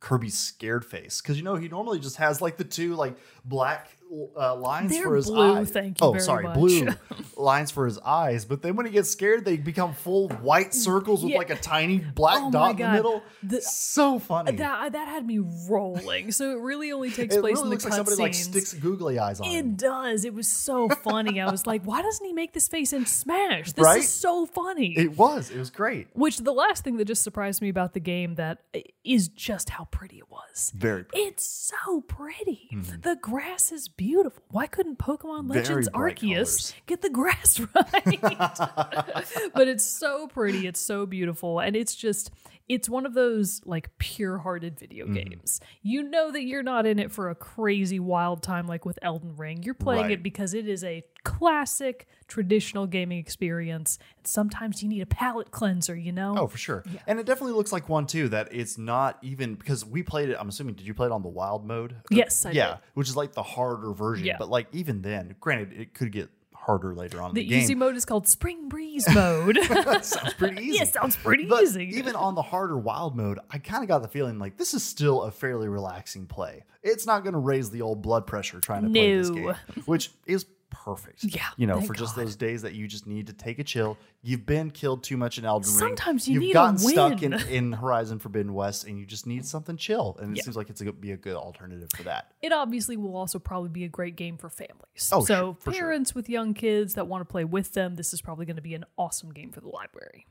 Kirby's 0.00 0.38
scared 0.38 0.84
face. 0.84 1.20
Because 1.20 1.36
you 1.36 1.42
know 1.42 1.56
he 1.56 1.68
normally 1.68 1.98
just 1.98 2.16
has 2.16 2.42
like 2.42 2.56
the 2.56 2.64
two 2.64 2.94
like 2.94 3.16
black 3.44 3.96
uh, 4.36 4.54
lines 4.56 4.90
They're 4.92 5.02
for 5.04 5.16
his 5.16 5.26
blue, 5.26 5.56
eyes. 5.56 5.70
thank 5.70 6.00
you 6.00 6.06
oh, 6.06 6.18
sorry, 6.18 6.44
much. 6.44 6.54
blue 6.54 6.88
lines 7.36 7.70
for 7.70 7.86
his 7.86 7.98
eyes. 7.98 8.44
But 8.44 8.62
then 8.62 8.76
when 8.76 8.86
he 8.86 8.92
gets 8.92 9.10
scared, 9.10 9.44
they 9.44 9.56
become 9.56 9.92
full 9.94 10.28
white 10.28 10.72
circles 10.74 11.22
with 11.24 11.32
Yeah. 11.32 11.38
like 11.38 11.50
a 11.50 11.56
tiny 11.56 11.98
black 11.98 12.38
Oh 12.40 12.50
dot 12.50 12.72
in 12.72 12.76
the 12.86 12.92
middle. 12.92 13.22
The- 13.42 13.60
so 13.62 14.18
funny. 14.18 14.52
That 14.56 14.92
that 14.92 15.08
had 15.08 15.26
me 15.26 15.38
rolling. 15.68 16.30
So 16.32 16.52
it 16.52 16.60
really 16.60 16.92
only 16.92 17.10
takes 17.12 17.34
it 17.34 17.40
place 17.40 17.54
really 17.56 17.62
in 17.62 17.64
the 17.64 17.70
looks 17.70 17.84
like 17.84 17.92
somebody 17.94 18.16
like 18.16 18.34
sticks 18.34 18.72
googly 18.74 19.18
eyes 19.18 19.40
on 19.40 19.48
him. 19.48 19.70
It 19.70 19.76
does. 19.76 20.24
It 20.24 20.34
was 20.34 20.48
so 20.48 20.88
funny. 21.04 21.40
I 21.40 21.50
was 21.50 21.66
like, 21.66 21.82
why 21.84 22.02
doesn't 22.02 22.24
he 22.24 22.32
make 22.32 22.52
this 22.52 22.68
face 22.68 22.92
in 22.92 23.06
Smash? 23.06 23.72
This 23.72 23.84
Right? 23.84 23.98
is 23.98 24.08
so 24.12 24.46
funny. 24.46 24.94
It 24.96 25.16
was. 25.16 25.50
It 25.50 25.58
was 25.58 25.70
great. 25.70 26.08
Which 26.12 26.38
the 26.38 26.52
last 26.52 26.84
thing 26.84 26.96
that 26.98 27.06
just 27.06 27.22
surprised 27.22 27.60
me 27.62 27.68
about 27.68 27.94
the 27.94 28.00
game 28.00 28.36
that 28.36 28.58
is 29.02 29.28
just 29.28 29.70
how 29.70 29.84
pretty 29.86 30.18
it 30.18 30.30
was. 30.30 30.72
Very 30.76 31.04
pretty. 31.04 31.26
It's 31.26 31.44
so 31.44 32.00
pretty. 32.02 32.68
The 33.02 33.16
grass 33.20 33.72
is 33.72 33.88
beautiful. 33.96 34.42
Why 34.50 34.66
couldn't 34.66 34.98
Pokemon 34.98 35.48
Legends 35.50 35.88
Arceus 35.90 36.20
colors. 36.20 36.74
get 36.86 37.02
the 37.02 37.10
grass 37.10 37.60
right? 37.74 38.20
but 39.54 39.68
it's 39.68 39.84
so 39.84 40.26
pretty. 40.28 40.66
It's 40.66 40.80
so 40.80 41.06
beautiful. 41.06 41.60
And 41.60 41.76
it's 41.76 41.94
just, 41.94 42.30
it's 42.68 42.88
one 42.88 43.04
of 43.04 43.14
those 43.14 43.60
like 43.64 43.90
pure 43.98 44.38
hearted 44.38 44.78
video 44.78 45.04
Mm-hmm. 45.04 45.14
games. 45.30 45.60
You 45.82 46.02
know 46.02 46.30
that 46.32 46.44
you're 46.44 46.62
not 46.62 46.86
in 46.86 46.98
it 46.98 47.12
for 47.12 47.28
a 47.30 47.34
crazy 47.34 48.00
wild 48.00 48.42
time 48.42 48.66
like 48.66 48.84
with 48.86 48.98
Elden 49.02 49.36
Ring. 49.36 49.62
You're 49.62 49.74
playing 49.74 50.02
Right. 50.04 50.12
it 50.12 50.22
because 50.22 50.54
it 50.54 50.66
is 50.68 50.82
a 50.82 51.04
classic 51.24 52.06
traditional 52.28 52.86
gaming 52.86 53.18
experience. 53.18 53.98
And 54.16 54.26
sometimes 54.26 54.82
you 54.82 54.88
need 54.88 55.00
a 55.02 55.06
palate 55.06 55.50
cleanser, 55.50 55.94
you 55.96 56.12
know? 56.12 56.34
Oh, 56.38 56.46
for 56.46 56.56
sure. 56.58 56.84
And 57.06 57.18
it 57.20 57.26
definitely 57.26 57.52
looks 57.54 57.72
like 57.72 57.88
one 57.88 58.06
too 58.06 58.28
that 58.30 58.48
it's 58.50 58.78
not 58.78 59.18
even 59.22 59.54
because 59.54 59.84
we 59.84 60.02
played 60.02 60.28
it. 60.30 60.36
I'm 60.40 60.48
assuming 60.48 60.74
did 60.74 60.86
you 60.86 60.94
play 60.94 61.06
it 61.06 61.12
on 61.12 61.22
the 61.22 61.28
wild 61.28 61.66
mode? 61.66 61.96
Yes, 62.10 62.46
I 62.46 62.52
yeah, 62.52 62.66
did. 62.68 62.78
which 62.94 63.08
is 63.08 63.16
like 63.16 63.32
the 63.34 63.42
harder 63.42 63.92
version. 63.92 64.26
Yeah. 64.26 64.36
But 64.38 64.48
like 64.48 64.68
even 64.72 65.02
then, 65.02 65.34
granted, 65.40 65.72
it 65.78 65.92
could 65.94 66.12
get 66.12 66.28
harder 66.64 66.94
later 66.94 67.20
on 67.22 67.34
the 67.34 67.42
the, 67.42 67.48
game. 67.48 67.60
easy 67.62 67.74
mode 67.74 67.96
is 67.96 68.04
called 68.04 68.26
Spring 68.28 68.68
Breeze 68.68 69.06
mode. 69.14 69.56
that 69.68 70.04
sounds 70.04 70.34
pretty 70.34 70.62
easy. 70.66 70.78
yeah, 70.78 70.84
sounds 70.84 71.16
pretty 71.16 71.46
But 71.46 71.62
easy. 71.62 71.84
even 71.96 72.14
on 72.16 72.34
the 72.34 72.42
harder 72.42 72.76
wild 72.78 73.16
mode, 73.16 73.38
I 73.50 73.58
kind 73.58 73.82
of 73.82 73.88
got 73.88 74.02
the 74.02 74.08
feeling 74.08 74.38
like 74.38 74.56
this 74.56 74.74
is 74.74 74.82
still 74.82 75.22
a 75.22 75.30
fairly 75.30 75.68
relaxing 75.68 76.26
play. 76.26 76.64
It's 76.82 77.06
not 77.06 77.22
going 77.22 77.32
to 77.34 77.38
raise 77.38 77.70
the 77.70 77.82
old 77.82 78.02
blood 78.02 78.26
pressure 78.26 78.60
trying 78.60 78.82
to 78.84 78.90
play 78.90 79.16
this 79.16 79.30
game, 79.30 79.54
which 79.86 80.10
is 80.26 80.46
perfect. 80.74 81.24
Yeah, 81.24 81.46
you 81.56 81.66
know, 81.66 81.80
for 81.80 81.94
just 81.94 82.16
God. 82.16 82.24
those 82.26 82.36
days 82.36 82.62
that 82.62 82.74
you 82.74 82.86
just 82.86 83.06
need 83.06 83.28
to 83.28 83.32
take 83.32 83.58
a 83.58 83.64
chill. 83.64 83.96
You've 84.22 84.44
been 84.44 84.70
killed 84.70 85.02
too 85.04 85.16
much 85.16 85.38
in 85.38 85.44
Elden 85.44 85.70
Ring. 85.70 85.78
Sometimes 85.78 86.26
you 86.28 86.34
You've 86.34 86.42
need 86.42 86.50
a 86.50 86.54
gotten 86.54 86.78
stuck 86.78 87.22
in, 87.22 87.32
in 87.50 87.72
Horizon 87.72 88.18
Forbidden 88.18 88.52
West, 88.54 88.86
and 88.86 88.98
you 88.98 89.06
just 89.06 89.26
need 89.26 89.46
something 89.46 89.76
chill. 89.76 90.16
And 90.20 90.32
it 90.32 90.38
Yeah. 90.38 90.42
seems 90.44 90.56
like 90.56 90.70
it's 90.70 90.80
going 90.82 90.94
to 90.94 91.00
be 91.00 91.12
a 91.12 91.16
good 91.16 91.36
alternative 91.36 91.88
for 91.96 92.02
that. 92.04 92.32
it 92.42 92.52
obviously 92.52 92.96
will 92.96 93.16
also 93.16 93.38
probably 93.38 93.70
be 93.70 93.84
a 93.84 93.88
great 93.88 94.16
game 94.16 94.36
for 94.36 94.48
families. 94.50 95.10
Oh, 95.12 95.24
so 95.24 95.34
sure, 95.34 95.56
for 95.60 95.72
sure. 95.72 95.80
parents 95.82 96.14
with 96.14 96.28
young 96.28 96.54
kids 96.54 96.94
that 96.94 97.06
want 97.06 97.22
to 97.22 97.30
play 97.30 97.44
with 97.44 97.72
them, 97.74 97.94
this 97.96 98.12
is 98.12 98.20
probably 98.20 98.46
going 98.46 98.56
to 98.56 98.62
be 98.62 98.74
an 98.74 98.84
awesome 98.98 99.32
game 99.32 99.52
for 99.52 99.60
the 99.60 99.68
library. 99.68 100.26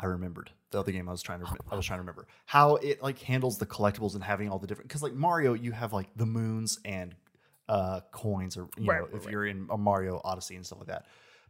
I 0.00 0.06
remembered 0.06 0.50
the 0.72 0.80
other 0.80 0.90
game 0.90 1.08
I 1.08 1.12
was 1.12 1.22
trying 1.22 1.38
to 1.40 1.46
oh, 1.48 1.54
I 1.70 1.76
was 1.76 1.86
trying 1.86 1.98
to 1.98 2.02
remember 2.02 2.26
how 2.46 2.74
it 2.76 3.00
like 3.00 3.20
handles 3.20 3.58
the 3.58 3.64
collectibles 3.66 4.14
and 4.16 4.24
having 4.24 4.50
all 4.50 4.58
the 4.58 4.66
different 4.66 4.88
because 4.88 5.04
like 5.04 5.14
Mario 5.14 5.54
you 5.54 5.70
have 5.70 5.92
like 5.92 6.08
the 6.16 6.26
moons 6.26 6.80
and 6.84 7.14
uh 7.68 8.00
coins 8.12 8.56
or 8.56 8.68
you 8.78 8.86
Right, 8.86 9.00
know 9.00 9.06
right, 9.06 9.14
if 9.14 9.24
right. 9.24 9.32
you're 9.32 9.46
in 9.46 9.66
a 9.70 9.78
Mario 9.78 10.20
Odyssey 10.24 10.56
and 10.56 10.64
stuff 10.66 10.78
like 10.80 10.88
that. 10.88 11.06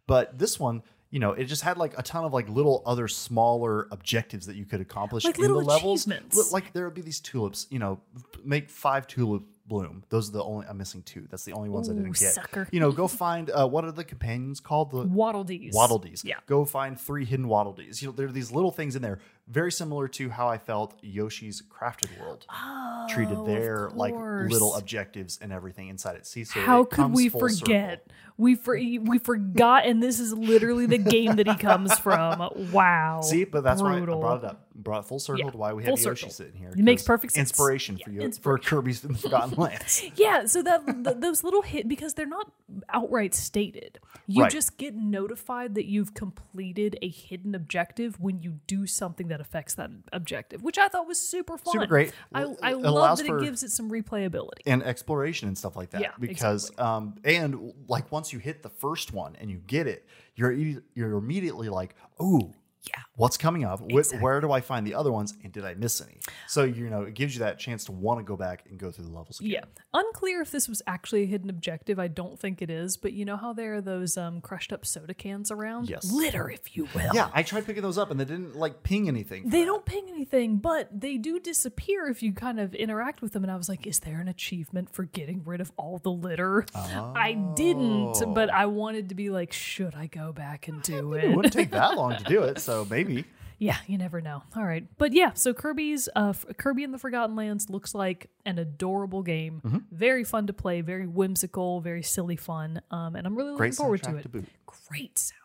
But 0.07 0.39
this 0.39 0.61
one, 0.61 0.83
you 1.11 1.19
know, 1.19 1.33
it 1.33 1.45
just 1.45 1.63
had 1.63 1.79
like 1.79 1.99
a 1.99 2.03
ton 2.03 2.25
of 2.25 2.33
like 2.33 2.49
little 2.49 2.83
other 2.85 3.09
smaller 3.09 3.89
objectives 3.91 4.47
that 4.47 4.57
you 4.57 4.65
could 4.67 4.81
accomplish 4.81 5.25
Like 5.25 5.37
in 5.37 5.43
little 5.43 5.61
the 5.61 5.67
levels. 5.67 6.07
Like 6.53 6.73
there 6.73 6.85
would 6.85 6.95
be 6.95 7.01
these 7.03 7.21
tulips, 7.21 7.67
you 7.71 7.79
know, 7.79 8.01
make 8.45 8.69
five 8.71 9.07
tulips 9.07 9.47
bloom. 9.67 10.05
Those 10.11 10.29
are 10.29 10.33
the 10.33 10.43
only 10.45 10.67
I'm 10.67 10.77
missing 10.77 11.03
two. 11.03 11.27
That's 11.31 11.45
the 11.45 11.53
only 11.53 11.71
ones 11.71 11.89
I 11.89 11.95
didn't 11.95 12.19
get. 12.19 12.35
sucker. 12.35 12.69
You 12.71 12.81
know, 12.81 12.93
go 12.93 13.09
find 13.09 13.51
uh 13.51 13.67
what 13.67 13.85
are 13.85 13.93
the 13.93 14.05
companions 14.05 14.61
called? 14.61 14.91
The 14.91 15.07
Waddle 15.07 15.43
Dees. 15.43 15.73
Waddle 15.75 15.99
Dees. 15.99 16.23
Yeah. 16.23 16.35
Go 16.47 16.67
find 16.67 17.01
three 17.01 17.25
hidden 17.25 17.49
Waddle 17.49 17.73
Dees. 17.73 18.03
You 18.03 18.09
know, 18.09 18.13
there 18.15 18.27
are 18.27 18.33
these 18.33 18.53
little 18.53 18.71
things 18.71 18.95
in 18.95 19.01
there, 19.01 19.21
very 19.47 19.71
similar 19.71 20.09
to 20.09 20.31
how 20.31 20.49
I 20.49 20.57
felt 20.59 20.95
Yoshi's 21.03 21.63
Crafted 21.63 22.19
World 22.19 22.47
oh, 22.51 23.07
treated 23.11 23.37
Oh, 23.37 23.41
of 23.43 23.47
their 23.47 23.91
like 23.95 24.15
little 24.15 24.75
objectives 24.75 25.39
and 25.43 25.53
everything 25.53 25.89
inside 25.89 26.17
it. 26.17 26.27
See, 26.27 26.45
so 26.45 26.61
How 26.61 26.83
it 26.83 26.91
could 26.91 27.13
we 27.13 27.29
forget? 27.29 28.01
circle. 28.07 28.15
We 28.37 28.57
for, 28.57 28.75
we 28.75 29.19
forgot, 29.19 29.87
and 29.87 30.03
this 30.03 30.19
is 30.19 30.33
literally 30.33 30.87
the 30.87 30.99
game 30.99 31.37
that 31.37 31.47
he 31.47 31.55
comes 31.55 31.97
from. 32.01 32.51
Wow. 32.73 33.21
See, 33.23 33.45
but 33.45 33.63
that's 33.63 33.81
Brutal. 33.81 34.19
why 34.19 34.27
I 34.27 34.39
brought 34.39 34.45
it 34.45 34.51
up. 34.51 34.61
Brought 34.75 34.99
it 35.05 35.07
full 35.07 35.21
circle 35.21 35.45
Yeah, 35.45 35.51
to 35.53 35.57
why 35.57 35.73
we 35.73 35.85
have 35.85 36.01
Yoshi 36.01 36.31
sitting 36.31 36.55
here. 36.57 36.71
It 36.71 36.79
makes 36.79 37.05
perfect 37.05 37.35
sense. 37.35 37.51
Inspiration 37.51 37.97
Yeah, 37.97 38.07
for 38.07 38.11
you 38.11 38.21
inspiration. 38.23 38.63
for 38.65 38.69
Kirby's 38.69 38.99
Forgotten 39.21 39.55
Lands. 39.57 40.03
Yeah, 40.17 40.47
so 40.47 40.63
that 40.65 40.85
th- 41.05 41.19
those 41.21 41.45
little 41.45 41.63
hit 41.63 41.87
because 41.87 42.15
they're 42.15 42.27
not 42.27 42.51
outright 42.89 43.35
stated. 43.37 44.01
You 44.27 44.43
Right. 44.43 44.51
just 44.51 44.79
get 44.79 44.97
notified 44.97 45.77
that 45.77 45.85
you've 45.85 46.15
completed 46.15 46.99
a 47.03 47.09
hidden 47.09 47.55
objective 47.55 48.19
when 48.19 48.41
you 48.43 48.59
do 48.67 48.85
something 48.85 49.29
that 49.29 49.34
affects 49.41 49.75
that 49.75 49.91
objective, 50.13 50.63
which 50.63 50.79
I 50.79 50.89
thought 50.89 51.07
was 51.07 51.21
super 51.21 51.57
fun. 51.57 51.73
Super 51.73 51.87
great. 51.87 52.13
I, 52.33 52.43
I 52.63 52.73
it 52.73 52.79
love 52.79 53.19
that 53.19 53.27
it 53.27 53.41
gives 53.41 53.63
it 53.63 53.71
some 53.71 53.91
replayability. 53.91 54.61
and 54.67 54.83
exploration 54.83 55.49
and 55.49 55.57
stuff 55.57 55.77
like 55.77 55.91
that. 55.91 56.01
Yeah, 56.01 56.13
because 56.19 56.71
um 56.79 57.15
and 57.25 57.73
like 57.89 58.11
once 58.13 58.33
you 58.33 58.39
hit 58.39 58.63
the 58.63 58.69
first 58.71 59.13
one 59.13 59.37
and 59.41 59.51
you 59.51 59.59
get 59.67 59.87
it, 59.87 60.07
you're 60.35 60.53
you're 60.53 61.17
immediately 61.17 61.69
like, 61.69 61.95
oh. 62.19 62.53
Yeah. 62.87 63.01
What's 63.17 63.37
coming 63.37 63.65
up? 63.65 63.81
Wh- 63.91 64.23
Where 64.23 64.41
do 64.41 64.53
I 64.53 64.61
find 64.61 64.87
the 64.87 64.95
other 64.95 65.11
ones? 65.11 65.35
And 65.43 65.53
did 65.53 65.65
I 65.65 65.75
miss 65.75 66.01
any? 66.01 66.19
So 66.49 66.65
you 66.65 66.91
know, 66.91 67.03
it 67.03 67.15
gives 67.15 67.35
you 67.35 67.41
that 67.41 67.59
chance 67.59 67.85
to 67.87 67.93
want 67.93 68.21
to 68.21 68.25
go 68.25 68.37
back 68.37 68.65
and 68.69 68.79
go 68.79 68.91
through 68.91 69.05
the 69.07 69.11
levels 69.13 69.41
again. 69.41 69.51
Yeah. 69.53 69.65
Unclear 69.95 70.43
if 70.43 70.51
this 70.51 70.69
was 70.69 70.83
actually 70.87 71.23
a 71.23 71.27
hidden 71.27 71.49
objective. 71.49 71.99
I 71.99 72.09
don't 72.09 72.39
think 72.39 72.61
it 72.61 72.71
is, 72.71 72.97
but 72.97 73.13
you 73.13 73.25
know 73.25 73.37
how 73.37 73.53
there 73.53 73.75
are 73.77 73.81
those 73.81 74.17
um, 74.19 74.41
crushed 74.41 74.73
up 74.73 74.85
soda 74.85 75.15
cans 75.15 75.51
around? 75.51 75.89
Yes. 75.89 76.11
Litter, 76.13 76.51
if 76.51 76.77
you 76.77 76.89
will. 76.95 77.11
Yeah, 77.15 77.31
I 77.33 77.43
tried 77.43 77.65
picking 77.67 77.83
those 77.83 77.97
up 77.97 78.11
and 78.11 78.19
they 78.21 78.25
didn't 78.25 78.57
like 78.57 78.83
ping 78.83 79.09
anything. 79.09 79.49
They 79.49 79.61
that. 79.61 79.67
don't 79.67 79.85
ping 79.87 80.07
anything, 80.09 80.57
but 80.59 80.89
they 80.93 81.17
do 81.17 81.39
disappear 81.41 82.07
if 82.09 82.23
you 82.23 82.33
kind 82.33 82.61
of 82.61 82.75
interact 82.75 83.23
with 83.23 83.33
them. 83.33 83.45
And 83.45 83.51
I 83.53 83.57
was 83.57 83.69
like, 83.69 83.87
is 83.87 84.01
there 84.01 84.21
an 84.21 84.29
achievement 84.29 84.93
for 84.93 85.05
getting 85.05 85.43
rid 85.45 85.61
of 85.61 85.73
all 85.79 85.99
the 85.99 86.11
litter? 86.11 86.67
I 86.75 87.33
didn't, 87.57 88.35
but 88.35 88.51
I 88.51 88.67
wanted 88.67 89.09
to 89.11 89.15
be 89.15 89.31
like, 89.31 89.53
should 89.53 89.95
I 89.95 90.07
go 90.07 90.33
back 90.33 90.69
and 90.69 90.83
do 90.83 91.15
It 91.15 91.25
it? 91.25 91.37
wouldn't 91.37 91.55
take 91.55 91.71
that 91.71 91.97
long 91.97 92.17
to 92.17 92.25
do 92.25 92.43
it, 92.43 92.59
so 92.61 92.74
maybe. 92.89 93.25
Yeah, 93.59 93.77
you 93.87 93.99
never 93.99 94.21
know. 94.21 94.43
All 94.57 94.65
right, 94.65 94.85
but 94.99 95.13
yeah, 95.13 95.33
so 95.35 95.55
Kirby's 95.55 96.09
uh, 96.17 96.33
Kirby 96.59 96.83
and 96.83 96.93
the 96.93 96.99
Forgotten 96.99 97.37
Lands 97.37 97.71
looks 97.71 97.95
like 97.95 98.29
an 98.45 98.59
adorable 98.59 99.23
game. 99.23 99.63
Mm-hmm. 99.65 99.79
Very 99.93 100.25
fun 100.25 100.49
to 100.49 100.53
play, 100.53 100.81
very 100.81 101.07
whimsical, 101.07 101.81
very 101.81 102.03
silly 102.03 102.37
fun, 102.37 102.83
um, 102.91 103.15
and 103.15 103.27
I'm 103.27 103.37
really 103.37 103.51
looking 103.51 103.59
Great 103.59 103.75
forward 103.75 104.03
to 104.03 104.17
it. 104.17 104.23
to. 104.33 104.45
Great 104.89 105.15
soundtrack. 105.15 105.44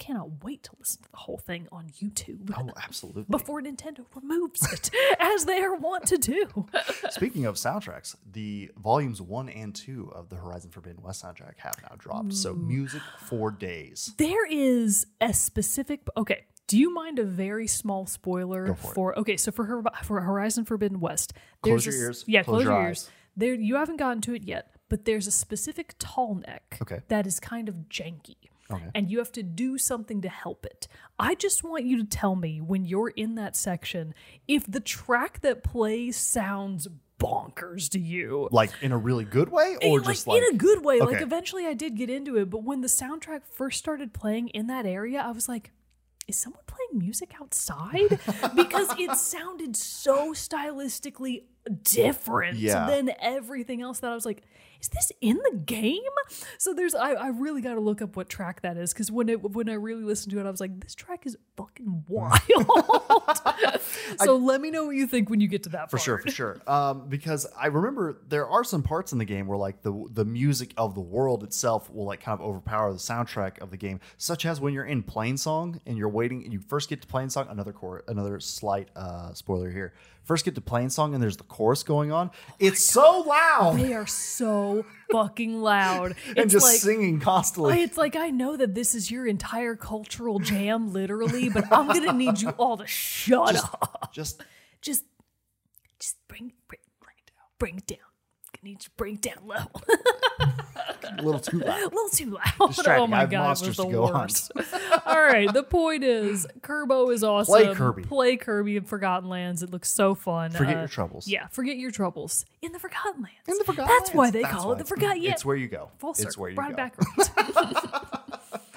Cannot 0.00 0.42
wait 0.42 0.62
to 0.64 0.70
listen 0.80 1.02
to 1.02 1.10
the 1.10 1.16
whole 1.18 1.38
thing 1.38 1.68
on 1.70 1.86
YouTube 2.02 2.52
Oh, 2.56 2.70
absolutely. 2.82 3.24
before 3.30 3.62
Nintendo 3.62 4.04
removes 4.16 4.60
it, 4.72 4.90
as 5.20 5.44
they 5.44 5.60
are 5.62 5.76
wont 5.76 6.06
to 6.08 6.18
do. 6.18 6.66
Speaking 7.10 7.44
of 7.46 7.54
soundtracks, 7.54 8.16
the 8.32 8.70
volumes 8.76 9.20
one 9.22 9.48
and 9.48 9.74
two 9.74 10.10
of 10.14 10.28
the 10.30 10.36
Horizon 10.36 10.70
Forbidden 10.70 11.02
West 11.02 11.22
soundtrack 11.22 11.58
have 11.58 11.76
now 11.82 11.94
dropped. 11.98 12.32
So 12.34 12.54
music 12.54 13.02
for 13.26 13.50
days. 13.50 14.12
There 14.16 14.46
is 14.50 15.06
a 15.20 15.32
specific. 15.32 16.00
Okay, 16.16 16.44
do 16.66 16.78
you 16.78 16.92
mind 16.94 17.18
a 17.18 17.24
very 17.24 17.66
small 17.66 18.06
spoiler 18.06 18.74
for 18.74 19.12
it. 19.12 19.18
Okay, 19.18 19.36
so 19.36 19.52
for 19.52 19.64
her 19.66 19.82
for 20.02 20.20
Horizon 20.20 20.64
Forbidden 20.64 21.00
West, 21.00 21.32
Close 21.62 21.84
there's 21.84 21.94
your 21.96 22.04
a 22.04 22.06
ears, 22.08 22.24
Yeah, 22.26 22.42
close 22.42 22.54
close, 22.56 22.64
your 22.64 22.72
your 22.72 22.82
ears. 22.88 23.10
There, 23.36 23.54
you 23.54 23.76
haven't 23.76 23.98
gotten 23.98 24.20
to 24.22 24.34
it 24.34 24.44
yet, 24.44 24.72
but 24.88 25.04
there's 25.04 25.26
a 25.26 25.30
specific 25.30 25.94
tall 25.98 26.34
neck. 26.46 26.78
Okay. 26.82 27.00
that 27.08 27.26
is 27.26 27.38
kind 27.40 27.68
of 27.68 27.74
janky. 27.88 28.36
Okay. 28.70 28.90
And 28.94 29.10
you 29.10 29.18
have 29.18 29.32
to 29.32 29.42
do 29.42 29.78
something 29.78 30.20
to 30.22 30.28
help 30.28 30.64
it. 30.64 30.88
I 31.18 31.34
just 31.34 31.64
want 31.64 31.84
you 31.84 31.98
to 31.98 32.04
tell 32.04 32.36
me 32.36 32.60
when 32.60 32.84
you're 32.84 33.08
in 33.08 33.34
that 33.34 33.56
section 33.56 34.14
if 34.46 34.70
the 34.70 34.80
track 34.80 35.40
that 35.40 35.62
plays 35.64 36.16
sounds 36.16 36.88
bonkers 37.18 37.88
to 37.90 37.98
you. 37.98 38.48
Like 38.50 38.70
in 38.80 38.92
a 38.92 38.98
really 38.98 39.24
good 39.24 39.50
way, 39.50 39.76
eh, 39.80 39.88
or 39.88 39.98
like, 39.98 40.08
just 40.08 40.26
like 40.26 40.42
in 40.42 40.54
a 40.54 40.58
good 40.58 40.84
way. 40.84 41.00
Like 41.00 41.20
eventually 41.20 41.66
I 41.66 41.74
did 41.74 41.96
get 41.96 42.10
into 42.10 42.36
it, 42.36 42.50
but 42.50 42.64
when 42.64 42.80
the 42.80 42.88
soundtrack 42.88 43.42
first 43.50 43.78
started 43.78 44.12
playing 44.12 44.48
in 44.48 44.66
that 44.68 44.86
area, 44.86 45.20
I 45.20 45.30
was 45.30 45.48
like, 45.48 45.70
is 46.26 46.38
someone 46.38 46.62
playing 46.66 46.89
music 46.92 47.32
outside? 47.40 48.18
because 48.54 48.88
it 48.98 49.16
sounded 49.16 49.76
so 49.76 50.32
stylistically 50.32 51.44
different 51.82 52.58
Yeah. 52.58 52.86
than 52.86 53.10
everything 53.20 53.82
else 53.82 54.00
that 54.00 54.10
I 54.10 54.14
was 54.14 54.24
like, 54.26 54.42
is 54.80 54.88
this 54.88 55.12
in 55.20 55.36
the 55.50 55.58
game? 55.58 56.00
So 56.56 56.72
there's 56.72 56.94
I, 56.94 57.10
I 57.12 57.28
really 57.28 57.60
gotta 57.60 57.80
look 57.80 58.00
up 58.00 58.16
what 58.16 58.30
track 58.30 58.62
that 58.62 58.78
is 58.78 58.94
because 58.94 59.10
when 59.12 59.28
it 59.28 59.42
when 59.42 59.68
I 59.68 59.74
really 59.74 60.04
listened 60.04 60.32
to 60.32 60.40
it, 60.40 60.46
I 60.46 60.50
was 60.50 60.58
like, 60.60 60.80
this 60.80 60.94
track 60.94 61.26
is 61.26 61.36
fucking 61.58 62.04
wild. 62.08 62.40
so 64.24 64.36
let 64.36 64.62
me 64.62 64.70
know 64.70 64.86
what 64.86 64.96
you 64.96 65.06
think 65.06 65.28
when 65.28 65.40
you 65.42 65.48
get 65.48 65.64
to 65.64 65.68
that 65.70 65.90
For 65.90 65.98
part. 65.98 66.02
sure, 66.02 66.18
for 66.18 66.30
sure. 66.30 66.60
Um, 66.66 67.08
because 67.10 67.46
I 67.58 67.66
remember 67.66 68.22
there 68.28 68.48
are 68.48 68.64
some 68.64 68.82
parts 68.82 69.12
in 69.12 69.18
the 69.18 69.26
game 69.26 69.46
where 69.46 69.58
like 69.58 69.82
the 69.82 70.06
the 70.10 70.24
music 70.24 70.72
of 70.78 70.94
the 70.94 71.00
world 71.02 71.44
itself 71.44 71.90
will 71.90 72.06
like 72.06 72.22
kind 72.22 72.40
of 72.40 72.46
overpower 72.46 72.90
the 72.90 72.98
soundtrack 72.98 73.58
of 73.58 73.70
the 73.70 73.76
game, 73.76 74.00
such 74.16 74.46
as 74.46 74.62
when 74.62 74.72
you're 74.72 74.84
in 74.86 75.02
Plainsong 75.02 75.78
and 75.84 75.98
you're 75.98 76.08
waiting 76.08 76.42
and 76.44 76.54
you 76.54 76.60
first 76.60 76.79
get 76.88 77.02
to 77.02 77.08
Plainsong. 77.08 77.50
Another 77.50 77.72
core, 77.72 78.02
another 78.08 78.40
slight 78.40 78.88
uh, 78.96 79.32
spoiler 79.34 79.70
here. 79.70 79.92
First 80.24 80.44
get 80.44 80.54
to 80.54 80.60
Plainsong 80.60 81.12
and 81.14 81.22
there's 81.22 81.36
the 81.36 81.44
chorus 81.44 81.82
going 81.82 82.12
on. 82.12 82.30
it's 82.58 82.84
so 82.84 83.20
loud 83.26 83.78
They 83.78 83.94
are 83.94 84.06
so 84.06 84.84
fucking 85.10 85.60
loud. 85.60 86.14
and 86.36 86.48
just 86.50 86.64
like 86.64 86.76
singing 86.78 87.20
constantly. 87.20 87.82
it's 87.82 87.96
like 87.96 88.16
I 88.16 88.30
know 88.30 88.56
that 88.56 88.74
this 88.74 88.94
is 88.94 89.10
your 89.10 89.26
entire 89.26 89.76
cultural 89.76 90.38
jam, 90.38 90.92
literally, 90.92 91.48
but 91.48 91.64
I'm 91.72 91.88
gonna 91.88 92.12
need 92.24 92.40
you 92.40 92.50
all 92.50 92.76
to 92.76 92.86
shut 92.86 93.56
up. 93.56 94.10
just 94.12 94.42
Just, 94.82 95.04
just 95.98 96.16
bring, 96.28 96.52
bring, 96.68 96.80
bring 97.00 97.16
it 97.18 97.26
down. 97.26 97.46
Bring 97.58 97.76
it 97.78 97.86
down. 97.86 97.98
I 98.62 98.66
need 98.66 98.80
to 98.80 98.90
bring 98.98 99.16
down 99.16 99.36
low. 99.46 99.56
a 99.56 101.22
little 101.22 101.40
too 101.40 101.58
loud. 101.60 101.80
a 101.80 101.84
little 101.94 102.08
too 102.10 102.30
loud. 102.30 102.52
Oh 103.00 103.06
my 103.06 103.24
god, 103.24 103.32
it 103.32 103.38
monsters 103.38 103.68
was 103.68 103.76
the 103.78 103.84
to 103.84 103.90
go 103.90 104.04
on. 104.04 104.12
worst. 104.20 104.52
all 105.06 105.20
right, 105.22 105.50
the 105.52 105.62
point 105.62 106.04
is, 106.04 106.46
Kirbo 106.60 107.10
is 107.12 107.24
awesome. 107.24 107.52
Play 107.54 107.74
Kirby. 107.74 108.02
Play 108.02 108.36
Kirby 108.36 108.76
in 108.76 108.84
Forgotten 108.84 109.28
Lands. 109.30 109.62
It 109.62 109.70
looks 109.70 109.90
so 109.90 110.14
fun. 110.14 110.50
Forget 110.50 110.76
Uh, 110.76 110.80
your 110.80 110.88
troubles. 110.88 111.26
Yeah, 111.26 111.46
forget 111.48 111.78
your 111.78 111.90
troubles 111.90 112.44
in 112.60 112.72
the 112.72 112.78
Forgotten 112.78 113.22
Lands. 113.22 113.48
In 113.48 113.56
the 113.56 113.64
Forgotten 113.64 113.94
That's 113.98 114.12
why 114.12 114.30
they 114.30 114.42
That's 114.42 114.54
call 114.54 114.66
why. 114.68 114.72
it 114.74 114.78
the 114.78 114.84
Forgotten. 114.84 115.22
Yeah, 115.22 115.32
It's 115.32 115.44
where 115.44 115.56
you 115.56 115.68
go. 115.68 115.88
full 115.98 116.12
circle. 116.14 116.28
It's 116.28 116.36
where 116.38 116.50
you 116.50 116.56
Brought 116.56 116.76
go. 116.76 116.90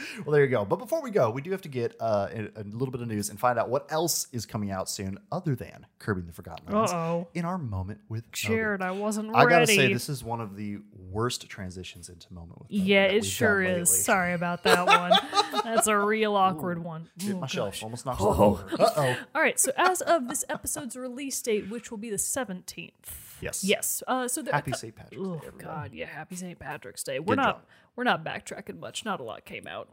It 0.04 0.08
back 0.10 0.18
around. 0.18 0.26
Well, 0.26 0.34
there 0.34 0.43
you 0.43 0.49
go. 0.49 0.66
But 0.66 0.78
before 0.78 1.01
we 1.01 1.12
go, 1.12 1.30
we 1.30 1.41
do 1.41 1.51
have 1.51 1.62
to 1.64 1.70
get 1.70 1.95
uh, 1.99 2.28
a, 2.34 2.62
a 2.62 2.64
little 2.64 2.91
bit 2.91 3.01
of 3.01 3.08
news 3.08 3.30
and 3.30 3.39
find 3.39 3.58
out 3.60 3.70
what 3.70 3.91
else 3.91 4.28
is 4.32 4.45
coming 4.45 4.72
out 4.72 4.89
soon 4.89 5.18
other 5.32 5.56
than 5.56 5.86
Kirby 5.99 6.22
and 6.22 6.30
the 6.30 6.34
Forgotten 6.34 6.74
Lands 6.74 6.91
Uh-oh. 6.91 7.28
in 7.34 7.45
our 7.45 7.58
moment 7.58 8.01
with 8.10 8.24
Moby. 8.24 8.30
Jared, 8.34 8.82
I 8.82 8.91
wasn't 8.91 9.36
I 9.36 9.45
gotta 9.45 9.68
say, 9.68 9.91
this 9.91 10.10
is 10.10 10.24
one 10.24 10.41
of 10.41 10.56
the 10.56 10.80
worst 11.12 11.47
transitions 11.49 12.10
into 12.10 12.34
moment 12.34 12.60
with 12.60 12.72
Moby 12.72 12.84
yeah, 12.84 13.04
it 13.06 13.24
sure 13.26 13.62
is. 13.62 13.70
lately. 13.72 13.86
Sorry 13.86 14.34
about 14.34 14.64
that 14.64 14.86
one. 14.88 15.12
That's 15.64 15.88
a 15.88 15.97
real 15.97 16.36
awkward 16.36 16.84
one. 16.84 17.10
Hit 17.22 17.36
Oh, 17.36 17.39
my 17.39 17.47
shelf. 17.47 17.82
Almost 17.84 18.06
knocked 18.06 18.22
it 18.22 18.26
over. 18.26 18.66
Uh 18.80 18.89
oh. 18.97 19.18
All 19.36 19.41
right, 19.41 19.60
so 19.60 19.72
as 19.78 20.01
of 20.01 20.28
this 20.28 20.43
episode's 20.49 20.95
release 20.95 21.41
date, 21.41 21.70
which 21.70 21.91
will 21.91 21.97
be 21.97 22.10
the 22.10 22.18
17th. 22.18 22.91
Yes. 23.41 23.64
Yes. 23.64 24.01
Uh, 24.08 24.28
so 24.28 24.41
there, 24.41 24.54
Happy 24.54 24.72
St. 24.72 24.95
Patrick's 24.95 25.22
Oh 25.22 25.36
Day, 25.36 25.47
everyone. 25.47 25.76
God, 25.76 25.91
yeah, 25.93 26.06
happy 26.06 26.36
St. 26.36 26.58
Patrick's 26.58 27.04
Day. 27.04 27.20
We're 27.20 27.36
Good 27.36 27.41
not 27.41 27.56
job. 27.58 27.62
we're 27.95 28.04
not 28.06 28.24
backtracking 28.24 28.80
much. 28.80 29.04
Not 29.04 29.20
a 29.20 29.24
lot 29.24 29.43
came 29.45 29.68
out. 29.68 29.89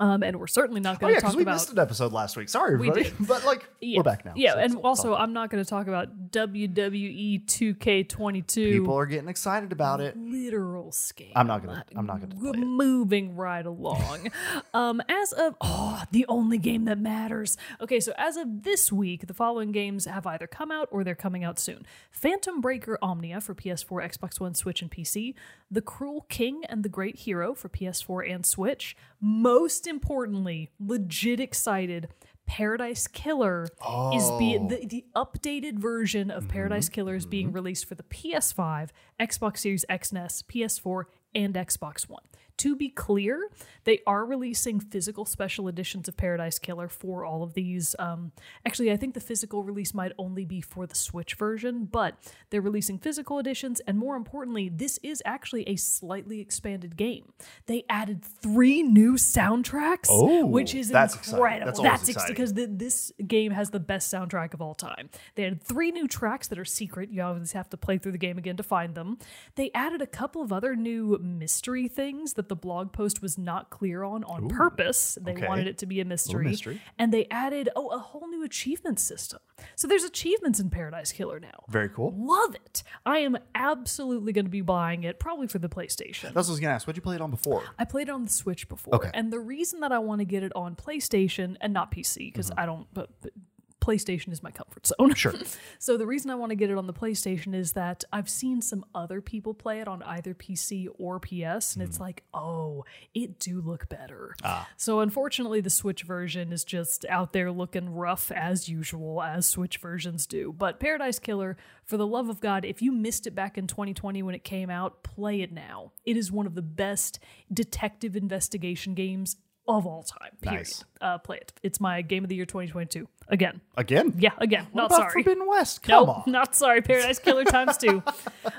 Um, 0.00 0.22
and 0.22 0.40
we're 0.40 0.46
certainly 0.46 0.80
not 0.80 0.96
Oh 0.96 1.00
going 1.00 1.12
yeah, 1.12 1.18
to 1.18 1.20
talk 1.20 1.30
because 1.32 1.36
we 1.36 1.42
about 1.42 1.52
missed 1.52 1.70
an 1.72 1.78
episode 1.78 2.12
last 2.12 2.36
week. 2.36 2.48
Sorry, 2.48 2.72
everybody. 2.74 3.04
did. 3.04 3.14
But 3.20 3.44
like, 3.44 3.68
yeah, 3.80 3.98
we're 3.98 4.02
back 4.02 4.24
now. 4.24 4.32
Yeah, 4.34 4.54
so 4.54 4.58
and 4.58 4.76
also. 4.76 5.14
I'm 5.14 5.32
not 5.34 5.50
going 5.50 5.62
to 5.62 5.68
talk 5.68 5.86
about 5.86 6.30
WWE 6.30 7.44
2K22 7.44 8.72
people 8.72 8.94
are 8.98 9.06
getting 9.06 9.28
excited 9.28 9.72
about 9.72 10.00
it. 10.00 10.16
literal 10.16 10.92
scale. 10.92 11.32
I'm 11.36 11.46
not 11.46 11.62
gonna. 11.64 11.84
I'm 11.94 12.06
not 12.06 12.20
gonna 12.20 12.34
We're 12.36 12.52
play 12.52 12.62
it. 12.62 12.66
moving 12.66 13.36
right 13.36 13.64
along. 13.64 14.30
um, 14.74 15.02
as 15.08 15.32
of 15.32 15.54
oh, 15.60 16.02
the 16.10 16.24
only 16.28 16.58
game 16.58 16.84
that 16.86 16.98
matters. 16.98 17.56
Okay, 17.80 18.00
so 18.00 18.12
as 18.16 18.36
of 18.36 18.62
this 18.62 18.90
week, 18.90 19.26
the 19.26 19.34
following 19.34 19.72
games 19.72 20.06
have 20.06 20.26
either 20.26 20.46
come 20.46 20.70
out 20.70 20.88
or 20.90 21.04
they're 21.04 21.14
coming 21.14 21.44
out 21.44 21.58
soon: 21.58 21.86
Phantom 22.10 22.60
Breaker 22.60 22.98
Omnia 23.02 23.40
for 23.40 23.54
PS4, 23.54 24.16
Xbox 24.16 24.40
One, 24.40 24.54
Switch, 24.54 24.82
and 24.82 24.90
PC; 24.90 25.34
The 25.70 25.82
Cruel 25.82 26.26
King 26.28 26.64
and 26.68 26.82
the 26.82 26.88
Great 26.88 27.20
Hero 27.20 27.54
for 27.54 27.68
PS4 27.68 28.32
and 28.32 28.46
Switch. 28.46 28.96
Most 29.20 29.86
importantly, 29.86 30.70
legit 30.78 31.40
excited. 31.40 32.08
Paradise 32.46 33.06
Killer 33.06 33.64
is 34.12 34.30
be 34.38 34.58
oh. 34.58 34.66
the, 34.68 34.84
the 34.84 35.04
updated 35.14 35.78
version 35.78 36.30
of 36.30 36.44
mm-hmm. 36.44 36.52
Paradise 36.52 36.88
Killer 36.88 37.14
is 37.14 37.26
being 37.26 37.48
mm-hmm. 37.48 37.54
released 37.54 37.86
for 37.86 37.94
the 37.94 38.02
PS5, 38.02 38.88
Xbox 39.20 39.58
Series 39.58 39.84
X, 39.88 40.10
and 40.10 40.20
PS4, 40.20 41.04
and 41.34 41.54
Xbox 41.54 42.08
One. 42.08 42.24
To 42.60 42.76
be 42.76 42.88
clear, 42.90 43.48
they 43.84 44.00
are 44.06 44.24
releasing 44.24 44.80
physical 44.80 45.24
special 45.24 45.66
editions 45.68 46.08
of 46.08 46.16
Paradise 46.16 46.58
Killer 46.58 46.88
for 46.88 47.24
all 47.24 47.42
of 47.42 47.54
these. 47.54 47.96
Um, 47.98 48.32
actually, 48.66 48.92
I 48.92 48.96
think 48.98 49.14
the 49.14 49.20
physical 49.20 49.62
release 49.64 49.94
might 49.94 50.12
only 50.18 50.44
be 50.44 50.60
for 50.60 50.86
the 50.86 50.94
Switch 50.94 51.34
version, 51.36 51.86
but 51.86 52.16
they're 52.50 52.60
releasing 52.60 52.98
physical 52.98 53.38
editions, 53.38 53.80
and 53.86 53.96
more 53.98 54.14
importantly, 54.16 54.68
this 54.68 54.98
is 55.02 55.22
actually 55.24 55.66
a 55.68 55.76
slightly 55.76 56.40
expanded 56.40 56.96
game. 56.98 57.32
They 57.64 57.84
added 57.88 58.22
three 58.24 58.82
new 58.82 59.14
soundtracks, 59.14 60.08
Oh, 60.10 60.44
which 60.44 60.74
is 60.74 60.88
that's 60.90 61.14
exciting. 61.14 61.38
incredible. 61.38 61.82
That's 61.82 62.02
ex- 62.02 62.08
exciting. 62.10 62.34
because 62.34 62.54
the, 62.54 62.66
this 62.66 63.10
game 63.26 63.52
has 63.52 63.70
the 63.70 63.80
best 63.80 64.12
soundtrack 64.12 64.52
of 64.52 64.60
all 64.60 64.74
time. 64.74 65.08
They 65.34 65.44
had 65.44 65.62
three 65.62 65.92
new 65.92 66.06
tracks 66.06 66.46
that 66.48 66.58
are 66.58 66.64
secret. 66.66 67.10
You 67.10 67.22
always 67.22 67.52
have 67.52 67.70
to 67.70 67.78
play 67.78 67.96
through 67.96 68.12
the 68.12 68.18
game 68.18 68.36
again 68.36 68.58
to 68.58 68.62
find 68.62 68.94
them. 68.94 69.16
They 69.54 69.70
added 69.74 70.02
a 70.02 70.06
couple 70.06 70.42
of 70.42 70.52
other 70.52 70.76
new 70.76 71.18
mystery 71.22 71.88
things 71.88 72.34
that 72.34 72.49
the 72.50 72.56
blog 72.56 72.92
post 72.92 73.22
was 73.22 73.38
not 73.38 73.70
clear 73.70 74.02
on 74.02 74.24
on 74.24 74.48
purpose. 74.48 75.16
They 75.20 75.32
okay. 75.32 75.46
wanted 75.46 75.68
it 75.68 75.78
to 75.78 75.86
be 75.86 76.00
a 76.00 76.04
mystery. 76.04 76.44
mystery. 76.44 76.82
And 76.98 77.14
they 77.14 77.26
added 77.30 77.70
oh 77.76 77.88
a 77.88 77.98
whole 77.98 78.28
new 78.28 78.44
achievement 78.44 78.98
system. 78.98 79.38
So 79.76 79.86
there's 79.86 80.04
achievements 80.04 80.58
in 80.58 80.68
Paradise 80.68 81.12
Killer 81.12 81.38
now. 81.38 81.64
Very 81.68 81.88
cool. 81.88 82.12
Love 82.16 82.56
it. 82.56 82.82
I 83.06 83.18
am 83.18 83.38
absolutely 83.54 84.32
going 84.32 84.46
to 84.46 84.50
be 84.50 84.62
buying 84.62 85.04
it, 85.04 85.20
probably 85.20 85.46
for 85.46 85.58
the 85.58 85.68
PlayStation. 85.68 86.34
That's 86.34 86.48
what 86.48 86.48
I 86.48 86.50
was 86.50 86.60
gonna 86.60 86.74
ask. 86.74 86.86
What'd 86.86 86.96
you 86.96 87.02
play 87.02 87.14
it 87.14 87.20
on 87.20 87.30
before? 87.30 87.62
I 87.78 87.84
played 87.84 88.08
it 88.08 88.12
on 88.12 88.24
the 88.24 88.30
Switch 88.30 88.68
before, 88.68 88.96
Okay. 88.96 89.10
and 89.14 89.32
the 89.32 89.40
reason 89.40 89.80
that 89.80 89.92
I 89.92 90.00
want 90.00 90.18
to 90.20 90.24
get 90.24 90.42
it 90.42 90.52
on 90.56 90.74
PlayStation 90.74 91.56
and 91.60 91.72
not 91.72 91.92
PC 91.92 92.32
because 92.32 92.50
mm-hmm. 92.50 92.60
I 92.60 92.66
don't, 92.66 92.86
but, 92.92 93.10
but 93.22 93.32
PlayStation 93.80 94.32
is 94.32 94.42
my 94.42 94.50
comfort 94.50 94.86
zone. 94.86 95.14
Sure. 95.14 95.34
so 95.78 95.96
the 95.96 96.06
reason 96.06 96.30
I 96.30 96.34
want 96.34 96.50
to 96.50 96.56
get 96.56 96.70
it 96.70 96.78
on 96.78 96.86
the 96.86 96.92
PlayStation 96.92 97.54
is 97.54 97.72
that 97.72 98.04
I've 98.12 98.28
seen 98.28 98.62
some 98.62 98.84
other 98.94 99.20
people 99.20 99.54
play 99.54 99.80
it 99.80 99.88
on 99.88 100.02
either 100.02 100.34
PC 100.34 100.88
or 100.98 101.18
PS, 101.18 101.74
and 101.74 101.82
it's 101.82 101.98
like, 101.98 102.22
oh, 102.32 102.84
it 103.14 103.38
do 103.38 103.60
look 103.60 103.88
better. 103.88 104.36
Ah. 104.44 104.68
So 104.76 105.00
unfortunately, 105.00 105.60
the 105.60 105.70
Switch 105.70 106.02
version 106.02 106.52
is 106.52 106.64
just 106.64 107.04
out 107.06 107.32
there 107.32 107.50
looking 107.50 107.90
rough 107.90 108.30
as 108.30 108.68
usual, 108.68 109.22
as 109.22 109.46
Switch 109.46 109.78
versions 109.78 110.26
do. 110.26 110.54
But 110.56 110.80
Paradise 110.80 111.18
Killer, 111.18 111.56
for 111.84 111.96
the 111.96 112.06
love 112.06 112.28
of 112.28 112.40
God, 112.40 112.64
if 112.64 112.82
you 112.82 112.92
missed 112.92 113.26
it 113.26 113.34
back 113.34 113.58
in 113.58 113.66
2020 113.66 114.22
when 114.22 114.34
it 114.34 114.44
came 114.44 114.70
out, 114.70 115.02
play 115.02 115.40
it 115.40 115.52
now. 115.52 115.92
It 116.04 116.16
is 116.16 116.30
one 116.30 116.46
of 116.46 116.54
the 116.54 116.62
best 116.62 117.18
detective 117.52 118.16
investigation 118.16 118.94
games 118.94 119.36
of 119.78 119.86
all 119.86 120.02
time. 120.02 120.30
Period. 120.40 120.58
Nice. 120.60 120.84
Uh, 121.00 121.18
play 121.18 121.38
it. 121.38 121.52
It's 121.62 121.80
my 121.80 122.02
game 122.02 122.24
of 122.24 122.28
the 122.28 122.34
year 122.36 122.46
2022. 122.46 123.08
Again. 123.28 123.60
Again? 123.76 124.14
Yeah, 124.18 124.30
again. 124.38 124.66
What 124.72 124.90
not 124.90 124.92
sorry. 124.92 125.12
Forbidden 125.22 125.46
West? 125.46 125.82
Come 125.82 126.06
Nope, 126.06 126.08
on. 126.26 126.32
not 126.32 126.54
sorry. 126.56 126.82
Paradise 126.82 127.18
Killer 127.18 127.44
times 127.44 127.76
two. 127.76 128.02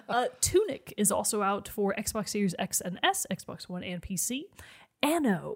Uh, 0.10 0.26
Tunic 0.42 0.94
is 0.98 1.10
also 1.12 1.42
out 1.42 1.70
for 1.70 1.94
Xbox 1.98 2.30
Series 2.30 2.54
X 2.60 2.82
and 2.82 3.00
S, 3.02 3.26
Xbox 3.32 3.70
One, 3.70 3.82
and 3.84 4.02
PC. 4.02 4.42
Anno. 5.02 5.56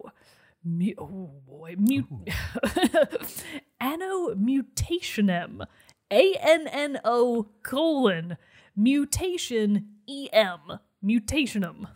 Mu- 0.63 0.93
oh 0.97 1.31
boy. 1.45 1.75
Mut- 1.77 2.05
Anno 3.79 4.33
Mutationem. 4.35 5.65
A 6.11 6.33
N 6.39 6.67
N 6.67 6.99
O 7.03 7.47
colon 7.63 8.37
mutation 8.75 9.87
E 10.07 10.29
M. 10.31 10.59
Mutationum. 11.03 11.87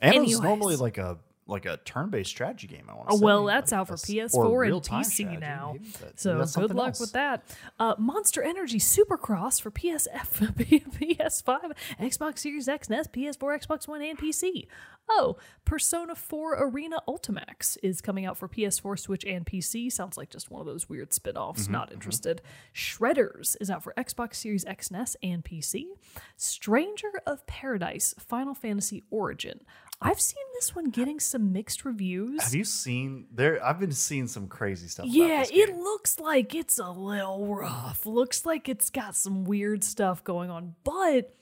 Anno's 0.00 0.16
Anyways. 0.16 0.40
normally 0.40 0.76
like 0.76 0.98
a 0.98 1.18
like 1.48 1.64
a 1.66 1.78
turn-based 1.78 2.28
strategy 2.30 2.66
game. 2.66 2.84
I 2.88 2.94
want 2.94 3.08
to. 3.08 3.14
Oh, 3.14 3.18
well, 3.18 3.44
that's 3.46 3.72
out 3.72 3.88
for 3.88 3.94
or 3.94 3.96
PS4 3.96 4.66
and 4.66 4.74
PC 4.82 5.04
strategy, 5.04 5.36
now. 5.38 5.72
maybe, 5.74 5.88
So 6.16 6.44
good 6.54 6.74
luck 6.74 6.88
else. 6.88 7.00
with 7.00 7.12
that. 7.12 7.42
Uh, 7.80 7.94
Monster 7.98 8.42
Energy 8.42 8.78
Supercross 8.78 9.60
for 9.60 9.70
PSF, 9.70 10.08
PS5, 10.56 11.72
Xbox 12.00 12.38
Series 12.38 12.68
X, 12.68 12.88
NES, 12.90 13.08
PS4, 13.08 13.66
Xbox 13.66 13.88
One, 13.88 14.02
and 14.02 14.18
PC. 14.18 14.66
Oh, 15.10 15.38
Persona 15.64 16.14
4 16.14 16.62
Arena 16.64 16.98
Ultimax 17.08 17.78
is 17.82 18.02
coming 18.02 18.26
out 18.26 18.36
for 18.36 18.46
PS4, 18.46 18.98
Switch, 18.98 19.24
and 19.24 19.46
PC. 19.46 19.90
Sounds 19.90 20.18
like 20.18 20.28
just 20.28 20.50
one 20.50 20.60
of 20.60 20.66
those 20.66 20.86
weird 20.90 21.14
spin 21.14 21.38
offs. 21.38 21.62
Mm-hmm, 21.62 21.72
Not 21.72 21.92
interested. 21.92 22.42
Shredders 22.74 23.56
is 23.58 23.70
out 23.70 23.82
for 23.82 23.94
Xbox 23.96 24.34
Series 24.34 24.66
X, 24.66 24.90
NES, 24.90 25.16
and 25.22 25.42
PC. 25.42 25.86
Stranger 26.36 27.22
of 27.26 27.46
Paradise 27.46 28.14
Final 28.18 28.54
Fantasy 28.54 29.02
Origin. 29.10 29.60
I've 30.00 30.20
seen 30.20 30.44
this 30.54 30.76
one 30.76 30.90
getting 30.90 31.18
some 31.18 31.52
mixed 31.52 31.84
reviews. 31.84 32.42
Have 32.44 32.54
you 32.54 32.64
seen 32.64 33.26
there? 33.32 33.64
I've 33.64 33.80
been 33.80 33.90
seeing 33.92 34.28
some 34.28 34.46
crazy 34.46 34.86
stuff. 34.86 35.06
about 35.06 35.14
Yeah, 35.14 35.44
it 35.50 35.76
looks 35.76 36.20
like 36.20 36.54
it's 36.54 36.78
a 36.78 36.90
little 36.90 37.46
rough. 37.54 38.06
Looks 38.06 38.46
like 38.46 38.68
it's 38.68 38.90
got 38.90 39.16
some 39.16 39.44
weird 39.44 39.82
stuff 39.82 40.22
going 40.22 40.50
on, 40.50 40.76
but 40.84 41.34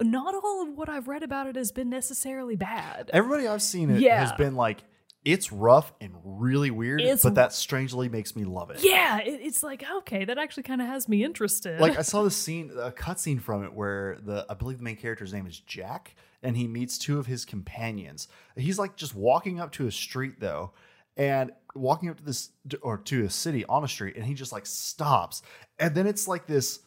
not 0.00 0.34
all 0.34 0.62
of 0.68 0.76
what 0.76 0.88
I've 0.88 1.08
read 1.08 1.22
about 1.24 1.48
it 1.48 1.56
has 1.56 1.72
been 1.72 1.90
necessarily 1.90 2.54
bad. 2.56 3.10
Everybody 3.12 3.48
I've 3.48 3.62
seen 3.62 3.90
it 3.90 4.00
Yeah. 4.00 4.20
has 4.20 4.32
been 4.32 4.54
like, 4.54 4.84
it's 5.24 5.52
rough 5.52 5.92
and 6.00 6.14
really 6.24 6.70
weird, 6.70 7.00
It's- 7.00 7.22
but 7.22 7.34
that 7.34 7.52
strangely 7.52 8.08
makes 8.08 8.34
me 8.36 8.44
love 8.44 8.70
it. 8.70 8.82
Yeah, 8.82 9.18
it, 9.18 9.40
it's 9.42 9.62
like 9.62 9.84
okay, 9.98 10.24
that 10.24 10.38
actually 10.38 10.62
kind 10.62 10.80
of 10.80 10.86
has 10.86 11.08
me 11.08 11.24
interested. 11.24 11.78
Like 11.80 11.98
I 11.98 12.02
saw 12.02 12.22
this 12.24 12.36
scene, 12.36 12.70
a 12.80 12.90
cutscene 12.90 13.40
from 13.40 13.64
it 13.64 13.74
where 13.74 14.16
the 14.22 14.46
I 14.48 14.54
believe 14.54 14.78
the 14.78 14.84
main 14.84 14.96
character's 14.96 15.32
name 15.34 15.46
is 15.46 15.58
Jack, 15.60 16.14
and 16.42 16.56
he 16.56 16.66
meets 16.66 16.98
two 16.98 17.18
of 17.18 17.26
his 17.26 17.44
companions. 17.44 18.28
He's 18.56 18.78
like 18.78 18.96
just 18.96 19.14
walking 19.14 19.60
up 19.60 19.72
to 19.72 19.86
a 19.86 19.92
street 19.92 20.40
though, 20.40 20.72
and 21.16 21.52
walking 21.74 22.08
up 22.08 22.18
to 22.18 22.24
this 22.24 22.50
or 22.82 22.98
to 22.98 23.24
a 23.24 23.30
city 23.30 23.64
on 23.66 23.84
a 23.84 23.88
street, 23.88 24.16
and 24.16 24.24
he 24.24 24.34
just 24.34 24.52
like 24.52 24.66
stops, 24.66 25.42
and 25.78 25.94
then 25.94 26.06
it's 26.06 26.26
like 26.26 26.46
this 26.46 26.80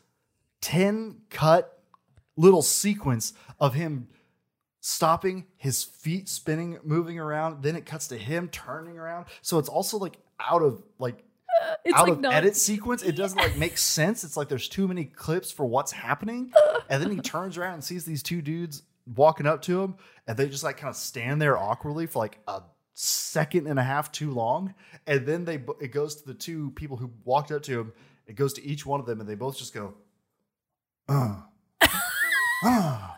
ten 0.62 1.18
cut 1.30 1.80
little 2.36 2.62
sequence 2.62 3.34
of 3.60 3.74
him 3.74 4.08
stopping, 4.80 5.46
his 5.56 5.84
feet 5.84 6.28
spinning, 6.28 6.78
moving 6.84 7.18
around. 7.20 7.64
Then 7.64 7.76
it 7.76 7.86
cuts 7.86 8.08
to 8.10 8.18
him 8.18 8.50
turning 8.50 8.98
around. 8.98 9.26
So 9.42 9.58
it's 9.60 9.70
also 9.70 9.98
like 9.98 10.18
out 10.40 10.62
of 10.62 10.84
like 11.00 11.24
it's 11.86 11.96
out 11.96 12.04
like 12.04 12.14
of 12.14 12.20
not 12.20 12.34
edit 12.34 12.56
sequence. 12.56 13.02
It 13.02 13.16
doesn't 13.16 13.38
like 13.38 13.58
make 13.58 13.78
sense. 13.78 14.24
It's 14.24 14.38
like 14.38 14.50
there's 14.50 14.68
too 14.68 14.88
many 14.88 15.06
clips 15.06 15.52
for 15.52 15.66
what's 15.66 15.92
happening. 15.92 16.52
And 16.90 17.02
then 17.02 17.12
he 17.12 17.20
turns 17.20 17.58
around 17.58 17.76
and 17.76 17.84
sees 17.84 18.06
these 18.06 18.22
two 18.22 18.42
dudes 18.42 18.84
walking 19.06 19.46
up 19.46 19.62
to 19.64 19.82
him, 19.82 19.96
and 20.28 20.38
they 20.38 20.48
just 20.48 20.64
like 20.64 20.78
kind 20.78 20.90
of 20.90 20.96
stand 20.96 21.42
there 21.42 21.58
awkwardly 21.58 22.06
for 22.06 22.20
like 22.20 22.40
a 22.48 22.62
second 22.94 23.68
and 23.68 23.80
a 23.80 23.84
half 23.84 24.12
too 24.12 24.32
long. 24.32 24.74
And 25.08 25.26
then 25.26 25.46
they 25.46 25.56
it 25.82 25.92
goes 25.92 26.22
to 26.22 26.28
the 26.28 26.34
two 26.34 26.72
people 26.72 26.98
who 26.98 27.12
walked 27.24 27.52
up 27.52 27.64
to 27.64 27.80
him. 27.80 27.94
It 28.28 28.36
goes 28.36 28.54
to 28.54 28.64
each 28.66 28.86
one 28.86 29.00
of 29.00 29.06
them, 29.06 29.20
and 29.20 29.28
they 29.30 29.36
both 29.36 29.58
just 29.58 29.74
go, 29.74 29.96
uh, 31.10 31.42
uh. 32.66 33.10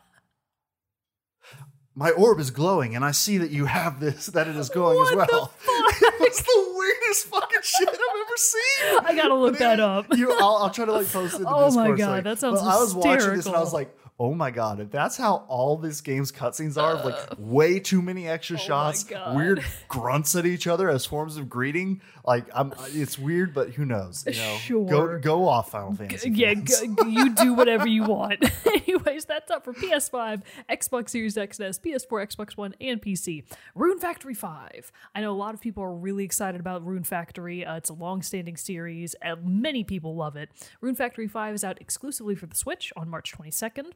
My 1.97 2.09
orb 2.11 2.39
is 2.39 2.51
glowing, 2.51 2.93
and 2.93 3.05
I 3.05 3.11
see 3.11 3.37
that 3.37 3.51
you 3.51 3.65
have 3.65 4.01
this, 4.01 4.25
that 4.27 4.49
it 4.49 4.55
is 4.57 4.69
glowing 4.69 4.99
as 5.07 5.15
What 5.15 5.29
the 5.29 5.33
well. 5.33 5.53
it 6.01 6.19
was 6.19 6.37
the 6.39 6.73
weirdest 6.75 7.27
fucking 7.27 7.59
shit 7.63 7.87
I've 7.87 7.95
ever 7.95 8.35
seen. 8.35 8.99
I 9.05 9.15
gotta 9.15 9.35
look 9.35 9.57
that 9.59 9.79
up. 9.79 10.07
You, 10.13 10.33
I'll, 10.33 10.57
I'll 10.57 10.69
try 10.71 10.83
to 10.83 10.91
like 10.91 11.09
post 11.09 11.35
it 11.35 11.37
in 11.37 11.43
the 11.43 11.49
Oh 11.49 11.71
my 11.71 11.87
Discord. 11.87 11.99
so, 11.99 12.05
God, 12.05 12.11
like, 12.11 12.23
that 12.25 12.39
sounds 12.39 12.61
but 12.61 12.67
I 12.67 12.79
was 12.79 12.95
watching 12.95 13.33
this 13.35 13.45
and 13.45 13.55
I 13.55 13.59
was 13.61 13.71
like, 13.71 13.95
oh 14.17 14.33
my 14.33 14.49
god, 14.49 14.79
if 14.79 14.89
that's 14.91 15.17
how 15.17 15.45
all 15.49 15.75
this 15.77 15.99
game's 15.99 16.31
cutscenes 16.31 16.81
are, 16.81 16.95
like 17.03 17.15
way 17.37 17.79
too 17.79 18.01
many 18.01 18.27
extra 18.27 18.55
Uh, 18.55 18.59
oh 18.61 18.63
shots, 18.65 19.05
weird 19.33 19.63
grunts 19.89 20.35
at 20.35 20.45
each 20.45 20.67
other 20.67 20.89
as 20.89 21.05
forms 21.05 21.35
of 21.37 21.49
greeting. 21.49 21.99
Like 22.23 22.45
I'm, 22.53 22.73
it's 22.93 23.19
weird, 23.19 23.53
but 23.53 23.71
who 23.71 23.85
knows? 23.85 24.23
You 24.25 24.33
know, 24.33 24.55
Sure. 24.57 24.85
go 24.89 25.19
go 25.19 25.47
off 25.47 25.71
Final 25.71 25.93
Fantasy. 25.93 26.29
yeah, 26.31 26.53
g- 26.53 26.63
g- 26.63 27.09
you 27.09 27.35
do 27.35 27.53
whatever 27.59 27.87
you 27.87 28.03
want. 28.03 28.43
Anyways, 28.65 29.25
that's 29.25 29.51
up 29.51 29.65
for 29.65 29.73
PS5, 29.73 30.41
Xbox 30.69 31.09
Series 31.09 31.37
X, 31.37 31.59
and 31.59 31.67
S, 31.69 31.79
PS4, 31.79 32.35
Xbox 32.35 32.55
One, 32.55 32.73
and 32.79 33.01
PC. 33.01 33.43
Rune 33.75 33.99
Factory 33.99 34.33
5. 34.33 34.91
I 35.13 35.21
know 35.21 35.31
a 35.31 35.35
lot 35.35 35.53
of 35.53 35.61
people 35.61 35.83
are 35.83 35.93
really 35.93 36.23
excited 36.23 36.61
about 36.61 36.85
Rune 36.85 37.03
Factory. 37.03 37.65
Uh, 37.65 37.75
it's 37.75 37.89
a 37.89 37.93
long-standing 37.93 38.55
series. 38.57 39.15
Uh, 39.23 39.35
many 39.43 39.83
people 39.83 40.15
love 40.15 40.35
it. 40.35 40.49
Rune 40.81 40.95
Factory 40.95 41.27
5 41.27 41.55
is 41.55 41.63
out 41.63 41.79
exclusively 41.81 42.35
for 42.35 42.45
the 42.45 42.55
Switch 42.55 42.91
on 42.95 43.09
March 43.09 43.33
22nd. 43.37 43.91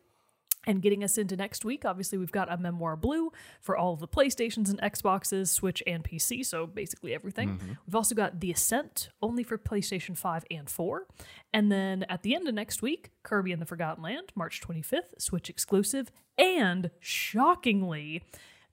And 0.69 0.83
getting 0.83 1.03
us 1.03 1.17
into 1.17 1.35
next 1.35 1.65
week, 1.65 1.83
obviously, 1.83 2.19
we've 2.19 2.31
got 2.31 2.53
a 2.53 2.55
Memoir 2.55 2.95
Blue 2.95 3.31
for 3.59 3.75
all 3.75 3.93
of 3.93 3.99
the 3.99 4.07
PlayStations 4.07 4.69
and 4.69 4.79
Xboxes, 4.81 5.47
Switch, 5.47 5.81
and 5.87 6.03
PC, 6.03 6.45
so 6.45 6.67
basically 6.67 7.15
everything. 7.15 7.57
Mm-hmm. 7.57 7.71
We've 7.87 7.95
also 7.95 8.13
got 8.13 8.39
The 8.39 8.51
Ascent, 8.51 9.09
only 9.19 9.41
for 9.41 9.57
PlayStation 9.57 10.15
5 10.15 10.45
and 10.51 10.69
4. 10.69 11.07
And 11.51 11.71
then 11.71 12.03
at 12.03 12.21
the 12.21 12.35
end 12.35 12.47
of 12.47 12.53
next 12.53 12.83
week, 12.83 13.09
Kirby 13.23 13.51
and 13.51 13.59
the 13.59 13.65
Forgotten 13.65 14.03
Land, 14.03 14.31
March 14.35 14.61
25th, 14.61 15.19
Switch 15.19 15.49
exclusive. 15.49 16.11
And 16.37 16.91
shockingly, 16.99 18.21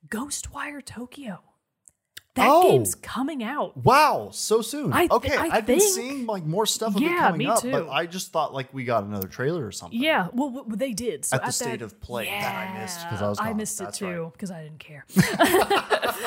Ghostwire 0.06 0.84
Tokyo. 0.84 1.40
That 2.36 2.48
Oh. 2.50 2.70
game's 2.70 2.94
coming 2.94 3.42
out. 3.42 3.76
Wow, 3.78 4.28
so 4.30 4.60
soon. 4.62 4.92
I 4.92 5.06
thi- 5.08 5.14
okay, 5.14 5.36
I 5.36 5.48
I've 5.56 5.66
been 5.66 5.80
seeing 5.80 6.26
like 6.26 6.44
more 6.44 6.66
stuff 6.66 6.94
of 6.94 7.02
it 7.02 7.08
coming 7.16 7.46
up, 7.46 7.62
but 7.62 7.88
I 7.88 8.04
just 8.06 8.30
thought 8.30 8.52
like 8.52 8.72
we 8.74 8.84
got 8.84 9.04
another 9.04 9.26
trailer 9.26 9.66
or 9.66 9.72
something. 9.72 9.98
Yeah, 10.00 10.28
well, 10.34 10.50
w- 10.50 10.76
they 10.76 10.92
did. 10.92 11.24
So 11.24 11.36
At 11.36 11.40
the 11.42 11.46
that- 11.46 11.52
state 11.52 11.80
of 11.82 11.98
play 12.00 12.26
that 12.26 12.68
I 12.76 12.78
missed 12.80 13.00
'cause 13.08 13.22
I 13.22 13.28
was 13.28 13.38
I 13.40 13.52
missed 13.54 13.78
That's 13.78 14.00
it 14.00 14.04
too 14.04 14.30
because 14.34 14.50
I 14.50 14.62
didn't 14.62 14.78
care. 14.80 15.04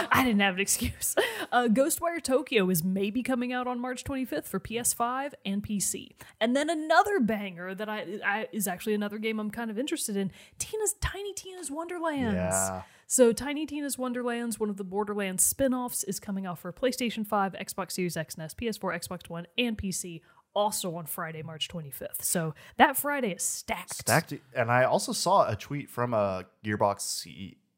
I 0.11 0.23
didn't 0.23 0.41
have 0.41 0.55
an 0.55 0.61
excuse. 0.61 1.15
Uh, 1.51 1.67
Ghostwire 1.67 2.21
Tokyo 2.21 2.69
is 2.69 2.83
maybe 2.83 3.23
coming 3.23 3.51
out 3.51 3.65
on 3.65 3.79
March 3.79 4.03
25th 4.03 4.45
for 4.45 4.59
PS5 4.59 5.33
and 5.43 5.63
PC, 5.63 6.11
and 6.39 6.55
then 6.55 6.69
another 6.69 7.19
banger 7.19 7.73
that 7.73 7.89
I, 7.89 8.19
I 8.23 8.47
is 8.51 8.67
actually 8.67 8.93
another 8.93 9.17
game 9.17 9.39
I'm 9.39 9.49
kind 9.49 9.71
of 9.71 9.79
interested 9.79 10.15
in. 10.15 10.31
Tina's 10.59 10.93
Tiny 11.01 11.33
Tina's 11.33 11.71
Wonderlands. 11.71 12.35
Yeah. 12.35 12.83
So 13.07 13.33
Tiny 13.33 13.65
Tina's 13.65 13.97
Wonderlands, 13.97 14.59
one 14.59 14.69
of 14.69 14.77
the 14.77 14.83
Borderlands 14.83 15.43
spin-offs, 15.43 16.03
is 16.03 16.19
coming 16.19 16.45
out 16.45 16.59
for 16.59 16.71
PlayStation 16.71 17.25
5, 17.25 17.53
Xbox 17.53 17.93
Series 17.93 18.15
X 18.15 18.35
and 18.35 18.43
S, 18.43 18.53
PS4, 18.53 18.99
Xbox 18.99 19.27
One, 19.27 19.47
and 19.57 19.75
PC. 19.75 20.21
Also 20.53 20.95
on 20.95 21.07
Friday, 21.07 21.41
March 21.41 21.67
25th. 21.67 22.21
So 22.21 22.53
that 22.77 22.97
Friday 22.97 23.31
is 23.31 23.41
stacked. 23.43 23.95
stacked. 23.95 24.33
And 24.55 24.71
I 24.71 24.83
also 24.83 25.13
saw 25.13 25.49
a 25.49 25.55
tweet 25.55 25.89
from 25.89 26.13
a 26.13 26.45
Gearbox 26.63 26.99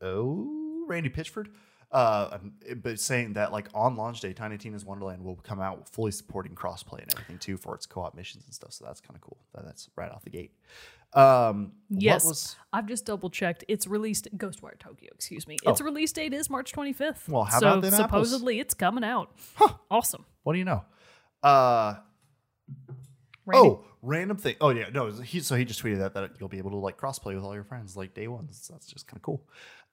CEO, 0.03 0.81
Randy 0.87 1.09
Pitchford, 1.09 1.47
uh, 1.91 2.37
but 2.77 2.99
saying 2.99 3.33
that 3.33 3.51
like 3.51 3.67
on 3.73 3.95
launch 3.95 4.21
day, 4.21 4.33
Tiny 4.33 4.57
Tina's 4.57 4.85
Wonderland 4.85 5.23
will 5.23 5.35
come 5.37 5.59
out 5.59 5.89
fully 5.89 6.11
supporting 6.11 6.55
crossplay 6.55 7.01
and 7.01 7.11
everything 7.13 7.37
too 7.37 7.57
for 7.57 7.75
its 7.75 7.85
co-op 7.85 8.15
missions 8.15 8.45
and 8.45 8.53
stuff. 8.53 8.71
So 8.73 8.85
that's 8.85 9.01
kind 9.01 9.15
of 9.15 9.21
cool. 9.21 9.37
That- 9.53 9.65
That's 9.65 9.89
right 9.95 10.11
off 10.11 10.23
the 10.23 10.29
gate. 10.29 10.51
Um, 11.13 11.73
Yes, 11.89 12.23
What 12.23 12.29
was, 12.29 12.55
I've 12.71 12.85
just 12.87 13.05
double 13.05 13.29
checked. 13.29 13.65
It's 13.67 13.85
released 13.87 14.29
Ghostwire 14.37 14.79
Tokyo. 14.79 15.09
Excuse 15.13 15.45
me. 15.47 15.57
Its 15.63 15.81
Oh. 15.81 15.83
release 15.83 16.13
date 16.13 16.33
is 16.33 16.49
March 16.49 16.71
25th. 16.71 17.27
Well, 17.27 17.43
how 17.43 17.59
so 17.59 17.67
about 17.67 17.81
them 17.81 17.93
apples? 17.95 18.05
supposedly 18.29 18.59
it's 18.61 18.73
coming 18.73 19.03
out. 19.03 19.29
Huh. 19.55 19.73
Awesome. 19.89 20.25
what 20.43 20.53
do 20.53 20.59
you 20.59 20.65
know? 20.65 20.85
Uh, 21.43 21.95
Randy? 23.45 23.67
Oh, 23.69 23.83
random 24.01 24.37
thing. 24.37 24.55
Oh 24.61 24.69
yeah, 24.69 24.89
no. 24.93 25.11
He 25.11 25.39
so 25.41 25.55
he 25.55 25.65
just 25.65 25.83
tweeted 25.83 25.97
that 25.99 26.13
that 26.13 26.31
you'll 26.39 26.47
be 26.49 26.59
able 26.59 26.69
to 26.71 26.77
like 26.77 26.97
crossplay 26.97 27.35
with 27.35 27.43
all 27.43 27.53
your 27.55 27.63
friends 27.63 27.97
like 27.97 28.13
day 28.13 28.27
one. 28.27 28.47
So 28.51 28.73
that's 28.73 28.85
just 28.87 29.07
kind 29.07 29.17
of 29.17 29.23
cool. 29.23 29.43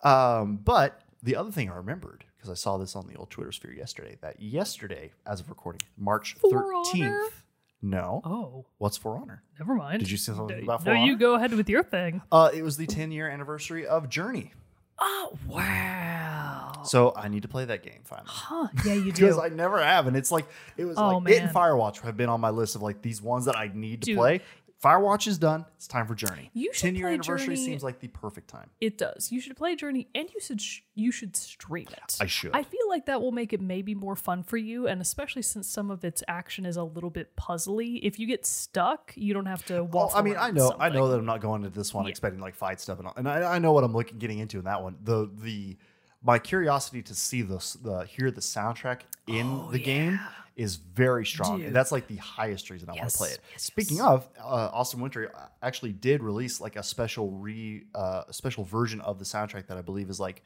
Um, 0.02 0.56
but 0.58 1.02
the 1.22 1.36
other 1.36 1.50
thing 1.50 1.70
I 1.70 1.74
remembered 1.76 2.24
because 2.36 2.50
I 2.50 2.54
saw 2.54 2.76
this 2.78 2.94
on 2.96 3.06
the 3.06 3.16
old 3.16 3.30
Twitter 3.30 3.52
sphere 3.52 3.72
yesterday. 3.72 4.16
That 4.20 4.40
yesterday, 4.40 5.12
as 5.26 5.40
of 5.40 5.48
recording, 5.48 5.80
March 5.96 6.36
thirteenth. 6.40 7.42
No, 7.80 8.20
Oh, 8.24 8.66
what's 8.78 8.96
for 8.96 9.16
honor? 9.16 9.42
never 9.58 9.74
mind. 9.76 10.00
Did 10.00 10.10
you 10.10 10.16
say 10.16 10.32
something 10.32 10.56
No, 10.58 10.62
about 10.64 10.82
For 10.82 10.94
No, 10.94 11.04
you 11.04 11.16
go 11.16 11.34
ahead 11.36 11.52
with 11.54 11.68
your 11.68 11.84
thing. 11.84 12.22
Uh, 12.32 12.50
it 12.52 12.62
was 12.62 12.76
the 12.76 12.86
ten 12.86 13.12
year 13.12 13.28
anniversary 13.28 13.86
of 13.86 14.08
Journey. 14.08 14.52
Oh 15.00 15.38
wow. 15.46 16.82
So 16.84 17.12
I 17.16 17.28
need 17.28 17.42
to 17.42 17.48
play 17.48 17.64
that 17.66 17.82
game 17.82 18.00
finally. 18.04 18.26
Huh? 18.30 18.68
Yeah, 18.84 18.94
you 18.94 19.12
do. 19.12 19.26
Because. 19.26 19.38
I 19.38 19.48
never 19.48 19.82
have, 19.82 20.06
and 20.08 20.16
it's 20.16 20.32
like 20.32 20.46
it 20.76 20.84
was 20.86 20.96
Oh, 20.98 21.18
like 21.18 21.32
it 21.34 21.42
and. 21.42 21.54
Firewatch 21.54 22.00
have 22.00 22.16
been 22.16 22.28
on 22.28 22.40
my 22.40 22.50
list 22.50 22.74
of 22.74 22.82
like 22.82 23.00
these 23.02 23.22
ones 23.22 23.44
that 23.44 23.56
I 23.56 23.70
need 23.72 24.02
to 24.02 24.14
play. 24.16 24.40
Firewatch 24.82 25.26
is 25.26 25.38
done. 25.38 25.64
It's 25.76 25.88
time 25.88 26.06
for 26.06 26.14
Journey. 26.14 26.50
You 26.54 26.72
should 26.72 26.82
Ten 26.82 26.94
year 26.94 27.08
anniversary 27.08 27.56
Journey- 27.56 27.66
seems 27.66 27.82
like 27.82 27.98
the 27.98 28.06
perfect 28.08 28.48
time. 28.48 28.70
It 28.80 28.96
does. 28.96 29.32
You 29.32 29.40
should 29.40 29.56
play 29.56 29.74
Journey, 29.74 30.06
and 30.14 30.28
you 30.32 30.40
should 30.40 30.60
sh- 30.60 30.82
you 30.94 31.10
should 31.10 31.34
stream 31.34 31.88
it. 31.90 32.16
I 32.20 32.26
should. 32.26 32.52
I 32.54 32.62
feel 32.62 32.88
like 32.88 33.06
that 33.06 33.20
will 33.20 33.32
make 33.32 33.52
it 33.52 33.60
maybe 33.60 33.94
more 33.96 34.14
fun 34.14 34.44
for 34.44 34.56
you, 34.56 34.86
and 34.86 35.00
especially 35.00 35.42
since 35.42 35.66
some 35.66 35.90
of 35.90 36.04
its 36.04 36.22
action 36.28 36.64
is 36.64 36.76
a 36.76 36.84
little 36.84 37.10
bit 37.10 37.34
puzzly. 37.34 37.98
If 38.04 38.20
you 38.20 38.28
get 38.28 38.46
stuck, 38.46 39.12
you 39.16 39.34
don't 39.34 39.46
have 39.46 39.64
to 39.66 39.78
oh, 39.78 39.82
Well, 39.84 40.04
walk. 40.06 40.12
I 40.14 40.22
mean, 40.22 40.36
I 40.38 40.52
know, 40.52 40.76
I 40.78 40.90
know 40.90 41.08
that 41.08 41.18
I'm 41.18 41.26
not 41.26 41.40
going 41.40 41.64
into 41.64 41.76
this 41.76 41.92
one 41.92 42.04
Yeah. 42.04 42.10
expecting 42.10 42.40
like 42.40 42.54
fight 42.54 42.80
stuff, 42.80 42.98
and, 42.98 43.08
all, 43.08 43.14
and 43.16 43.28
I, 43.28 43.54
I 43.56 43.58
know 43.58 43.72
what 43.72 43.82
I'm 43.82 43.92
looking 43.92 44.18
getting 44.18 44.38
into 44.38 44.58
in 44.58 44.64
that 44.66 44.80
one. 44.80 44.96
The 45.02 45.28
the 45.42 45.76
my 46.22 46.38
curiosity 46.38 47.02
to 47.02 47.14
see 47.16 47.42
the 47.42 47.56
s- 47.56 47.74
the 47.82 48.04
hear 48.04 48.30
the 48.30 48.40
soundtrack 48.40 49.00
in 49.26 49.46
oh, 49.46 49.70
the 49.72 49.78
game 49.80 50.20
is 50.58 50.76
very 50.76 51.24
strong, 51.24 51.52
Oh, 51.54 51.56
Dude. 51.58 51.66
and 51.68 51.74
that's 51.76 51.92
like 51.92 52.06
the 52.08 52.16
highest 52.16 52.68
reason 52.68 52.90
I 52.90 52.94
want 52.94 53.08
to 53.08 53.16
play 53.16 53.30
it. 53.30 53.38
yes, 53.52 53.62
Speaking 53.62 53.96
yes. 53.98 54.06
of, 54.06 54.28
uh, 54.38 54.42
Austin 54.74 55.00
Wintory 55.00 55.28
actually 55.62 55.92
did 55.92 56.22
release 56.22 56.60
like 56.60 56.76
a 56.76 56.82
special 56.82 57.30
re 57.30 57.84
uh, 57.94 58.24
a 58.28 58.32
special 58.32 58.64
version 58.64 59.00
of 59.00 59.18
the 59.18 59.24
soundtrack 59.24 59.68
that 59.68 59.78
I 59.78 59.82
believe 59.82 60.10
is 60.10 60.20
like 60.20 60.42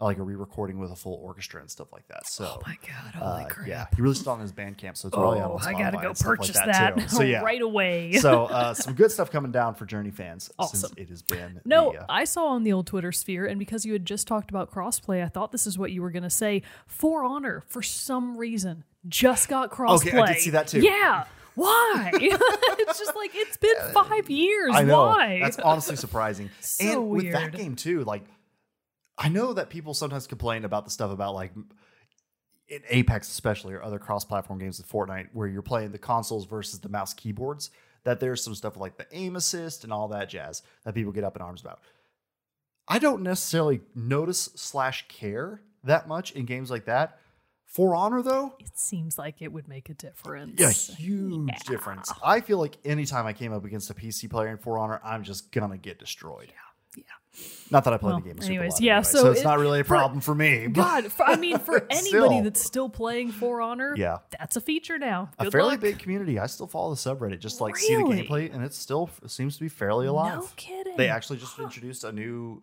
like 0.00 0.18
a 0.18 0.22
re-recording 0.24 0.80
with 0.80 0.90
a 0.90 0.96
full 0.96 1.14
orchestra 1.22 1.60
and 1.60 1.70
stuff 1.70 1.92
like 1.92 2.06
that. 2.08 2.26
So 2.26 2.56
Oh 2.58 2.62
my 2.66 2.76
god! 2.86 3.22
uh, 3.22 3.36
Holy 3.38 3.48
crap! 3.48 3.68
yeah, 3.68 3.86
he 3.94 4.02
released 4.02 4.22
it 4.22 4.26
on 4.28 4.40
his 4.40 4.52
Bandcamp, 4.52 4.96
so 4.96 5.06
it's 5.06 5.16
probably 5.16 5.38
out 5.38 5.52
Oh, 5.52 5.54
on 5.54 5.62
I 5.62 5.72
gotta 5.72 5.98
go 5.98 6.12
stuff 6.12 6.26
like 6.30 6.38
purchase 6.40 6.56
that, 6.56 6.96
that. 6.96 7.10
So 7.10 7.22
yeah, 7.22 7.42
right 7.42 7.62
away. 7.62 8.12
so 8.20 8.46
uh, 8.46 8.74
some 8.74 8.94
good 8.94 9.12
stuff 9.12 9.30
coming 9.30 9.52
down 9.52 9.76
for 9.76 9.86
Journey 9.86 10.10
fans 10.10 10.50
since 10.60 10.84
Awesome. 10.84 10.92
it 10.96 11.08
has 11.10 11.22
been 11.22 11.60
No, 11.64 11.92
the, 11.92 12.00
uh, 12.00 12.06
I 12.08 12.24
saw 12.24 12.46
on 12.48 12.64
the 12.64 12.72
old 12.72 12.88
Twitter 12.88 13.12
sphere, 13.12 13.46
and 13.46 13.56
because 13.58 13.84
you 13.86 13.92
had 13.92 14.04
just 14.04 14.26
talked 14.26 14.50
about 14.50 14.70
crossplay, 14.72 15.24
I 15.24 15.28
thought 15.28 15.52
this 15.52 15.64
is 15.66 15.78
what 15.78 15.92
you 15.92 16.02
were 16.02 16.10
going 16.10 16.24
to 16.24 16.28
say. 16.30 16.62
For 16.88 17.24
Honor, 17.24 17.62
for 17.68 17.80
some 17.80 18.36
reason, 18.36 18.82
just 19.08 19.48
got 19.48 19.70
crossplay. 19.70 20.08
Okay, 20.08 20.18
I 20.18 20.32
did 20.32 20.42
see 20.42 20.50
that 20.50 20.68
too. 20.68 20.80
Yeah. 20.80 21.24
Why? 21.54 22.10
it's 22.14 22.98
just 22.98 23.14
like 23.14 23.30
it's 23.34 23.56
been 23.56 23.76
uh, 23.80 23.90
five 23.90 24.28
years. 24.28 24.72
I 24.74 24.82
know 24.82 25.06
Why? 25.06 25.38
that's 25.40 25.58
honestly 25.58 25.96
surprising. 25.96 26.50
So 26.60 26.84
and 26.84 27.08
with 27.10 27.32
that 27.32 27.52
game 27.52 27.76
too, 27.76 28.02
like 28.04 28.24
I 29.16 29.28
know 29.28 29.52
that 29.52 29.70
people 29.70 29.94
sometimes 29.94 30.26
complain 30.26 30.64
about 30.64 30.84
the 30.84 30.90
stuff 30.90 31.12
about 31.12 31.34
like 31.34 31.52
in 32.66 32.82
Apex 32.88 33.30
especially 33.30 33.74
or 33.74 33.82
other 33.82 33.98
cross-platform 33.98 34.58
games 34.58 34.78
with 34.78 34.90
Fortnite 34.90 35.28
where 35.32 35.46
you're 35.46 35.62
playing 35.62 35.92
the 35.92 35.98
consoles 35.98 36.46
versus 36.46 36.80
the 36.80 36.88
mouse 36.88 37.14
keyboards. 37.14 37.70
That 38.02 38.20
there's 38.20 38.42
some 38.42 38.54
stuff 38.54 38.76
like 38.76 38.98
the 38.98 39.06
aim 39.12 39.36
assist 39.36 39.84
and 39.84 39.92
all 39.92 40.08
that 40.08 40.28
jazz 40.28 40.62
that 40.84 40.94
people 40.94 41.12
get 41.12 41.24
up 41.24 41.36
in 41.36 41.42
arms 41.42 41.62
about. 41.62 41.80
I 42.86 42.98
don't 42.98 43.22
necessarily 43.22 43.80
notice 43.94 44.50
slash 44.56 45.06
care 45.08 45.62
that 45.84 46.08
much 46.08 46.32
in 46.32 46.44
games 46.44 46.70
like 46.70 46.84
that. 46.86 47.18
For 47.74 47.96
Honor 47.96 48.22
though, 48.22 48.54
it 48.60 48.78
seems 48.78 49.18
like 49.18 49.42
it 49.42 49.52
would 49.52 49.66
make 49.68 49.90
a 49.90 49.94
difference. 49.94 50.60
yeah, 50.60 50.70
huge 50.70 51.58
difference. 51.66 52.12
I 52.24 52.40
feel 52.40 52.58
like 52.58 52.78
anytime 52.84 53.26
I 53.26 53.32
came 53.32 53.52
up 53.52 53.64
against 53.64 53.90
a 53.90 53.94
PC 53.94 54.30
player 54.30 54.48
in 54.48 54.58
For 54.58 54.78
Honor, 54.78 55.00
I'm 55.04 55.24
just 55.24 55.50
gonna 55.50 55.76
get 55.76 55.98
destroyed. 55.98 56.52
Yeah. 56.96 57.02
yeah. 57.34 57.40
Not 57.72 57.82
that 57.82 57.92
I 57.92 57.96
play 57.96 58.12
Well, 58.12 58.20
the 58.20 58.28
game. 58.28 58.40
Super 58.40 58.52
anyways, 58.52 58.80
yeah, 58.80 58.98
anyway, 58.98 59.02
so 59.10 59.30
it's 59.32 59.40
it- 59.40 59.44
not 59.44 59.58
really 59.58 59.80
a 59.80 59.84
problem 59.84 60.20
for 60.20 60.36
me. 60.36 60.66
but 60.68 60.74
God, 60.80 61.12
for, 61.12 61.24
I 61.26 61.34
mean, 61.34 61.58
for 61.58 61.84
anybody 61.90 62.42
that's 62.42 62.64
still 62.64 62.88
playing 62.88 63.32
For 63.32 63.60
Honor, 63.60 63.94
Yeah. 63.96 64.18
that's 64.38 64.54
a 64.54 64.60
feature 64.60 64.96
now. 64.96 65.30
a 65.40 65.50
fairly 65.50 65.70
luck. 65.70 65.80
big 65.80 65.98
community. 65.98 66.38
I 66.38 66.46
still 66.46 66.68
follow 66.68 66.90
the 66.90 66.96
subreddit, 67.00 67.40
just 67.40 67.60
like 67.60 67.76
see 67.76 67.96
the 67.96 68.02
gameplay, 68.02 68.54
and 68.54 68.62
it 68.62 68.72
still 68.72 69.10
seems 69.26 69.56
to 69.56 69.64
be 69.64 69.68
fairly 69.68 70.06
alive. 70.06 70.38
No 70.38 70.48
kidding. 70.54 70.96
They 70.96 71.08
actually 71.08 71.40
just 71.40 71.58
introduced 71.58 72.04
a 72.04 72.12
new 72.12 72.62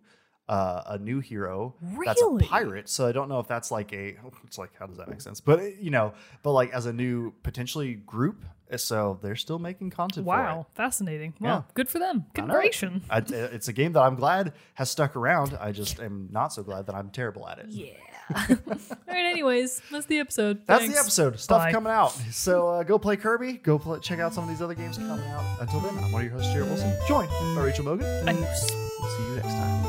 uh, 0.51 0.83
a 0.87 0.97
new 0.97 1.19
hero 1.21 1.73
that's 2.05 2.21
a 2.21 2.37
pirate. 2.39 2.89
So 2.89 3.07
I 3.07 3.13
don't 3.13 3.29
know 3.29 3.39
if 3.39 3.47
that's 3.47 3.71
like 3.71 3.93
a 3.93 4.17
it's 4.45 4.57
like 4.57 4.71
how 4.77 4.85
does 4.85 4.97
that 4.97 5.07
make 5.09 5.21
sense? 5.21 5.39
But 5.39 5.59
uh, 5.59 5.63
you 5.79 5.91
know, 5.91 6.13
but 6.43 6.51
like 6.51 6.71
as 6.73 6.85
a 6.87 6.93
new 6.93 7.31
potentially 7.43 7.93
group. 7.95 8.43
uh, 8.71 8.75
So 8.77 9.17
they're 9.21 9.37
still 9.37 9.59
making 9.59 9.91
content. 9.91 10.25
Wow, 10.25 10.67
fascinating. 10.75 11.33
Well, 11.39 11.65
Yeah. 11.67 11.73
good 11.73 11.87
for 11.89 11.99
them. 11.99 12.25
Congratulations. 12.33 13.03
I, 13.09 13.19
it's 13.55 13.69
a 13.69 13.73
game 13.73 13.93
that 13.93 14.01
I'm 14.01 14.15
glad 14.15 14.51
has 14.75 14.89
stuck 14.91 15.15
around. 15.15 15.57
I 15.59 15.71
just 15.71 15.99
am 16.01 16.27
not 16.31 16.51
so 16.53 16.63
glad 16.63 16.85
that 16.87 16.95
I'm 16.95 17.09
terrible 17.11 17.47
at 17.47 17.59
it. 17.59 17.67
Yeah. 17.69 17.93
All 18.49 18.57
right. 19.07 19.25
Anyways, 19.31 19.81
that's 19.91 20.05
the 20.07 20.19
episode. 20.19 20.61
That's 20.65 20.81
Thanks. 20.81 20.95
the 20.95 20.99
episode. 21.01 21.39
Stuff 21.39 21.61
Bye. 21.63 21.71
coming 21.71 21.91
out. 21.93 22.11
So 22.31 22.67
uh, 22.67 22.83
go 22.83 22.97
play 22.99 23.15
Kirby. 23.17 23.53
Go 23.53 23.79
play, 23.79 23.99
check 23.99 24.19
out 24.19 24.33
some 24.33 24.43
of 24.45 24.49
these 24.49 24.61
other 24.61 24.75
games 24.75 24.97
coming 24.97 25.25
out. 25.27 25.43
Until 25.61 25.79
then, 25.81 25.97
I'm 26.03 26.11
one 26.11 26.21
of 26.25 26.27
your 26.31 26.37
hosts, 26.39 26.51
Jared 26.53 26.67
Wilson, 26.69 26.91
joined 27.07 27.29
by 27.55 27.63
Rachel 27.63 27.85
Mogan. 27.85 28.05
Adios. 28.27 28.67
We'll 28.99 29.09
see 29.17 29.23
you 29.29 29.35
next 29.35 29.47
time. 29.47 29.80